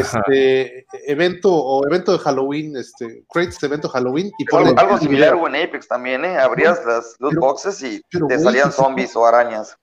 Ajá. 0.00 0.22
este 0.26 0.86
evento 1.06 1.50
o 1.52 1.86
evento 1.86 2.12
de 2.12 2.18
Halloween, 2.18 2.76
este 2.76 3.24
crates 3.28 3.58
de 3.60 3.66
evento 3.66 3.88
Halloween 3.88 4.30
y 4.38 4.44
Algo, 4.54 4.66
ponle 4.68 4.80
algo 4.80 4.98
similar 4.98 5.34
hubo 5.34 5.48
en 5.48 5.56
Apex 5.56 5.88
también, 5.88 6.24
¿eh? 6.24 6.38
Abrías 6.38 6.80
las 6.86 7.16
loot 7.18 7.30
Pero- 7.34 7.40
boxes 7.40 7.82
y 7.82 8.02
pero, 8.10 8.26
te 8.26 8.38
salían 8.38 8.72
zombies 8.72 9.14
o 9.16 9.24
arañas. 9.26 9.76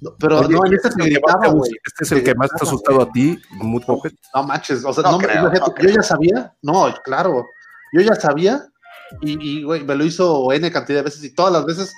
No, 0.00 0.14
pero 0.18 0.38
Oye, 0.40 0.48
no, 0.54 0.64
en 0.66 0.72
¿y 0.72 0.76
este 0.76 0.88
este 0.88 1.02
se 1.02 1.08
es 1.08 1.08
el 1.08 1.14
que 1.14 1.20
más 1.20 1.32
te 1.32 1.36
gritaba, 1.36 1.46
ha- 1.46 1.52
güey. 1.58 1.70
Este 1.84 2.04
es 2.04 2.12
el 2.12 2.24
que 2.24 2.34
más 2.36 2.50
te 2.50 2.56
ha 2.60 2.66
asustado 2.66 3.02
a 3.02 3.12
ti, 3.12 3.38
Mood. 3.50 3.82
No 4.34 4.42
manches, 4.44 4.84
o 4.84 4.92
sea, 4.92 5.02
No 5.10 5.18
me- 5.18 5.26
creo, 5.26 5.52
yo 5.52 5.74
creo. 5.74 5.94
ya 5.96 6.02
sabía, 6.02 6.54
no, 6.62 6.94
claro, 7.04 7.46
yo 7.92 8.00
ya 8.00 8.14
sabía 8.14 8.66
y, 9.20 9.58
y, 9.58 9.62
güey, 9.62 9.84
me 9.84 9.94
lo 9.94 10.04
hizo 10.04 10.50
N 10.52 10.70
cantidad 10.72 11.00
de 11.00 11.04
veces 11.04 11.22
y 11.24 11.34
todas 11.34 11.52
las 11.52 11.66
veces, 11.66 11.92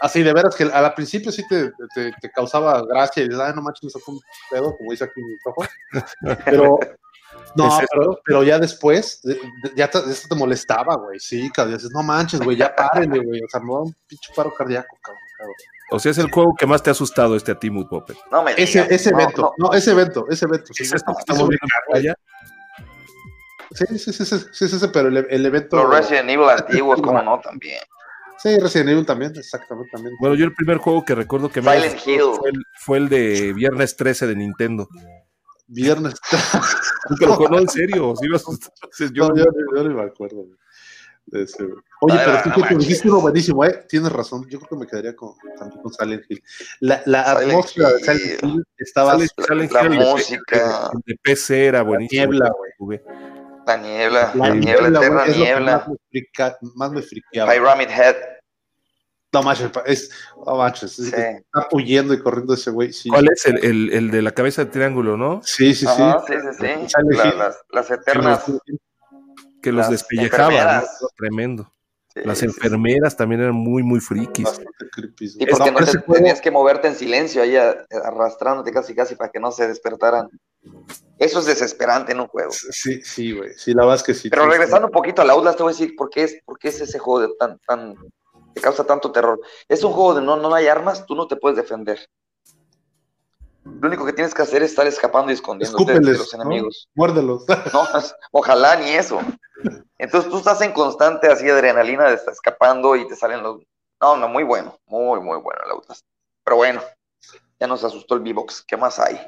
así 0.00 0.22
de 0.22 0.32
veras 0.32 0.54
que 0.54 0.62
al 0.64 0.94
principio 0.94 1.32
sí 1.32 1.42
te, 1.48 1.72
te, 1.94 2.12
te 2.20 2.30
causaba 2.30 2.82
gracia 2.86 3.22
y 3.24 3.28
dices, 3.28 3.42
ay, 3.42 3.52
no 3.56 3.62
manches, 3.62 3.82
me 3.84 3.90
sacó 3.90 4.12
un 4.12 4.20
pedo, 4.50 4.76
como 4.76 4.90
dice 4.92 5.04
aquí 5.04 5.20
mi 5.20 5.34
ojo. 5.44 5.64
Pero, 6.44 6.78
no, 7.56 7.80
Es 7.80 7.86
pero, 7.92 8.18
pero 8.24 8.42
ya 8.42 8.58
después, 8.58 9.20
de- 9.22 9.34
de- 9.34 9.72
ya 9.76 9.88
te, 9.88 9.98
esto 10.10 10.28
te 10.28 10.34
molestaba, 10.34 10.96
güey, 10.96 11.18
sí, 11.20 11.50
cabrón, 11.50 11.76
dices, 11.76 11.90
no 11.92 12.02
manches, 12.02 12.40
güey, 12.40 12.56
ya 12.56 12.74
párenle, 12.74 13.18
güey, 13.20 13.40
o 13.42 13.48
sea, 13.48 13.60
me 13.60 13.72
da 13.72 13.80
un 13.80 13.94
pinche 14.06 14.32
paro 14.34 14.52
cardíaco, 14.54 14.96
cabrón. 15.02 15.22
cabrón. 15.38 15.54
O 15.90 15.98
sea, 15.98 16.10
es 16.12 16.18
el 16.18 16.30
juego 16.30 16.54
que 16.58 16.66
más 16.66 16.82
te 16.82 16.88
ha 16.88 16.92
asustado 16.92 17.36
este 17.36 17.52
a 17.52 17.58
ti, 17.58 17.68
Mood 17.70 17.86
Puppet. 17.88 18.16
No 18.30 18.42
me 18.42 18.52
Ese, 18.52 18.64
digas. 18.84 18.90
ese 18.90 19.10
No, 19.12 19.20
evento, 19.20 19.54
no. 19.58 19.66
no, 19.68 19.74
ese 19.74 19.90
evento, 19.90 20.26
ese 20.30 20.46
evento. 20.46 20.72
sí, 20.72 20.84
¿Es 20.84 20.92
esto 20.94 21.12
que 21.12 21.20
estamos 21.20 21.48
viendo 21.48 21.64
en 21.64 21.68
caga, 21.68 21.84
pantalla? 21.86 22.14
Sí, 23.74 23.98
sí, 23.98 24.12
sí, 24.12 24.24
sí, 24.24 24.38
sí, 24.52 24.68
sí, 24.68 24.78
sí, 24.78 24.86
pero 24.92 25.08
el, 25.08 25.26
el 25.30 25.46
evento. 25.46 25.76
Los 25.76 25.90
Resident 25.90 26.28
Evil 26.30 26.48
antiguos, 26.48 27.00
como 27.02 27.22
no, 27.22 27.40
también. 27.40 27.80
Sí, 28.38 28.58
Resident 28.58 28.90
Evil 28.90 29.06
también, 29.06 29.32
exactamente 29.36 29.90
también. 29.92 30.14
Bueno, 30.20 30.34
yo 30.34 30.44
el 30.44 30.54
primer 30.54 30.78
juego 30.78 31.04
que 31.04 31.14
recuerdo 31.14 31.48
que 31.50 31.60
me 31.62 31.72
Silent 31.72 31.94
asustó 31.94 32.10
Hill. 32.10 32.36
Fue, 32.38 32.48
el, 32.50 32.64
fue 32.78 32.98
el 32.98 33.08
de 33.08 33.52
Viernes 33.54 33.96
13 33.96 34.26
de 34.26 34.36
Nintendo. 34.36 34.88
Viernes. 35.66 36.14
Pero 37.18 37.38
no, 37.50 37.58
en 37.58 37.68
serio, 37.68 38.14
sí 38.20 38.28
me 38.28 38.36
asustó. 38.36 38.68
Entonces, 38.82 39.10
yo, 39.14 39.28
yo, 39.34 39.44
yo, 39.44 39.76
yo 39.76 39.88
ni 39.88 39.94
me 39.94 40.02
acuerdo. 40.02 40.36
güey, 40.36 40.58
de 41.26 41.42
ese, 41.44 41.64
güey. 41.64 41.76
Oye, 42.00 42.14
Ah, 42.18 42.24
pero 42.24 42.36
no 42.46 42.54
que 42.54 42.60
manches. 42.62 42.78
dijiste 42.80 43.08
uno 43.08 43.20
buenísimo, 43.20 43.64
¿eh? 43.64 43.84
Tienes 43.88 44.10
razón. 44.10 44.44
Yo 44.48 44.58
creo 44.58 44.70
que 44.70 44.76
me 44.76 44.86
quedaría 44.86 45.14
con, 45.14 45.34
también 45.56 45.80
con 45.80 45.92
Silent 45.92 46.24
Hill. 46.28 46.42
La, 46.80 47.00
la 47.06 47.22
atmósfera 47.32 47.92
de. 47.92 47.98
Silent 48.00 48.42
Hill 48.42 48.64
estaba 48.76 49.14
Silent- 49.16 49.46
Silent 49.46 49.72
la 49.72 49.82
Hill, 49.84 49.98
música. 50.00 50.90
de 51.06 51.14
PC 51.22 51.66
era 51.66 51.82
buenísimo. 51.82 52.22
niebla, 52.26 52.52
güey. 52.78 53.00
La 53.66 53.76
niebla, 53.76 54.32
La 54.34 54.48
la 54.48 54.54
niebla, 54.54 54.88
niebla, 54.88 54.98
eterna 54.98 55.26
lo 55.26 55.32
niebla. 55.36 55.76
más 55.78 55.88
me, 55.88 55.96
frica- 56.10 56.58
más 56.74 56.90
me 56.92 57.02
friqueaba. 57.02 57.52
Pyramid 57.52 57.88
Head. 57.88 58.16
No 59.32 59.42
manches, 59.42 59.70
es, 59.86 60.10
no 60.46 60.56
manches, 60.56 60.98
es- 60.98 61.06
Sí. 61.10 61.16
está 61.16 61.68
huyendo 61.72 62.12
y 62.12 62.20
corriendo 62.20 62.52
ese 62.54 62.70
güey. 62.70 62.92
Sí, 62.92 63.08
¿Cuál 63.08 63.28
es? 63.32 63.46
El, 63.46 63.64
el, 63.64 63.92
el 63.92 64.10
de 64.10 64.20
la 64.22 64.32
cabeza 64.32 64.64
de 64.64 64.70
triángulo, 64.70 65.16
¿no? 65.16 65.40
sí, 65.42 65.74
sí. 65.74 65.86
sí. 65.86 66.02
Ajá, 66.02 66.22
sí, 66.26 66.34
sí, 66.34 66.66
sí. 66.88 67.16
La- 67.16 67.32
las, 67.34 67.56
las 67.70 67.90
eternas. 67.90 68.44
Que 69.62 69.70
los 69.72 69.78
Las 69.82 69.90
despellejaba. 69.90 70.80
¿no? 71.00 71.08
Tremendo. 71.16 71.72
Sí, 72.12 72.20
Las 72.24 72.38
sí, 72.38 72.46
sí. 72.46 72.52
enfermeras 72.54 73.16
también 73.16 73.40
eran 73.40 73.54
muy, 73.54 73.82
muy 73.82 74.00
frikis. 74.00 74.60
Creepy. 74.92 75.32
Güey. 75.36 75.48
porque 75.50 75.70
No, 75.70 75.78
te- 75.78 75.98
juego- 75.98 76.14
tenías 76.14 76.40
que 76.42 76.50
moverte 76.50 76.88
en 76.88 76.94
silencio 76.94 77.40
ahí 77.42 77.56
arrastrándote 78.04 78.70
casi 78.72 78.94
casi 78.94 79.14
para 79.14 79.30
que 79.30 79.40
no 79.40 79.50
se 79.50 79.66
despertaran. 79.66 80.28
Eso 81.18 81.38
es 81.38 81.46
desesperante 81.46 82.12
en 82.12 82.20
un 82.20 82.26
juego. 82.26 82.50
Sí, 82.52 83.00
sí, 83.02 83.32
güey. 83.32 83.54
Sí, 83.56 83.72
la 83.72 83.82
verdad 83.84 83.96
es 83.96 84.02
que 84.02 84.12
sí. 84.14 84.28
Pero 84.28 84.44
sí, 84.44 84.50
regresando 84.50 84.88
un 84.88 84.92
poquito 84.92 85.22
al 85.22 85.30
Outlast, 85.30 85.56
te 85.56 85.62
voy 85.62 85.72
a 85.72 85.76
decir 85.76 85.94
por 85.96 86.10
qué 86.10 86.24
es, 86.24 86.36
por 86.44 86.58
qué 86.58 86.68
es 86.68 86.80
ese 86.82 86.98
juego 86.98 87.20
de 87.28 87.34
tan, 87.38 87.58
tan, 87.66 87.94
que 88.54 88.60
causa 88.60 88.84
tanto 88.84 89.12
terror. 89.12 89.40
Es 89.68 89.82
un 89.84 89.92
juego 89.92 90.14
de 90.14 90.22
no, 90.22 90.36
no 90.36 90.54
hay 90.54 90.68
armas, 90.68 91.06
tú 91.06 91.14
no 91.14 91.26
te 91.26 91.36
puedes 91.36 91.56
defender. 91.56 92.08
Lo 93.64 93.88
único 93.88 94.04
que 94.04 94.12
tienes 94.12 94.34
que 94.34 94.42
hacer 94.42 94.62
es 94.62 94.70
estar 94.70 94.86
escapando 94.86 95.30
y 95.30 95.34
escondiéndote 95.34 96.00
de, 96.00 96.00
los 96.00 96.34
¿no? 96.34 96.42
enemigos. 96.42 96.88
Muérdelos. 96.94 97.44
No, 97.72 97.86
ojalá 98.32 98.76
ni 98.76 98.90
eso. 98.90 99.20
Entonces 99.98 100.30
tú 100.30 100.38
estás 100.38 100.60
en 100.62 100.72
constante 100.72 101.28
así 101.28 101.48
adrenalina 101.48 102.08
de 102.08 102.14
estar 102.14 102.32
escapando 102.32 102.96
y 102.96 103.06
te 103.06 103.14
salen 103.14 103.42
los. 103.42 103.60
No, 104.00 104.16
no, 104.16 104.28
muy 104.28 104.42
bueno, 104.42 104.76
muy, 104.86 105.20
muy 105.20 105.38
bueno 105.38 105.60
Outlast. 105.70 106.04
Pero 106.44 106.56
bueno, 106.56 106.82
ya 107.60 107.68
nos 107.68 107.84
asustó 107.84 108.16
el 108.16 108.22
V-Box. 108.22 108.64
¿Qué 108.66 108.76
más 108.76 108.98
hay? 108.98 109.20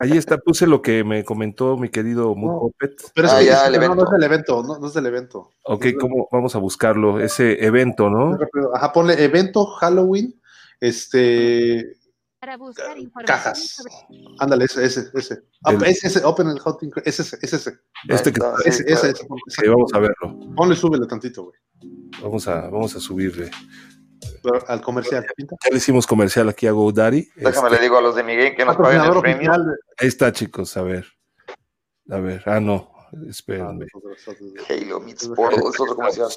Ahí 0.00 0.12
está, 0.16 0.38
puse 0.38 0.66
lo 0.66 0.82
que 0.82 1.04
me 1.04 1.24
comentó 1.24 1.76
mi 1.76 1.88
querido 1.88 2.34
Mood 2.34 2.50
No. 2.52 2.58
Puppet. 2.60 2.92
Pero 3.14 3.26
es 3.28 3.32
Ah, 3.34 3.38
que 3.38 3.44
ya, 3.46 3.66
es- 3.68 3.74
el 3.74 3.80
no, 3.80 3.94
no 3.94 4.04
es 4.04 4.10
del 4.10 4.22
evento, 4.22 4.62
no, 4.62 4.78
no 4.78 4.86
es 4.86 4.94
del 4.94 5.06
evento. 5.06 5.50
Ok, 5.64 5.86
¿cómo 6.00 6.28
vamos 6.32 6.54
a 6.54 6.58
buscarlo? 6.58 7.20
Ese 7.20 7.64
evento, 7.64 8.10
¿no? 8.10 8.36
Ajá, 8.74 8.92
ponle 8.92 9.22
evento 9.22 9.66
Halloween, 9.66 10.34
este, 10.80 11.96
Para 12.40 12.56
buscar 12.58 12.98
información 12.98 13.26
cajas. 13.26 13.68
sobre 13.68 13.92
Ándale, 14.38 14.64
ese, 14.66 14.84
ese, 14.84 15.04
ese. 15.14 15.42
Ah, 15.64 15.72
El- 15.72 15.82
ese, 15.84 16.08
ese, 16.08 16.24
Open 16.24 16.48
el 16.48 16.60
Hunting, 16.64 16.90
ese, 17.04 17.22
ese, 17.22 17.38
ese, 17.40 17.56
ese. 17.56 17.72
Este 18.08 18.32
que 18.32 18.40
Ese, 18.66 18.78
sí, 18.78 18.84
ese, 18.86 19.00
claro. 19.00 19.08
ese, 19.14 19.24
ponle, 19.26 19.42
Sí, 19.48 19.68
vamos 19.68 19.94
a 19.94 19.98
verlo. 19.98 20.54
Ponle 20.54 20.76
súbele 20.76 21.06
tantito, 21.06 21.44
güey. 21.44 21.56
Vamos 22.22 22.46
a, 22.48 22.62
vamos 22.68 22.94
a 22.96 23.00
subirle. 23.00 23.50
Al 24.68 24.80
comercial. 24.82 25.24
Ya 25.38 25.70
le 25.70 25.76
hicimos 25.76 26.06
comercial 26.06 26.48
aquí 26.48 26.66
a 26.66 26.72
GoDaddy. 26.72 27.28
Déjame 27.36 27.68
Este, 27.68 27.76
le 27.76 27.82
digo 27.82 27.98
a 27.98 28.00
los 28.02 28.14
de 28.14 28.22
Miguel 28.22 28.54
que 28.56 28.64
nos 28.64 28.76
paguen 28.76 29.02
el 29.02 29.20
premio. 29.20 29.52
ahí 29.52 30.08
está, 30.08 30.32
chicos, 30.32 30.76
a 30.76 30.82
ver. 30.82 31.06
A 32.10 32.18
ver, 32.18 32.42
ah, 32.46 32.60
no, 32.60 32.90
espérenme. 33.28 33.86
Halo 34.68 35.00
meets 35.00 35.26
Portal, 35.28 35.60
es 35.72 35.80
otro 35.80 35.96
comercial. 35.96 36.28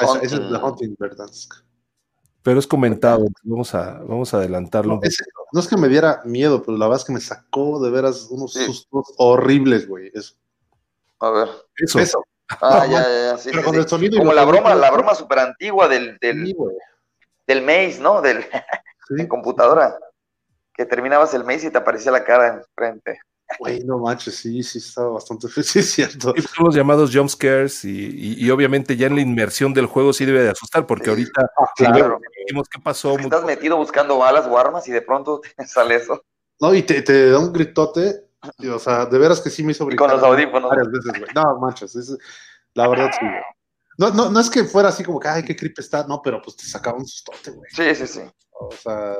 Ese, 0.00 0.18
ese 0.22 0.24
es 0.24 0.32
de 0.32 0.38
Hunting. 0.38 0.62
Hunting 0.62 0.96
Verdansk. 0.98 1.54
Pero 2.42 2.58
es 2.58 2.66
comentado, 2.66 3.24
vamos 3.42 3.74
a, 3.74 4.00
vamos 4.00 4.34
a 4.34 4.36
adelantarlo. 4.36 4.96
No, 4.96 5.00
ese- 5.02 5.24
no 5.52 5.60
es 5.60 5.66
que 5.66 5.78
me 5.78 5.88
diera 5.88 6.20
miedo, 6.26 6.62
pero 6.62 6.76
la 6.76 6.86
verdad 6.86 7.00
es 7.00 7.06
que 7.06 7.12
me 7.14 7.20
sacó 7.20 7.82
de 7.82 7.90
veras 7.90 8.26
unos 8.30 8.52
Sí. 8.52 8.66
sustos 8.66 9.14
horribles, 9.16 9.88
güey. 9.88 10.10
Eso. 10.12 10.34
A 11.20 11.30
ver. 11.30 11.48
Eso, 11.76 11.98
Eso. 12.00 12.22
Ah, 12.60 12.86
ya, 12.86 13.02
ya, 13.02 13.08
ya, 13.32 13.38
sí, 13.38 13.48
Pero 13.50 13.60
sí, 13.60 13.64
con 13.64 13.74
sí. 13.74 13.80
el 13.80 13.88
sonido 13.88 14.18
Como 14.18 14.32
la 14.32 14.44
broma, 14.44 14.74
la 14.74 14.90
broma 14.90 15.14
súper 15.14 15.38
antigua 15.40 15.88
del, 15.88 16.18
del, 16.20 16.54
del 17.46 17.62
maze, 17.62 17.98
¿no? 18.00 18.20
Del, 18.20 18.44
Sí. 19.08 19.14
en 19.18 19.26
computadora. 19.26 19.98
Que 20.74 20.86
terminabas 20.86 21.34
el 21.34 21.44
maze 21.44 21.66
y 21.66 21.70
te 21.70 21.78
aparecía 21.78 22.10
la 22.10 22.24
cara 22.24 22.48
enfrente. 22.54 23.18
Güey, 23.58 23.80
no 23.84 23.98
manches, 23.98 24.36
sí, 24.36 24.62
sí, 24.62 24.78
estaba 24.78 25.10
bastante 25.10 25.46
sí, 25.62 25.78
es 25.80 25.90
cierto. 25.90 26.32
Y 26.34 26.40
son 26.42 26.64
los 26.66 26.74
llamados 26.74 27.10
jump 27.14 27.28
scares 27.28 27.84
y, 27.84 27.90
y- 27.90 28.44
y 28.46 28.50
obviamente 28.50 28.96
ya 28.96 29.06
en 29.06 29.14
la 29.16 29.20
inmersión 29.20 29.74
del 29.74 29.86
juego 29.86 30.12
sí 30.14 30.24
debe 30.24 30.42
de 30.42 30.50
asustar 30.50 30.86
porque 30.86 31.10
ahorita 31.10 31.42
Ah, 31.58 31.66
Claro. 31.76 32.18
dijimos 32.46 32.66
qué 32.68 32.80
pasó. 32.80 33.18
Estás 33.18 33.44
metido 33.44 33.76
buscando 33.76 34.16
balas 34.18 34.46
o 34.46 34.56
armas 34.58 34.88
y 34.88 34.92
de 34.92 35.02
pronto 35.02 35.40
te 35.56 35.66
sale 35.66 35.96
eso. 35.96 36.22
No, 36.60 36.74
y 36.74 36.82
te, 36.82 37.02
te 37.02 37.30
da 37.30 37.38
un 37.38 37.52
gritote, 37.52 38.24
y, 38.58 38.68
o 38.68 38.78
sea, 38.78 39.06
de 39.06 39.18
veras 39.18 39.40
que 39.40 39.50
sí 39.50 39.62
me 39.62 39.72
hizo 39.72 39.84
Y 39.84 39.96
con 39.96 40.08
brincar 40.08 40.16
los 40.16 40.22
audífonos. 40.24 40.70
varias 40.70 40.90
veces, 40.90 41.12
güey. 41.20 41.30
No, 41.34 41.58
manches, 41.60 41.94
es- 41.96 42.16
la 42.74 42.88
verdad 42.88 43.10
sí, 43.12 43.26
güey. 43.26 43.42
No, 43.96 44.10
no, 44.10 44.30
no 44.30 44.40
es 44.40 44.50
que 44.50 44.64
fuera 44.64 44.88
así 44.88 45.04
como 45.04 45.20
que, 45.20 45.28
ay, 45.28 45.44
qué 45.44 45.54
creep 45.54 45.78
está, 45.78 46.04
no, 46.06 46.20
pero 46.22 46.42
pues 46.42 46.56
te 46.56 46.64
sacaba 46.64 46.98
un 46.98 47.06
sustote, 47.06 47.50
güey. 47.52 47.70
Sí, 47.72 47.94
sí, 47.94 48.06
sí. 48.06 48.20
O 48.60 48.70
sea, 48.72 49.16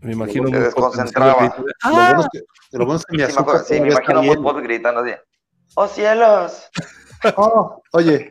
Me 0.00 0.12
imagino 0.12 0.46
Se 0.48 0.52
muy 0.54 0.60
desconcentraba. 0.64 1.56
Lo 1.84 2.04
bueno 2.04 2.20
es 2.20 2.28
que, 2.32 2.38
lo 2.78 2.84
bueno 2.86 3.00
es 3.00 3.06
que 3.06 3.16
mi 3.16 3.22
Sí, 3.24 3.32
azúcar 3.32 3.64
sí, 3.64 3.80
me 3.80 3.88
imagino 3.88 4.22
muy 4.22 4.36
pop 4.36 4.58
gritando 4.62 5.00
así. 5.00 5.12
¡Oh, 5.74 5.88
cielos! 5.88 6.68
Oh, 7.36 7.82
oye, 7.94 8.30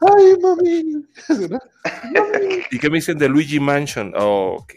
ay, 0.00 0.36
mami. 0.40 1.04
¿no? 1.50 1.58
¿Y 2.70 2.78
qué 2.78 2.88
me 2.88 2.98
dicen 2.98 3.18
de 3.18 3.28
Luigi 3.28 3.58
Mansion? 3.58 4.12
Oh, 4.16 4.58
ok. 4.60 4.74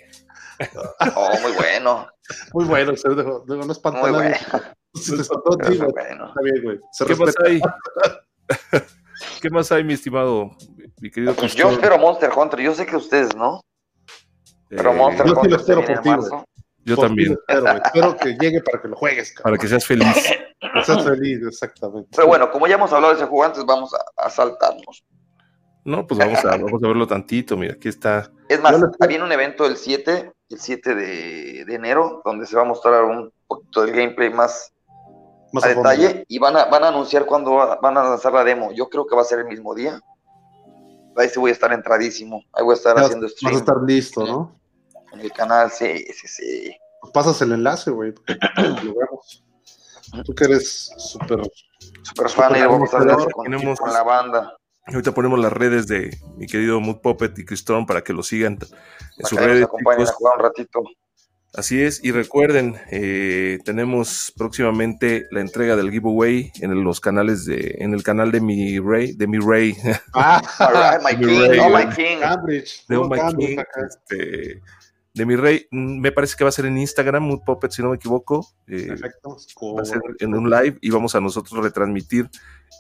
Oh, 1.15 1.39
muy 1.41 1.51
bueno. 1.51 2.07
Muy 2.53 2.65
bueno, 2.65 2.95
se 2.95 3.09
dejó- 3.09 3.43
digo, 3.47 3.63
no 3.65 3.71
espanta 3.71 3.99
Muy 4.01 4.09
a 4.09 4.11
nadie. 4.13 4.36
bueno. 4.51 4.65
Si 4.93 5.15
te 5.15 5.21
espantó 5.21 5.53
a 5.53 5.57
ti, 5.57 5.69
Muy 5.69 5.77
güey, 5.77 5.91
bueno. 5.91 6.27
está 6.27 6.41
bien, 6.41 6.63
güey. 6.63 6.79
Se 6.91 7.05
¿Qué 7.05 7.15
más 7.15 7.34
hay? 7.45 7.61
¿Qué 9.41 9.49
más 9.49 9.71
hay, 9.71 9.84
mi 9.84 9.93
estimado, 9.93 10.51
mi 10.99 11.09
querido 11.11 11.34
Pues 11.36 11.55
yo 11.55 11.69
espero 11.71 11.97
Monster 11.97 12.29
Hunter. 12.36 12.59
Yo 12.59 12.73
sé 12.73 12.86
que 12.86 12.95
ustedes 12.95 13.36
no. 13.36 13.61
Pero 14.69 14.91
Eh, 14.91 14.95
Monster 14.95 15.25
yo 15.25 15.29
sí 15.29 15.36
lo 15.36 15.41
Hunter 15.41 15.51
se 15.51 15.61
espero 15.61 15.79
viene 15.82 15.95
por 15.95 15.97
en 15.97 16.03
ti, 16.03 16.09
güey. 16.09 16.29
marzo. 16.32 16.45
Yo 16.84 16.95
Por 16.95 17.05
también, 17.07 17.32
Espero, 17.34 17.61
güey. 17.61 17.75
Espero 17.86 18.17
que 18.17 18.29
llegue 18.39 18.61
para 18.63 18.82
que 18.82 18.88
lo 18.88 18.95
juegues, 18.95 19.34
cabrón. 19.34 19.43
para 19.53 19.61
que 19.61 19.67
seas 19.67 19.86
feliz. 19.86 20.07
Que 20.73 20.84
seas 20.84 21.03
feliz, 21.03 21.39
exactamente. 21.47 22.09
Pero 22.15 22.27
bueno, 22.27 22.49
como 22.51 22.67
ya 22.67 22.75
hemos 22.75 22.91
hablado 22.93 23.13
de 23.13 23.19
ese 23.19 23.27
juego 23.27 23.43
antes, 23.43 23.65
vamos 23.65 23.93
a, 23.93 24.25
a 24.25 24.29
saltarnos. 24.29 25.03
No, 25.86 26.05
pues 26.07 26.19
vamos 26.19 26.43
a, 26.45 26.49
vamos 26.57 26.84
a 26.84 26.88
verlo 26.88 27.07
tantito. 27.07 27.55
Mira, 27.57 27.73
aquí 27.73 27.88
está. 27.88 28.32
Es 28.51 28.61
más, 28.61 28.75
viene 29.07 29.23
un 29.23 29.31
evento 29.31 29.65
el 29.65 29.77
7, 29.77 30.33
el 30.49 30.59
7 30.59 30.95
de, 30.95 31.65
de 31.65 31.75
enero, 31.75 32.21
donde 32.25 32.45
se 32.45 32.55
va 32.55 32.63
a 32.63 32.65
mostrar 32.65 33.03
un 33.05 33.31
poquito 33.47 33.81
del 33.83 33.95
gameplay 33.95 34.29
más 34.29 34.73
Más 35.53 35.63
a 35.63 35.69
detalle 35.69 36.25
y 36.27 36.37
van 36.39 36.57
a, 36.57 36.65
van 36.65 36.83
a 36.83 36.89
anunciar 36.89 37.25
cuándo 37.25 37.53
va- 37.53 37.77
van 37.81 37.97
a 37.97 38.03
lanzar 38.03 38.33
la 38.33 38.43
demo. 38.43 38.71
Yo 38.73 38.89
creo 38.89 39.05
que 39.07 39.15
va 39.15 39.21
a 39.21 39.25
ser 39.25 39.39
el 39.39 39.45
mismo 39.45 39.73
día. 39.75 39.99
Ahí 41.15 41.29
sí 41.29 41.39
voy 41.39 41.49
a 41.51 41.53
estar 41.53 41.71
entradísimo. 41.73 42.43
Ahí 42.53 42.63
voy 42.63 42.73
a 42.73 42.77
estar 42.77 42.97
haciendo 42.97 43.25
Vas 43.25 43.33
a 43.33 43.35
stream 43.37 43.55
estar 43.55 43.77
listo, 43.85 44.25
¿no? 44.25 44.59
en 45.13 45.19
el 45.21 45.31
canal. 45.33 45.69
Sí, 45.71 46.05
sí, 46.13 46.27
sí. 46.27 46.75
Pues 47.01 47.11
pasas 47.13 47.41
el 47.41 47.51
enlace, 47.51 47.91
güey. 47.91 48.13
Lo 48.83 48.93
vemos. 48.95 49.43
Tú 50.25 50.33
que 50.35 50.43
eres 50.45 50.91
súper. 50.97 51.41
Super 52.03 52.29
fan 52.29 52.55
y 52.57 52.61
vamos 52.61 52.81
a 52.81 52.85
estar 52.85 53.01
conocedor. 53.01 53.31
con, 53.33 53.43
Tenemos- 53.45 53.79
con 53.79 53.93
la 53.93 54.03
banda. 54.03 54.57
Ahorita 54.88 55.13
ponemos 55.13 55.39
las 55.39 55.53
redes 55.53 55.88
de 55.88 56.17
mi 56.38 56.47
querido 56.47 56.79
Mood 56.79 57.01
Puppet 57.01 57.38
y 57.39 57.45
Cristón 57.45 57.86
para 57.86 58.01
que 58.03 58.13
lo 58.13 58.23
sigan 58.23 58.57
en 59.17 59.25
sus 59.25 59.39
redes. 59.39 59.63
acompañen 59.63 60.01
a 60.01 60.05
chicos. 60.05 60.15
jugar 60.17 60.34
un 60.38 60.43
ratito. 60.43 60.84
Así 61.53 61.82
es, 61.82 62.01
y 62.01 62.11
recuerden, 62.13 62.77
eh, 62.91 63.59
tenemos 63.65 64.34
próximamente 64.38 65.27
la 65.32 65.41
entrega 65.41 65.75
del 65.75 65.91
giveaway 65.91 66.49
en 66.61 66.82
los 66.86 67.01
canales 67.01 67.43
de, 67.45 67.75
en 67.79 67.93
el 67.93 68.03
canal 68.03 68.32
de 68.32 68.39
mi 68.39 68.79
Rey, 68.79 69.11
de 69.13 69.27
mi 69.27 69.38
Rey, 69.38 69.75
Ah, 70.13 70.41
All 70.59 70.71
right, 70.71 71.01
my 71.03 71.13
king, 71.27 71.49
rey, 71.49 71.59
oh 71.59 71.69
my 71.69 71.86
king. 71.93 72.19
Oh 72.23 73.07
My 73.09 73.17
Cambridge 73.19 73.36
King, 73.38 73.59
este, 73.86 74.61
de 75.14 75.26
mi 75.26 75.36
Rey. 75.36 75.68
Mm, 75.72 75.99
Me 75.99 76.12
parece 76.12 76.36
que 76.38 76.43
va 76.43 76.49
a 76.49 76.53
ser 76.53 76.66
en 76.66 76.78
Instagram, 76.78 77.24
Mood 77.24 77.41
Puppet, 77.45 77.72
si 77.72 77.82
no 77.82 77.89
me 77.89 77.95
equivoco. 77.97 78.47
eh, 78.68 78.88
Perfecto. 78.88 79.38
va 79.76 79.82
a 79.82 79.86
ser 79.86 79.99
en 80.20 80.34
un 80.36 80.49
live 80.49 80.78
y 80.82 80.89
vamos 80.89 81.16
a 81.16 81.22
nosotros 81.22 81.64
retransmitir 81.64 82.30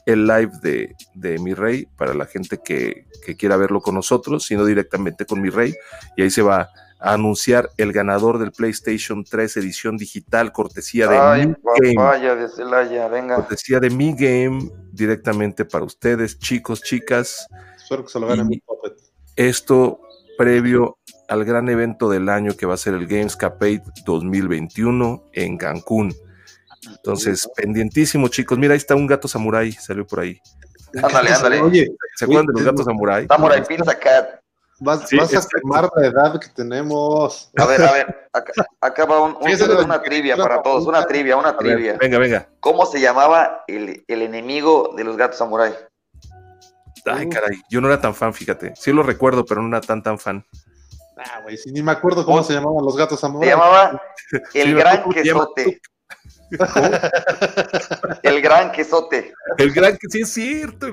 el 0.05 0.25
live 0.25 0.51
de, 0.61 0.95
de 1.13 1.37
mi 1.39 1.53
rey 1.53 1.85
para 1.97 2.13
la 2.13 2.25
gente 2.25 2.59
que, 2.63 3.05
que 3.25 3.35
quiera 3.35 3.57
verlo 3.57 3.81
con 3.81 3.95
nosotros, 3.95 4.45
sino 4.45 4.65
directamente 4.65 5.25
con 5.25 5.41
mi 5.41 5.49
rey. 5.49 5.73
Y 6.15 6.23
ahí 6.23 6.29
se 6.31 6.41
va 6.41 6.69
a 7.03 7.13
anunciar 7.13 7.69
el 7.77 7.91
ganador 7.93 8.37
del 8.39 8.51
PlayStation 8.51 9.23
3 9.23 9.57
edición 9.57 9.97
digital, 9.97 10.51
cortesía 10.51 11.07
de 11.07 11.17
Ay, 11.17 11.47
Mi 11.47 11.55
Game. 11.81 11.93
papaya 11.95 12.35
de 12.35 12.47
Celaya, 12.47 13.07
venga. 13.07 13.35
Cortesía 13.35 13.79
de 13.79 13.89
Mi 13.89 14.13
Game, 14.15 14.69
directamente 14.91 15.65
para 15.65 15.83
ustedes, 15.83 16.37
chicos, 16.39 16.81
chicas. 16.83 17.47
Espero 17.75 18.03
que 18.05 18.09
se 18.11 18.19
lo 18.19 18.27
gane 18.27 18.43
Y- 18.43 18.45
muy 18.45 18.59
Puppet. 18.61 18.93
Esto 19.35 19.99
previo 20.41 20.97
al 21.27 21.45
gran 21.45 21.69
evento 21.69 22.09
del 22.09 22.27
año 22.29 22.53
que 22.57 22.65
va 22.65 22.73
a 22.73 22.77
ser 22.77 22.95
el 22.95 23.05
Gamescapade 23.07 23.83
2021 24.05 25.23
en 25.33 25.57
Cancún. 25.57 26.13
Entonces, 26.87 27.47
pendientísimo, 27.55 28.27
chicos. 28.27 28.57
Mira, 28.57 28.73
ahí 28.73 28.77
está 28.77 28.95
un 28.95 29.05
gato 29.05 29.27
samurái, 29.27 29.71
salió 29.73 30.05
por 30.05 30.21
ahí. 30.21 30.39
Ándale, 31.01 31.29
ándale. 31.31 31.61
Oye, 31.61 31.91
¿Se 32.15 32.25
acuerdan 32.25 32.47
de 32.47 32.53
los 32.53 32.63
gatos 32.63 32.85
samurái? 32.85 33.27
Samurai 33.27 33.63
Pizza 33.63 33.97
Cat. 33.99 34.39
vas, 34.79 35.07
Sí, 35.07 35.15
vas 35.15 35.33
a 35.35 35.47
quemar 35.47 35.89
la 35.95 36.07
edad 36.07 36.39
que 36.39 36.47
tenemos. 36.49 37.51
A 37.55 37.65
ver, 37.67 37.81
a 37.83 37.91
ver, 37.93 38.29
acá, 38.33 38.51
acá 38.81 39.05
va 39.05 39.21
un, 39.21 39.37
un- 39.39 39.85
una 39.85 40.01
trivia 40.01 40.35
para 40.35 40.61
todos, 40.63 40.87
una 40.87 41.05
trivia, 41.05 41.37
una 41.37 41.51
ver, 41.51 41.59
trivia. 41.75 41.97
venga, 41.99 42.17
venga. 42.17 42.49
¿Cómo 42.59 42.87
se 42.87 42.99
llamaba 42.99 43.63
el, 43.67 44.03
el 44.07 44.21
enemigo 44.23 44.93
de 44.97 45.03
los 45.03 45.15
gatos 45.17 45.37
samurai? 45.37 45.71
Ay, 47.05 47.29
caray. 47.29 47.61
Yo 47.69 47.81
no 47.81 47.87
era 47.87 47.99
tan 47.99 48.13
fan, 48.15 48.33
fíjate. 48.33 48.73
Sí 48.75 48.91
lo 48.91 49.03
recuerdo, 49.03 49.43
pero 49.45 49.61
no 49.61 49.67
era 49.69 49.81
tan, 49.81 50.01
tan 50.03 50.17
fan. 50.19 50.45
Ah, 51.17 51.41
güey, 51.43 51.57
si 51.57 51.71
ni 51.71 51.81
me 51.83 51.91
acuerdo 51.91 52.25
cómo 52.25 52.37
Oh. 52.39 52.43
se 52.43 52.53
llamaban 52.53 52.83
los 52.83 52.95
gatos 52.97 53.19
Se 53.19 53.21
samurai. 53.21 53.49
llamaba 53.49 54.01
el 54.53 54.67
Sí, 54.67 54.73
gran 54.73 55.01
¿cómo 55.01 55.13
se 55.13 55.21
quesote. 55.23 55.81
El 58.23 58.41
gran 58.41 58.71
quesote. 58.71 59.33
El 59.57 59.71
gran 59.71 59.93
que 59.93 60.07
sí 60.09 60.21
es 60.21 60.29
cierto. 60.33 60.87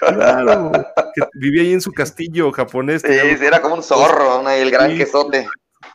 Claro. 0.00 0.72
Que 1.14 1.22
vivía 1.34 1.62
ahí 1.62 1.72
en 1.72 1.80
su 1.80 1.92
castillo 1.92 2.50
japonés. 2.52 3.02
Sí, 3.02 3.12
sí, 3.38 3.44
era 3.44 3.60
como 3.62 3.74
un 3.76 3.82
zorro, 3.82 4.42
¿no? 4.42 4.50
el 4.50 4.70
gran 4.70 4.90
Sí. 4.92 4.98
quesote. 4.98 5.46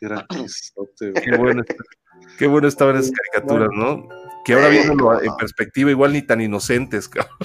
Gran 0.02 0.26
quesote. 0.28 1.14
Qué 1.22 1.38
bueno, 1.38 1.64
qué 2.38 2.48
bueno 2.48 2.68
estaban 2.68 2.96
esas 2.98 3.12
caricaturas, 3.12 3.70
¿no? 3.74 4.08
Que 4.46 4.54
ahora 4.54 4.70
Sí, 4.70 4.78
viéndolo 4.78 5.22
en 5.22 5.36
perspectiva, 5.36 5.92
igual 5.92 6.14
ni 6.14 6.22
tan 6.24 6.42
inocentes. 6.42 7.08
cabrón. 7.10 7.38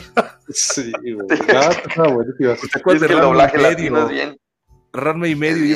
Sí, 0.48 0.92
güey. 0.92 1.26
Ah. 1.54 1.70
¿Te 1.70 2.44
es 2.52 2.76
acuerdas 2.76 3.02
que 3.02 3.06
de 3.06 3.06
el 3.06 3.08
Ranma 3.08 3.18
y 3.18 3.20
doblaje 3.20 3.56
medio? 3.58 3.70
latino 3.70 4.02
es 4.04 4.08
bien. 4.10 4.40
Ranma 4.92 5.28
y 5.28 5.34
medio. 5.34 5.74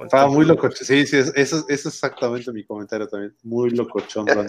Estaba 0.00 0.26
muy 0.28 0.44
locochón. 0.44 0.84
Sí, 0.86 1.06
sí, 1.06 1.16
es- 1.18 1.32
eso, 1.36 1.58
eso 1.58 1.64
es 1.68 1.86
exactamente 1.86 2.50
mi 2.52 2.64
comentario 2.64 3.06
también. 3.06 3.36
Muy 3.44 3.70
locochón, 3.70 4.26
güey. 4.26 4.46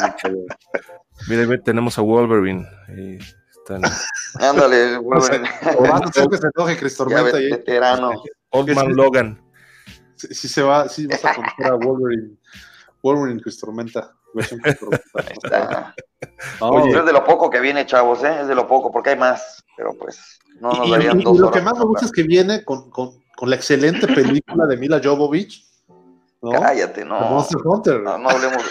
Mira, 1.30 1.62
tenemos 1.64 1.98
a 1.98 2.02
Wolverine. 2.02 2.68
Ahí 2.88 3.20
están. 3.52 3.82
Ándale, 4.40 4.98
O 4.98 5.22
sea, 5.22 5.40
Wolverine. 5.40 5.50
o 6.26 6.30
que 6.30 6.38
se 6.38 6.48
enoje 6.56 6.78
Chris 6.78 6.94
ya 6.98 6.98
Tormenta 6.98 7.38
ves, 7.38 7.42
y 7.42 7.52
veterano. 7.52 8.12
Old 8.50 8.76
Man 8.76 8.96
Logan. 8.96 9.42
si, 10.16 10.34
si 10.34 10.48
se 10.48 10.62
va, 10.64 10.90
si 10.90 11.06
vas 11.08 11.24
a 11.26 11.36
conocer 11.36 11.66
a 11.68 11.74
Wolverine. 11.76 12.38
Wolverine 13.04 13.42
Chris 13.42 13.60
Ahí 14.36 15.34
está. 15.44 15.96
No, 16.60 16.70
Oye, 16.70 16.98
es 16.98 17.06
de 17.06 17.14
lo 17.14 17.24
poco 17.24 17.50
que 17.50 17.60
viene, 17.60 17.86
chavos, 17.86 18.24
¿eh? 18.24 18.42
Es 18.42 18.48
de 18.48 18.56
lo 18.56 18.68
poco, 18.68 18.92
porque 18.92 19.12
hay 19.12 19.18
más. 19.18 19.64
Pero 19.78 19.92
pues, 20.00 20.40
no 20.60 20.72
nos 20.74 20.88
y, 20.88 20.92
darían 20.92 21.22
y- 21.22 21.24
dos 21.24 21.36
y 21.36 21.40
lo 21.40 21.48
horas. 21.48 21.60
que 21.60 21.66
más 21.66 21.78
me 21.78 21.86
gusta 21.86 22.06
es 22.06 22.12
que 22.12 22.24
viene 22.24 22.64
con, 22.64 22.90
con, 22.90 23.24
con 23.36 23.50
la 23.50 23.56
excelente 23.56 24.08
película 24.08 24.66
de 24.66 24.78
Mila 24.78 25.00
Jovovich. 25.04 25.66
¿no? 26.42 26.52
Cállate, 26.52 27.02
The 27.02 27.06
no. 27.06 27.20
Monster 27.20 27.62
Hunter. 27.64 28.02
No, 28.02 28.18
no 28.18 28.30
hablemos. 28.30 28.64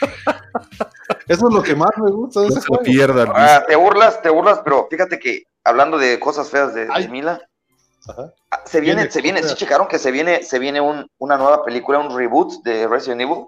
Eso 1.28 1.48
es 1.48 1.54
lo 1.54 1.62
que 1.62 1.74
más 1.76 1.90
me 2.02 2.10
gusta 2.10 2.40
de 2.40 2.46
no 2.48 2.52
ese 2.52 2.60
se 2.62 2.66
lo 2.68 2.76
juego. 2.78 2.84
pierdan. 2.84 3.28
Ah, 3.34 3.62
te 3.66 3.76
burlas, 3.76 4.22
te 4.22 4.30
burlas, 4.30 4.60
pero 4.64 4.86
fíjate 4.90 5.18
que 5.18 5.42
hablando 5.64 5.98
de 5.98 6.18
cosas 6.18 6.48
feas 6.48 6.72
de. 6.74 6.86
Mila, 7.10 7.40
Ajá. 8.08 8.32
ah, 8.50 8.62
se 8.64 8.80
viene, 8.80 9.02
Viene 9.02 9.10
se 9.12 9.20
viene, 9.20 9.42
sí 9.42 9.54
checaron 9.54 9.88
que 9.88 9.98
se 9.98 10.10
viene, 10.10 10.42
se 10.42 10.58
viene 10.58 10.80
un, 10.80 11.06
una 11.18 11.36
nueva 11.36 11.62
película, 11.64 11.98
un 11.98 12.16
reboot 12.16 12.62
de 12.62 12.86
Resident 12.88 13.20
Evil. 13.20 13.44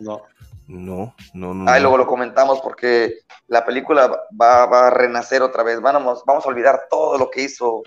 No. 0.00 0.22
No, 0.68 1.14
no, 1.32 1.54
no. 1.54 1.70
Ahí 1.70 1.80
luego 1.80 1.96
lo 1.96 2.06
comentamos 2.06 2.60
porque 2.60 3.20
la 3.46 3.64
película 3.64 4.06
va, 4.40 4.66
va 4.66 4.86
a 4.88 4.90
renacer 4.90 5.40
otra 5.42 5.62
vez. 5.62 5.80
Vamos, 5.80 6.22
vamos 6.26 6.44
a 6.44 6.48
olvidar 6.48 6.82
todo 6.90 7.16
lo 7.18 7.30
que 7.30 7.42
hizo 7.42 7.82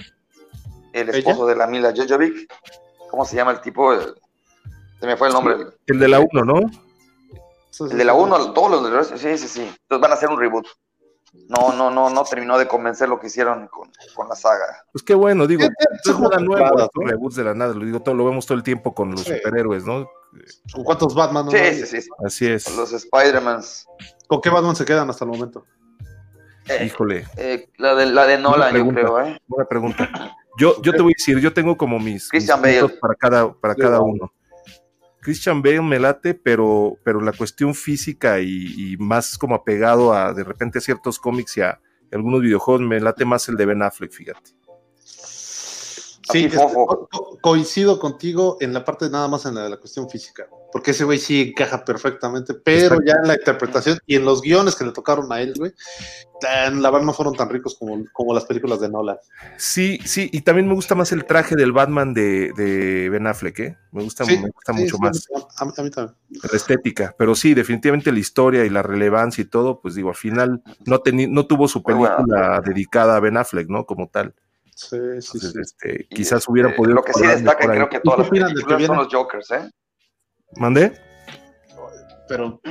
el 0.91 1.09
¿Ella? 1.09 1.19
esposo 1.19 1.45
de 1.45 1.55
la 1.55 1.67
Mila 1.67 1.93
Jojovic. 1.95 2.51
¿Cómo 3.09 3.23
se 3.23 3.35
llama 3.35 3.51
el 3.51 3.61
tipo? 3.61 3.93
El- 3.93 4.15
se 4.99 5.05
me 5.05 5.15
fue 5.15 5.27
el 5.27 5.33
nombre. 5.33 5.53
El, 5.55 5.73
El 5.87 5.99
de 5.99 6.07
la 6.07 6.19
1, 6.19 6.43
¿no? 6.43 6.59
El 7.91 7.97
de 7.97 8.05
la 8.05 8.13
1, 8.13 8.53
todos 8.53 8.71
los 8.71 9.09
de 9.09 9.17
Sí, 9.17 9.37
sí, 9.37 9.47
sí. 9.47 9.61
Entonces 9.61 10.01
van 10.01 10.11
a 10.11 10.15
hacer 10.15 10.29
un 10.29 10.39
reboot. 10.39 10.65
No, 11.47 11.71
no, 11.73 11.89
no, 11.91 12.09
no 12.09 12.23
terminó 12.23 12.57
de 12.57 12.67
convencer 12.67 13.07
lo 13.07 13.19
que 13.19 13.27
hicieron 13.27 13.67
con, 13.67 13.89
con 14.15 14.27
la 14.27 14.35
saga. 14.35 14.65
Pues 14.91 15.03
qué 15.03 15.13
bueno, 15.13 15.47
digo. 15.47 15.63
Es 15.63 16.19
nada 16.19 16.39
nuevo 16.39 16.89
reboots 16.95 17.35
de 17.35 17.43
la 17.43 17.53
nada. 17.53 17.73
Lo 17.73 17.85
digo 17.85 18.01
todo, 18.01 18.15
lo 18.15 18.25
vemos 18.25 18.45
todo 18.45 18.57
el 18.57 18.63
tiempo 18.63 18.93
con 18.93 19.11
los 19.11 19.21
Sí. 19.21 19.33
superhéroes, 19.35 19.85
¿no? 19.85 20.09
¿Con 20.73 20.83
cuántos 20.83 21.13
Batman? 21.15 21.45
no 21.45 21.51
Sí, 21.51 21.57
hay? 21.57 21.75
sí, 21.85 22.01
sí. 22.01 22.09
Así 22.25 22.47
es. 22.47 22.75
Los 22.75 22.93
Spider-Mans. 22.93 23.85
¿Con 24.27 24.41
qué 24.41 24.49
Batman 24.49 24.75
se 24.75 24.85
quedan 24.85 25.09
hasta 25.09 25.25
el 25.25 25.31
momento? 25.31 25.65
Eh, 26.69 26.85
Híjole, 26.85 27.25
eh, 27.37 27.69
la, 27.77 27.95
de, 27.95 28.05
la 28.05 28.25
de 28.27 28.37
Nolan, 28.37 28.69
yo 28.69 28.73
pregunta. 28.73 29.01
creo, 29.01 29.19
¿eh? 29.21 29.41
buena 29.47 29.67
pregunta. 29.67 30.35
Yo, 30.59 30.81
yo 30.81 30.91
te 30.93 31.01
voy 31.01 31.11
a 31.13 31.15
decir, 31.17 31.39
yo 31.39 31.53
tengo 31.53 31.75
como 31.77 31.97
mis, 31.99 32.29
Christian 32.29 32.61
Bale. 32.61 32.87
para 33.01 33.15
cada, 33.15 33.53
para 33.53 33.73
Sí, 33.73 33.81
cada 33.81 33.97
no. 33.97 34.03
uno. 34.03 34.33
Christian 35.21 35.61
Bale 35.61 35.81
me 35.81 35.99
late, 35.99 36.33
pero, 36.33 36.97
pero 37.03 37.19
la 37.21 37.31
cuestión 37.31 37.73
física 37.75 38.39
y, 38.39 38.93
y 38.93 38.97
más 38.97 39.37
como 39.37 39.55
apegado 39.55 40.13
a 40.13 40.33
de 40.33 40.43
repente 40.43 40.77
a 40.79 40.81
ciertos 40.81 41.19
cómics 41.19 41.57
y 41.57 41.61
a 41.61 41.79
algunos 42.11 42.41
videojuegos, 42.41 42.81
me 42.81 42.99
late 42.99 43.23
más 43.25 43.47
el 43.49 43.55
de 43.55 43.65
Ben 43.65 43.81
Affleck, 43.81 44.11
fíjate. 44.11 44.51
Sí, 46.31 46.45
este, 46.45 46.57
co- 46.57 47.07
coincido 47.41 47.99
contigo 47.99 48.57
en 48.59 48.73
la 48.73 48.83
parte 48.85 49.09
nada 49.09 49.27
más 49.27 49.45
en 49.45 49.55
la 49.55 49.63
de 49.63 49.69
la 49.69 49.77
cuestión 49.77 50.09
física. 50.09 50.47
porque 50.71 50.91
ese 50.91 51.03
güey 51.03 51.19
sí 51.19 51.49
encaja 51.49 51.83
perfectamente, 51.83 52.53
pero 52.53 52.97
ya 53.05 53.15
en 53.21 53.27
la 53.27 53.33
interpretación 53.33 53.99
y 54.05 54.15
en 54.15 54.23
los 54.23 54.41
guiones 54.41 54.75
que 54.75 54.85
le 54.85 54.93
tocaron 54.93 55.29
a 55.33 55.41
él, 55.41 55.53
güey, 55.57 55.73
la 56.41 56.89
verdad 56.89 57.05
no 57.05 57.13
fueron 57.13 57.35
tan 57.35 57.49
ricos 57.49 57.75
como, 57.77 58.03
como 58.13 58.33
las 58.33 58.45
películas 58.45 58.79
de 58.79 58.89
Nolan. 58.89 59.17
Sí, 59.57 59.99
sí, 60.05 60.29
y 60.31 60.41
también 60.41 60.67
me 60.67 60.73
gusta 60.73 60.95
más 60.95 61.11
el 61.11 61.25
traje 61.25 61.55
del 61.55 61.71
Batman 61.73 62.13
de, 62.13 62.53
de 62.55 63.09
Ben 63.09 63.27
Affleck, 63.27 63.59
¿eh? 63.59 63.77
Me 63.91 64.01
gusta, 64.03 64.25
me 64.25 64.37
gusta 64.49 64.71
mucho 64.73 64.97
más. 64.97 65.27
A 65.57 65.65
mí, 65.65 65.73
también. 65.91 66.15
La 66.29 66.49
estética, 66.57 67.13
pero 67.17 67.35
sí, 67.35 67.53
definitivamente 67.53 68.11
la 68.11 68.19
historia 68.19 68.63
y 68.65 68.69
la 68.69 68.81
relevancia 68.81 69.41
y 69.41 69.45
todo, 69.45 69.81
pues 69.81 69.95
digo, 69.95 70.09
al 70.09 70.15
final 70.15 70.63
no, 70.85 71.01
no 71.29 71.45
tuvo 71.47 71.67
su 71.67 71.83
película 71.83 72.61
dedicada 72.65 73.17
a 73.17 73.19
Ben 73.19 73.35
Affleck, 73.37 73.67
¿no? 73.67 73.85
Como 73.85 74.07
tal. 74.07 74.33
Sí, 74.89 75.21
sí, 75.21 75.39
sí. 75.39 75.59
Este, 75.61 76.07
quizás 76.09 76.47
hubiera 76.47 76.75
podido. 76.75 76.95
Lo 76.95 77.03
que 77.03 77.13
sí 77.13 77.25
destaca, 77.25 77.67
creo 77.67 77.89
que 77.89 77.99
todas 77.99 78.19
las 78.19 78.29
películas 78.29 78.85
son 78.85 78.97
los 78.97 79.07
Jokers, 79.11 79.51
¿eh? 79.51 79.69
¿Mandé? 80.57 80.93
Pero, 82.27 82.61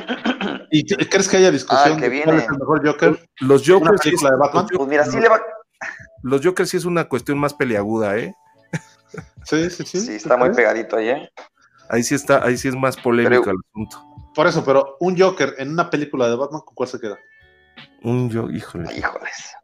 ¿y 0.70 0.86
crees 0.86 1.28
que 1.28 1.36
haya 1.36 1.50
discusión 1.50 1.98
ah, 1.98 2.00
que 2.00 2.08
viene. 2.08 2.36
es 2.36 2.44
el 2.44 2.58
mejor 2.58 2.86
Joker? 2.86 3.28
Los 3.40 3.66
Jokers. 3.66 4.00
Sí 4.02 4.10
de 4.10 4.36
Batman? 4.36 4.66
Pues 4.72 4.88
mira, 4.88 5.04
sí 5.04 5.20
le 5.20 5.28
va. 5.28 5.40
Los 6.22 6.44
Jokers 6.44 6.70
sí 6.70 6.76
es 6.78 6.84
una 6.84 7.08
cuestión 7.08 7.38
más 7.38 7.54
peleaguda, 7.54 8.16
¿eh? 8.16 8.34
Sí, 9.44 9.70
sí, 9.70 9.84
sí. 9.84 10.00
Sí, 10.00 10.14
está 10.14 10.36
muy 10.36 10.50
pegadito 10.50 10.96
ahí, 10.96 11.08
¿eh? 11.10 11.30
Ahí 11.88 12.02
sí 12.02 12.14
está, 12.14 12.44
ahí 12.44 12.56
sí 12.56 12.68
es 12.68 12.76
más 12.76 12.96
polémico 12.96 13.50
el 13.50 13.56
asunto. 13.68 14.04
Por 14.34 14.46
eso, 14.46 14.64
pero 14.64 14.96
un 15.00 15.18
Joker 15.18 15.54
en 15.58 15.70
una 15.70 15.90
película 15.90 16.28
de 16.28 16.36
Batman, 16.36 16.62
¿con 16.64 16.74
cuál 16.74 16.88
se 16.88 17.00
queda? 17.00 17.18
Un 18.02 18.30
yo, 18.30 18.48
híjole. 18.48 18.94
Híjoles. 18.96 19.54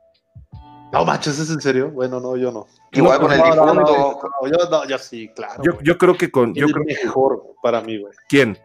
No 0.93 1.05
manches, 1.05 1.39
¿es 1.39 1.51
en 1.51 1.61
serio? 1.61 1.91
Bueno, 1.91 2.20
no, 2.20 2.37
yo 2.37 2.53
no. 2.53 2.66
Igual 2.93 3.20
con 3.20 3.32
el 3.32 3.43
difunto. 3.43 4.20
No, 4.43 4.49
yo, 4.49 4.70
no, 4.70 4.87
yo 4.87 4.99
sí, 4.99 5.28
claro. 5.34 5.62
Yo, 5.62 5.78
yo 5.82 5.99
creo 5.99 6.16
que 6.16 6.30
con. 6.30 6.55
Yo 6.55 6.66
creo 6.68 6.84
mejor 6.84 7.55
para 7.62 7.80
mí, 7.80 7.99
güey. 7.99 8.12
¿Quién? 8.28 8.59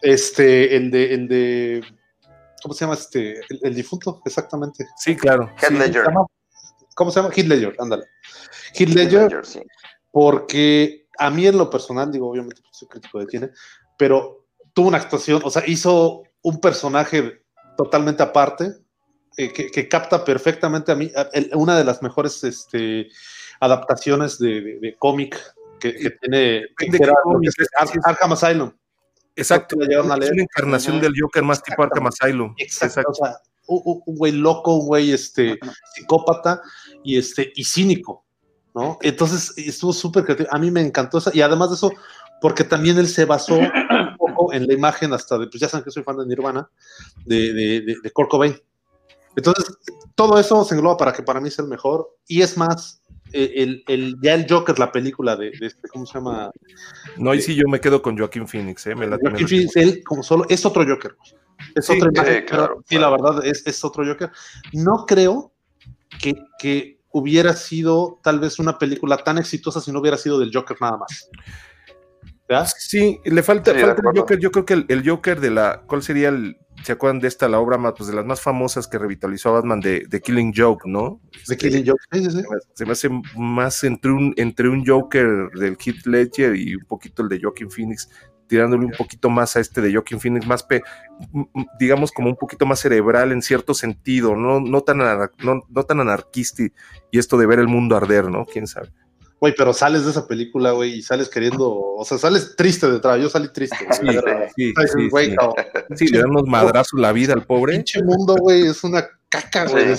Este, 0.00 0.76
el 0.76 0.90
de, 0.90 1.14
el 1.14 1.28
de. 1.28 1.84
¿Cómo 2.62 2.74
se 2.74 2.84
llama 2.84 2.94
este? 2.94 3.40
El, 3.62 3.74
difunto, 3.74 4.22
exactamente. 4.24 4.86
Sí, 4.96 5.16
claro. 5.16 5.50
Heath 5.60 5.72
Ledger. 5.72 6.04
¿Cómo 6.94 7.10
se 7.10 7.20
llama? 7.20 7.34
Heath 7.34 7.46
Ledger, 7.46 7.76
ándale. 7.78 8.04
Heath 8.74 8.88
Ledger, 8.90 9.44
sí. 9.44 9.60
porque 10.10 11.08
a 11.18 11.30
mí 11.30 11.46
en 11.46 11.58
lo 11.58 11.68
personal, 11.68 12.10
digo, 12.10 12.30
obviamente 12.30 12.62
soy 12.70 12.88
crítico 12.88 13.18
de 13.18 13.26
cine, 13.26 13.50
pero 13.98 14.46
tuvo 14.72 14.88
una 14.88 14.98
actuación, 14.98 15.42
o 15.44 15.50
sea, 15.50 15.62
hizo 15.66 16.22
un 16.42 16.60
personaje 16.60 17.42
totalmente 17.76 18.22
aparte, 18.22 18.72
eh, 19.36 19.52
que, 19.52 19.88
capta 19.88 20.24
perfectamente 20.24 20.92
a 20.92 20.94
mí 20.94 21.10
una 21.54 21.76
de 21.76 21.84
las 21.84 22.02
mejores 22.02 22.44
este, 22.44 23.08
adaptaciones 23.60 24.38
de, 24.38 24.94
cómic 24.98 25.40
que, 25.80 25.92
tiene 26.20 26.64
Arkham 28.04 28.32
Asylum. 28.32 28.72
Exacto, 29.36 29.76
es 29.80 29.98
una 29.98 30.16
encarnación 30.16 31.00
del 31.00 31.12
Joker 31.20 31.42
más 31.42 31.62
tipo 31.62 31.82
Arkham 31.82 32.06
Asylum. 32.06 32.54
Exacto, 32.56 33.10
O 33.10 33.14
sea, 33.14 33.36
un, 33.66 34.02
güey 34.06 34.32
loco, 34.32 34.76
un 34.76 34.86
güey 34.86 35.12
este, 35.12 35.58
psicópata 35.94 36.60
y, 37.02 37.18
este, 37.18 37.52
y 37.56 37.64
cínico, 37.64 38.24
¿no? 38.74 38.98
Entonces 39.02 39.52
estuvo 39.56 39.92
súper 39.92 40.24
creativo. 40.24 40.48
A 40.52 40.58
mí 40.58 40.70
me 40.70 40.80
encantó 40.80 41.18
eso. 41.18 41.30
Y 41.34 41.40
además 41.40 41.70
de 41.70 41.76
eso, 41.76 41.92
porque 42.40 42.64
también 42.64 42.98
él 42.98 43.08
se 43.08 43.24
basó 43.24 43.56
un 43.56 44.16
poco 44.16 44.52
en 44.52 44.66
la 44.66 44.74
imagen 44.74 45.12
hasta 45.12 45.38
de, 45.38 45.46
pues 45.48 45.60
ya 45.60 45.68
saben 45.68 45.84
que 45.84 45.90
soy 45.90 46.02
fan 46.02 46.18
de 46.18 46.26
Nirvana, 46.26 46.68
de, 47.24 47.52
de, 47.52 47.80
de, 47.80 47.96
de 48.02 48.10
Kurt 48.12 48.30
Cobain. 48.30 48.56
Entonces, 49.36 49.76
todo 50.14 50.38
eso 50.38 50.64
se 50.64 50.74
engloba 50.74 50.96
para 50.96 51.12
que 51.12 51.22
para 51.22 51.40
mí 51.40 51.50
sea 51.50 51.64
el 51.64 51.70
mejor. 51.70 52.16
Y 52.26 52.42
es 52.42 52.56
más, 52.56 53.02
eh, 53.32 53.52
el, 53.56 53.84
el, 53.88 54.16
ya 54.22 54.34
el 54.34 54.46
Joker, 54.48 54.78
la 54.78 54.92
película 54.92 55.36
de, 55.36 55.50
este, 55.60 55.88
¿cómo 55.88 56.06
se 56.06 56.14
llama? 56.14 56.50
No, 57.16 57.34
y 57.34 57.42
sí, 57.42 57.54
yo 57.54 57.64
me 57.68 57.80
quedo 57.80 58.00
con 58.00 58.16
Joaquín 58.16 58.46
Phoenix, 58.46 58.86
¿eh? 58.86 58.94
Me 58.94 59.06
la, 59.06 59.18
Joaquín 59.20 59.48
Phoenix, 59.48 59.76
él 59.76 60.02
como 60.04 60.22
solo, 60.22 60.44
es 60.48 60.64
otro 60.64 60.84
Joker. 60.86 61.16
Es 61.74 61.88
otro 61.90 62.10
sí, 62.86 62.98
la 62.98 63.10
verdad, 63.10 63.44
es, 63.44 63.66
es, 63.66 63.84
otro 63.84 64.04
Joker. 64.04 64.30
No 64.72 65.04
creo 65.06 65.52
que, 66.20 66.34
que, 66.58 67.00
hubiera 67.16 67.54
sido 67.54 68.18
tal 68.24 68.40
vez 68.40 68.58
una 68.58 68.76
película 68.76 69.16
tan 69.16 69.38
exitosa 69.38 69.80
si 69.80 69.92
no 69.92 70.00
hubiera 70.00 70.16
sido 70.16 70.38
del 70.40 70.50
Joker 70.52 70.76
nada 70.80 70.96
más. 70.96 71.28
Sí, 72.78 73.20
le 73.24 73.42
falta, 73.42 73.72
falta 73.74 74.02
el 74.10 74.18
Joker. 74.18 74.38
Yo 74.38 74.50
creo 74.50 74.64
que 74.64 74.74
el, 74.74 74.86
el, 74.88 75.08
Joker 75.08 75.40
de 75.40 75.50
la. 75.50 75.82
¿Cuál 75.86 76.02
sería 76.02 76.28
el, 76.28 76.56
¿Se 76.82 76.92
acuerdan 76.92 77.20
de 77.20 77.28
esta, 77.28 77.48
la 77.48 77.60
obra 77.60 77.78
más, 77.78 77.94
pues, 77.96 78.10
de 78.10 78.14
las 78.14 78.26
más 78.26 78.40
famosas 78.40 78.86
que 78.86 78.98
revitalizó 78.98 79.50
a 79.50 79.52
Batman 79.52 79.80
de, 79.80 80.04
de 80.08 80.20
Killing 80.20 80.52
Joke, 80.54 80.86
¿no? 80.86 81.20
De 81.48 81.56
Killing 81.56 81.78
este, 81.78 81.90
Joke, 81.90 82.02
sí, 82.12 82.30
sí, 82.30 82.42
Se 82.74 82.84
me 82.84 82.92
hace 82.92 83.08
más 83.36 83.84
entre 83.84 84.10
un, 84.10 84.34
entre 84.36 84.68
un 84.68 84.84
Joker 84.84 85.50
del 85.54 85.78
Heath 85.78 86.06
Ledger 86.06 86.54
y 86.56 86.74
un 86.74 86.84
poquito 86.84 87.22
el 87.22 87.28
de 87.28 87.40
Joaquin 87.40 87.70
Phoenix, 87.70 88.10
tirándole 88.48 88.84
un 88.84 88.92
poquito 88.92 89.30
más 89.30 89.56
a 89.56 89.60
este 89.60 89.80
de 89.80 89.94
Joaquin 89.94 90.20
Phoenix, 90.20 90.46
más, 90.46 90.66
digamos, 91.78 92.12
como 92.12 92.28
un 92.28 92.36
poquito 92.36 92.66
más 92.66 92.80
cerebral 92.80 93.32
en 93.32 93.40
cierto 93.40 93.72
sentido, 93.72 94.36
no, 94.36 94.60
no, 94.60 94.82
tan, 94.82 94.98
no, 94.98 95.62
no 95.66 95.82
tan 95.84 96.00
anarquista 96.00 96.64
y, 96.64 96.72
y 97.10 97.18
esto 97.18 97.38
de 97.38 97.46
ver 97.46 97.60
el 97.60 97.68
mundo 97.68 97.96
arder, 97.96 98.28
¿no? 98.30 98.44
¿Quién 98.44 98.66
sabe? 98.66 98.90
Güey, 99.44 99.54
pero 99.54 99.74
sales 99.74 100.06
de 100.06 100.10
esa 100.10 100.26
película, 100.26 100.70
güey, 100.70 100.94
y 100.94 101.02
sales 101.02 101.28
queriendo, 101.28 101.70
o 101.70 102.02
sea, 102.06 102.16
sales 102.16 102.56
triste 102.56 102.90
detrás. 102.90 103.20
Yo 103.20 103.28
salí 103.28 103.52
triste. 103.52 103.76
Sí, 103.90 104.06
sí, 104.56 104.72
sí, 104.74 105.10
sí, 105.10 105.36
sí, 105.96 106.06
le 106.06 106.20
damos 106.20 106.44
madrazos 106.46 106.98
la 106.98 107.12
vida 107.12 107.34
al 107.34 107.44
pobre. 107.44 107.74
Pinche 107.74 108.02
mundo, 108.02 108.36
güey, 108.40 108.68
es 108.68 108.82
una 108.84 109.06
caca, 109.28 109.66
güey. 109.66 109.92
o 109.92 109.96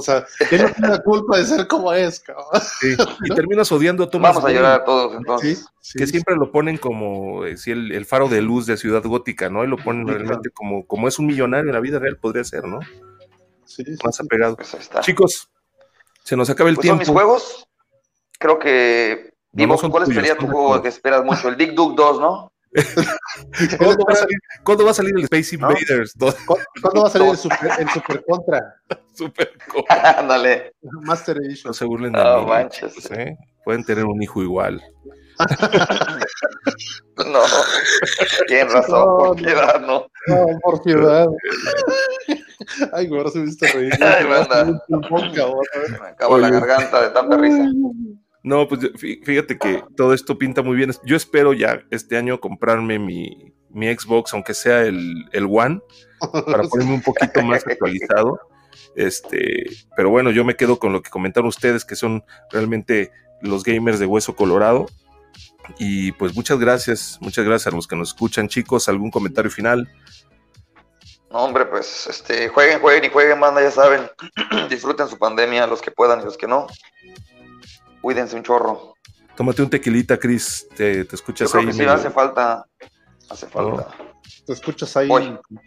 sea, 0.00 0.24
él 0.52 0.62
no 0.62 0.70
tiene 0.70 0.88
la 0.88 1.02
culpa 1.02 1.36
de 1.36 1.46
ser 1.46 1.66
como 1.66 1.92
es, 1.92 2.20
cabrón. 2.20 2.46
Sí, 2.80 2.96
y 3.24 3.34
terminas 3.34 3.72
odiando 3.72 4.04
a 4.04 4.08
Thomas 4.08 4.36
Vamos 4.36 4.48
a 4.48 4.52
llorar 4.52 4.82
a 4.82 4.84
todos, 4.84 5.16
entonces. 5.16 5.66
que 5.96 6.06
siempre 6.06 6.36
lo 6.36 6.52
ponen 6.52 6.78
como 6.78 7.44
eh, 7.44 7.56
si 7.56 7.72
el, 7.72 7.90
el, 7.90 8.06
faro 8.06 8.28
de 8.28 8.40
luz 8.40 8.66
de 8.66 8.76
Ciudad 8.76 9.02
Gótica, 9.02 9.50
¿no? 9.50 9.64
Y 9.64 9.66
lo 9.66 9.78
ponen 9.78 10.06
realmente 10.06 10.50
como, 10.50 10.86
como 10.86 11.08
es 11.08 11.18
un 11.18 11.26
millonario 11.26 11.70
en 11.70 11.74
la 11.74 11.80
vida 11.80 11.98
real, 11.98 12.18
podría 12.18 12.44
ser, 12.44 12.68
¿no? 12.68 12.78
Sí. 13.64 13.82
Más 14.04 14.20
apegado. 14.20 14.54
Pues 14.54 14.76
Chicos, 15.00 15.50
se 16.22 16.36
nos 16.36 16.48
acaba 16.48 16.70
el 16.70 16.76
pues 16.76 16.84
tiempo. 16.84 17.04
Son 17.04 17.14
mis 17.14 17.20
juegos 17.20 17.68
creo 18.38 18.58
que 18.58 19.34
vimos 19.52 19.82
cuál 19.82 20.06
sería 20.06 20.36
tu 20.36 20.46
juego 20.46 20.80
que 20.80 20.88
esperas 20.88 21.24
mucho, 21.24 21.48
el 21.48 21.56
Dick 21.56 21.72
Duke 21.72 21.94
2, 21.96 22.20
¿no? 22.20 22.52
¿Cuándo, 23.78 24.04
va 24.04 24.14
salir, 24.14 24.38
¿Cuándo, 24.62 24.84
va 24.84 24.90
a 24.90 24.94
salir, 24.94 25.14
el 25.16 25.24
Space 25.24 25.54
Invaders 25.54 26.12
2? 26.16 26.36
¿Cuándo, 26.80 27.02
va 27.02 27.08
a 27.08 27.10
salir 27.10 27.28
el 27.30 27.36
Super, 27.38 27.70
el 27.78 27.88
super 27.88 28.24
Contra? 28.24 28.74
Super 29.14 29.50
Contra. 29.72 30.18
Ándale. 30.18 30.72
Master 30.82 31.38
Edition. 31.38 31.70
No 31.70 31.72
se 31.72 31.84
burlen 31.86 32.12
de 32.12 32.22
no, 32.22 32.42
mí. 32.42 32.46
Manches. 32.46 33.10
¿eh? 33.10 33.36
Pueden 33.64 33.84
tener 33.84 34.04
un 34.04 34.22
hijo 34.22 34.42
igual. 34.42 34.82
no, 37.16 37.40
tienen 38.48 38.70
razón, 38.70 39.06
no, 39.06 39.18
por 39.18 39.36
piedad, 39.36 39.80
no. 39.80 40.06
No, 40.26 40.46
por 40.62 40.82
piedad. 40.82 41.28
Ay, 42.92 43.06
güey, 43.06 43.20
ahora 43.20 43.30
se 43.30 43.38
me 43.38 43.44
viste 43.44 43.68
reír. 43.68 43.92
Ay, 44.02 44.26
Me 44.26 46.06
acaba 46.08 46.38
la 46.38 46.50
garganta 46.50 47.02
de 47.02 47.10
tanta 47.10 47.36
risa. 47.36 47.70
No, 48.48 48.66
pues 48.66 48.80
fíjate 48.96 49.58
que 49.58 49.84
todo 49.94 50.14
esto 50.14 50.38
pinta 50.38 50.62
muy 50.62 50.74
bien. 50.74 50.90
Yo 51.04 51.16
espero 51.16 51.52
ya 51.52 51.82
este 51.90 52.16
año 52.16 52.40
comprarme 52.40 52.98
mi, 52.98 53.52
mi 53.68 53.94
Xbox, 53.94 54.32
aunque 54.32 54.54
sea 54.54 54.86
el, 54.86 55.26
el 55.32 55.44
One, 55.44 55.80
para 56.46 56.62
ponerme 56.70 56.94
un 56.94 57.02
poquito 57.02 57.42
más 57.42 57.66
actualizado. 57.66 58.40
Este, 58.96 59.66
pero 59.94 60.08
bueno, 60.08 60.30
yo 60.30 60.46
me 60.46 60.56
quedo 60.56 60.78
con 60.78 60.94
lo 60.94 61.02
que 61.02 61.10
comentaron 61.10 61.48
ustedes, 61.48 61.84
que 61.84 61.94
son 61.94 62.24
realmente 62.50 63.12
los 63.42 63.64
gamers 63.64 63.98
de 63.98 64.06
hueso 64.06 64.34
colorado. 64.34 64.86
Y 65.78 66.12
pues 66.12 66.34
muchas 66.34 66.58
gracias, 66.58 67.18
muchas 67.20 67.44
gracias 67.44 67.70
a 67.70 67.76
los 67.76 67.86
que 67.86 67.96
nos 67.96 68.08
escuchan, 68.08 68.48
chicos. 68.48 68.88
¿Algún 68.88 69.10
comentario 69.10 69.50
final? 69.50 69.86
No, 71.30 71.40
hombre, 71.40 71.66
pues 71.66 72.06
este, 72.06 72.48
jueguen, 72.48 72.80
jueguen 72.80 73.04
y 73.04 73.10
jueguen, 73.10 73.38
manda, 73.38 73.60
ya 73.60 73.70
saben. 73.70 74.08
Disfruten 74.70 75.06
su 75.06 75.18
pandemia, 75.18 75.66
los 75.66 75.82
que 75.82 75.90
puedan 75.90 76.22
y 76.22 76.24
los 76.24 76.38
que 76.38 76.46
no. 76.46 76.66
Cuídense 78.00 78.36
un 78.36 78.42
chorro. 78.42 78.94
Tómate 79.36 79.62
un 79.62 79.70
tequilita, 79.70 80.18
Chris. 80.18 80.66
Te, 80.76 81.04
te 81.04 81.16
escuchas 81.16 81.52
Yo 81.52 81.60
ahí. 81.60 81.72
sí, 81.72 81.84
hace 81.84 82.10
falta. 82.10 82.66
Hace 83.28 83.46
falta. 83.46 83.88
Te 84.46 84.52
escuchas 84.52 84.96
ahí 84.96 85.08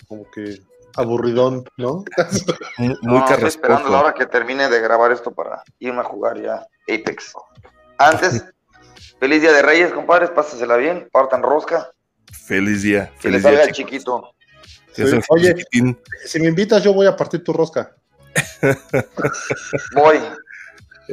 como 0.07 0.29
que 0.31 0.59
aburridón, 0.95 1.63
¿no? 1.77 2.03
muy 2.77 2.97
no, 3.01 3.29
estoy 3.29 3.47
esperando 3.47 3.89
la 3.89 4.01
hora 4.01 4.13
que 4.13 4.25
termine 4.25 4.69
de 4.69 4.81
grabar 4.81 5.11
esto 5.11 5.31
para 5.31 5.63
irme 5.79 6.01
a 6.01 6.03
jugar 6.03 6.41
ya 6.41 6.65
Apex. 6.83 7.33
Antes, 7.97 8.43
feliz 9.19 9.41
día 9.41 9.53
de 9.53 9.61
Reyes, 9.61 9.93
compadres, 9.93 10.31
pásasela 10.31 10.75
bien, 10.77 11.07
partan 11.11 11.43
rosca. 11.43 11.91
Feliz 12.31 12.81
día. 12.81 13.11
Que 13.15 13.29
feliz 13.29 13.37
le 13.37 13.41
salga 13.41 13.59
día, 13.59 13.67
el 13.67 13.73
chiquito. 13.73 14.33
Sí, 14.93 15.03
oye, 15.29 15.55
si 16.25 16.39
me 16.39 16.47
invitas, 16.47 16.83
yo 16.83 16.93
voy 16.93 17.07
a 17.07 17.15
partir 17.15 17.43
tu 17.43 17.53
rosca. 17.53 17.95
Voy. 19.95 20.19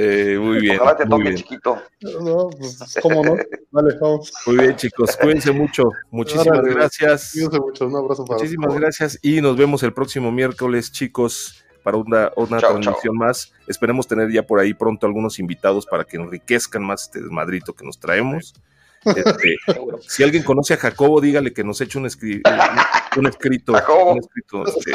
Eh, 0.00 0.38
muy 0.38 0.60
bien. 0.60 0.76
Ojalá 0.78 0.96
te 0.96 1.04
muy 1.06 1.10
toque 1.10 1.22
bien. 1.24 1.36
chiquito. 1.36 1.82
No, 2.22 2.50
pues, 2.50 2.94
¿cómo 3.02 3.24
no? 3.24 3.36
Vale, 3.72 3.96
vamos. 4.00 4.32
Muy 4.46 4.56
bien, 4.58 4.76
chicos. 4.76 5.16
Cuídense 5.16 5.50
mucho. 5.50 5.90
Muchísimas 6.12 6.62
gracias. 6.62 7.32
Cuídense 7.32 7.58
mucho. 7.58 7.86
Un 7.88 7.96
abrazo 7.96 8.24
para 8.24 8.38
Muchísimas 8.38 8.74
gracias. 8.76 9.18
Y 9.22 9.40
nos 9.40 9.56
vemos 9.56 9.82
el 9.82 9.92
próximo 9.92 10.30
miércoles, 10.30 10.92
chicos, 10.92 11.64
para 11.82 11.96
una, 11.96 12.30
una 12.36 12.60
Chao, 12.60 12.74
transmisión 12.74 13.16
más. 13.16 13.52
Esperemos 13.66 14.06
tener 14.06 14.30
ya 14.30 14.44
por 14.44 14.60
ahí 14.60 14.72
pronto 14.72 15.04
algunos 15.04 15.40
invitados 15.40 15.84
para 15.84 16.04
que 16.04 16.16
enriquezcan 16.16 16.84
más 16.84 17.02
este 17.02 17.20
desmadrito 17.20 17.72
que 17.74 17.84
nos 17.84 17.98
traemos. 17.98 18.54
Este, 19.04 19.56
si 20.06 20.22
alguien 20.22 20.44
conoce 20.44 20.74
a 20.74 20.76
Jacobo, 20.76 21.20
dígale 21.20 21.52
que 21.52 21.64
nos 21.64 21.80
eche 21.80 21.98
un, 21.98 22.06
escri 22.06 22.40
un, 23.16 23.18
un 23.18 23.26
escrito, 23.26 23.72
Jacobo. 23.72 24.12
un, 24.12 24.18
escrito 24.18 24.64
este, 24.64 24.92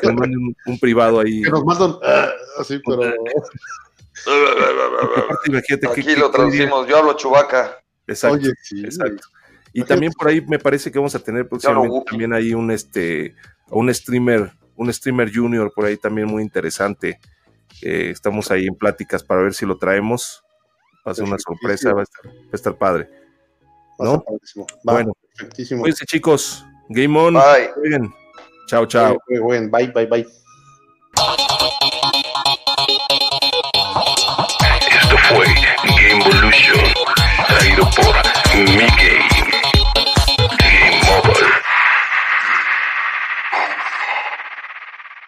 que 0.00 0.06
nos 0.06 0.16
mande 0.16 0.38
un, 0.38 0.56
un 0.64 0.78
privado 0.78 1.20
ahí. 1.20 1.42
Que 1.42 1.50
nos 1.50 1.64
mandan 1.64 1.96
ah, 2.02 2.30
así, 2.58 2.80
pero 2.86 3.02
Aquí 5.90 6.14
lo 6.16 6.30
que- 6.30 6.36
traducimos, 6.36 6.86
yo 6.86 6.98
hablo 6.98 7.12
chubaca. 7.14 7.78
Exacto, 8.06 8.36
oye, 8.36 8.52
sí, 8.62 8.84
exacto. 8.84 9.26
Y 9.72 9.80
Imagínate. 9.80 9.88
también 9.88 10.12
por 10.12 10.28
ahí 10.28 10.40
me 10.40 10.58
parece 10.58 10.90
que 10.90 10.98
vamos 10.98 11.14
a 11.14 11.18
tener 11.18 11.46
próximamente 11.48 12.00
también 12.10 12.32
ahí 12.32 12.54
un 12.54 12.70
este 12.70 13.34
un 13.70 13.92
streamer, 13.94 14.50
un 14.76 14.92
streamer 14.92 15.30
junior 15.34 15.70
por 15.74 15.84
ahí 15.84 15.96
también 15.98 16.26
muy 16.26 16.42
interesante. 16.42 17.20
Eh, 17.82 18.10
estamos 18.10 18.50
ahí 18.50 18.66
en 18.66 18.74
pláticas 18.74 19.22
para 19.22 19.42
ver 19.42 19.52
si 19.54 19.66
lo 19.66 19.76
traemos. 19.76 20.42
Va 21.06 21.12
a 21.12 21.14
ser 21.14 21.24
una 21.24 21.38
sorpresa, 21.38 21.92
va 21.92 22.00
a 22.00 22.04
estar, 22.04 22.26
va 22.26 22.50
a 22.52 22.56
estar 22.56 22.76
padre. 22.78 23.08
¿no? 23.98 24.24
Va, 24.86 24.92
Bueno. 24.94 25.12
perfectísimo. 25.36 25.82
Cuídense 25.82 26.06
chicos, 26.06 26.64
Game 26.88 27.18
On. 27.18 27.34
Bye. 27.34 27.70
Chao, 28.68 28.86
chao. 28.86 29.18
Bye, 29.28 29.88
bye, 29.92 30.06
bye. 30.06 30.26
Show, 36.58 36.82
traído 37.46 37.88
por 37.90 38.16
Mickey. 38.74 39.17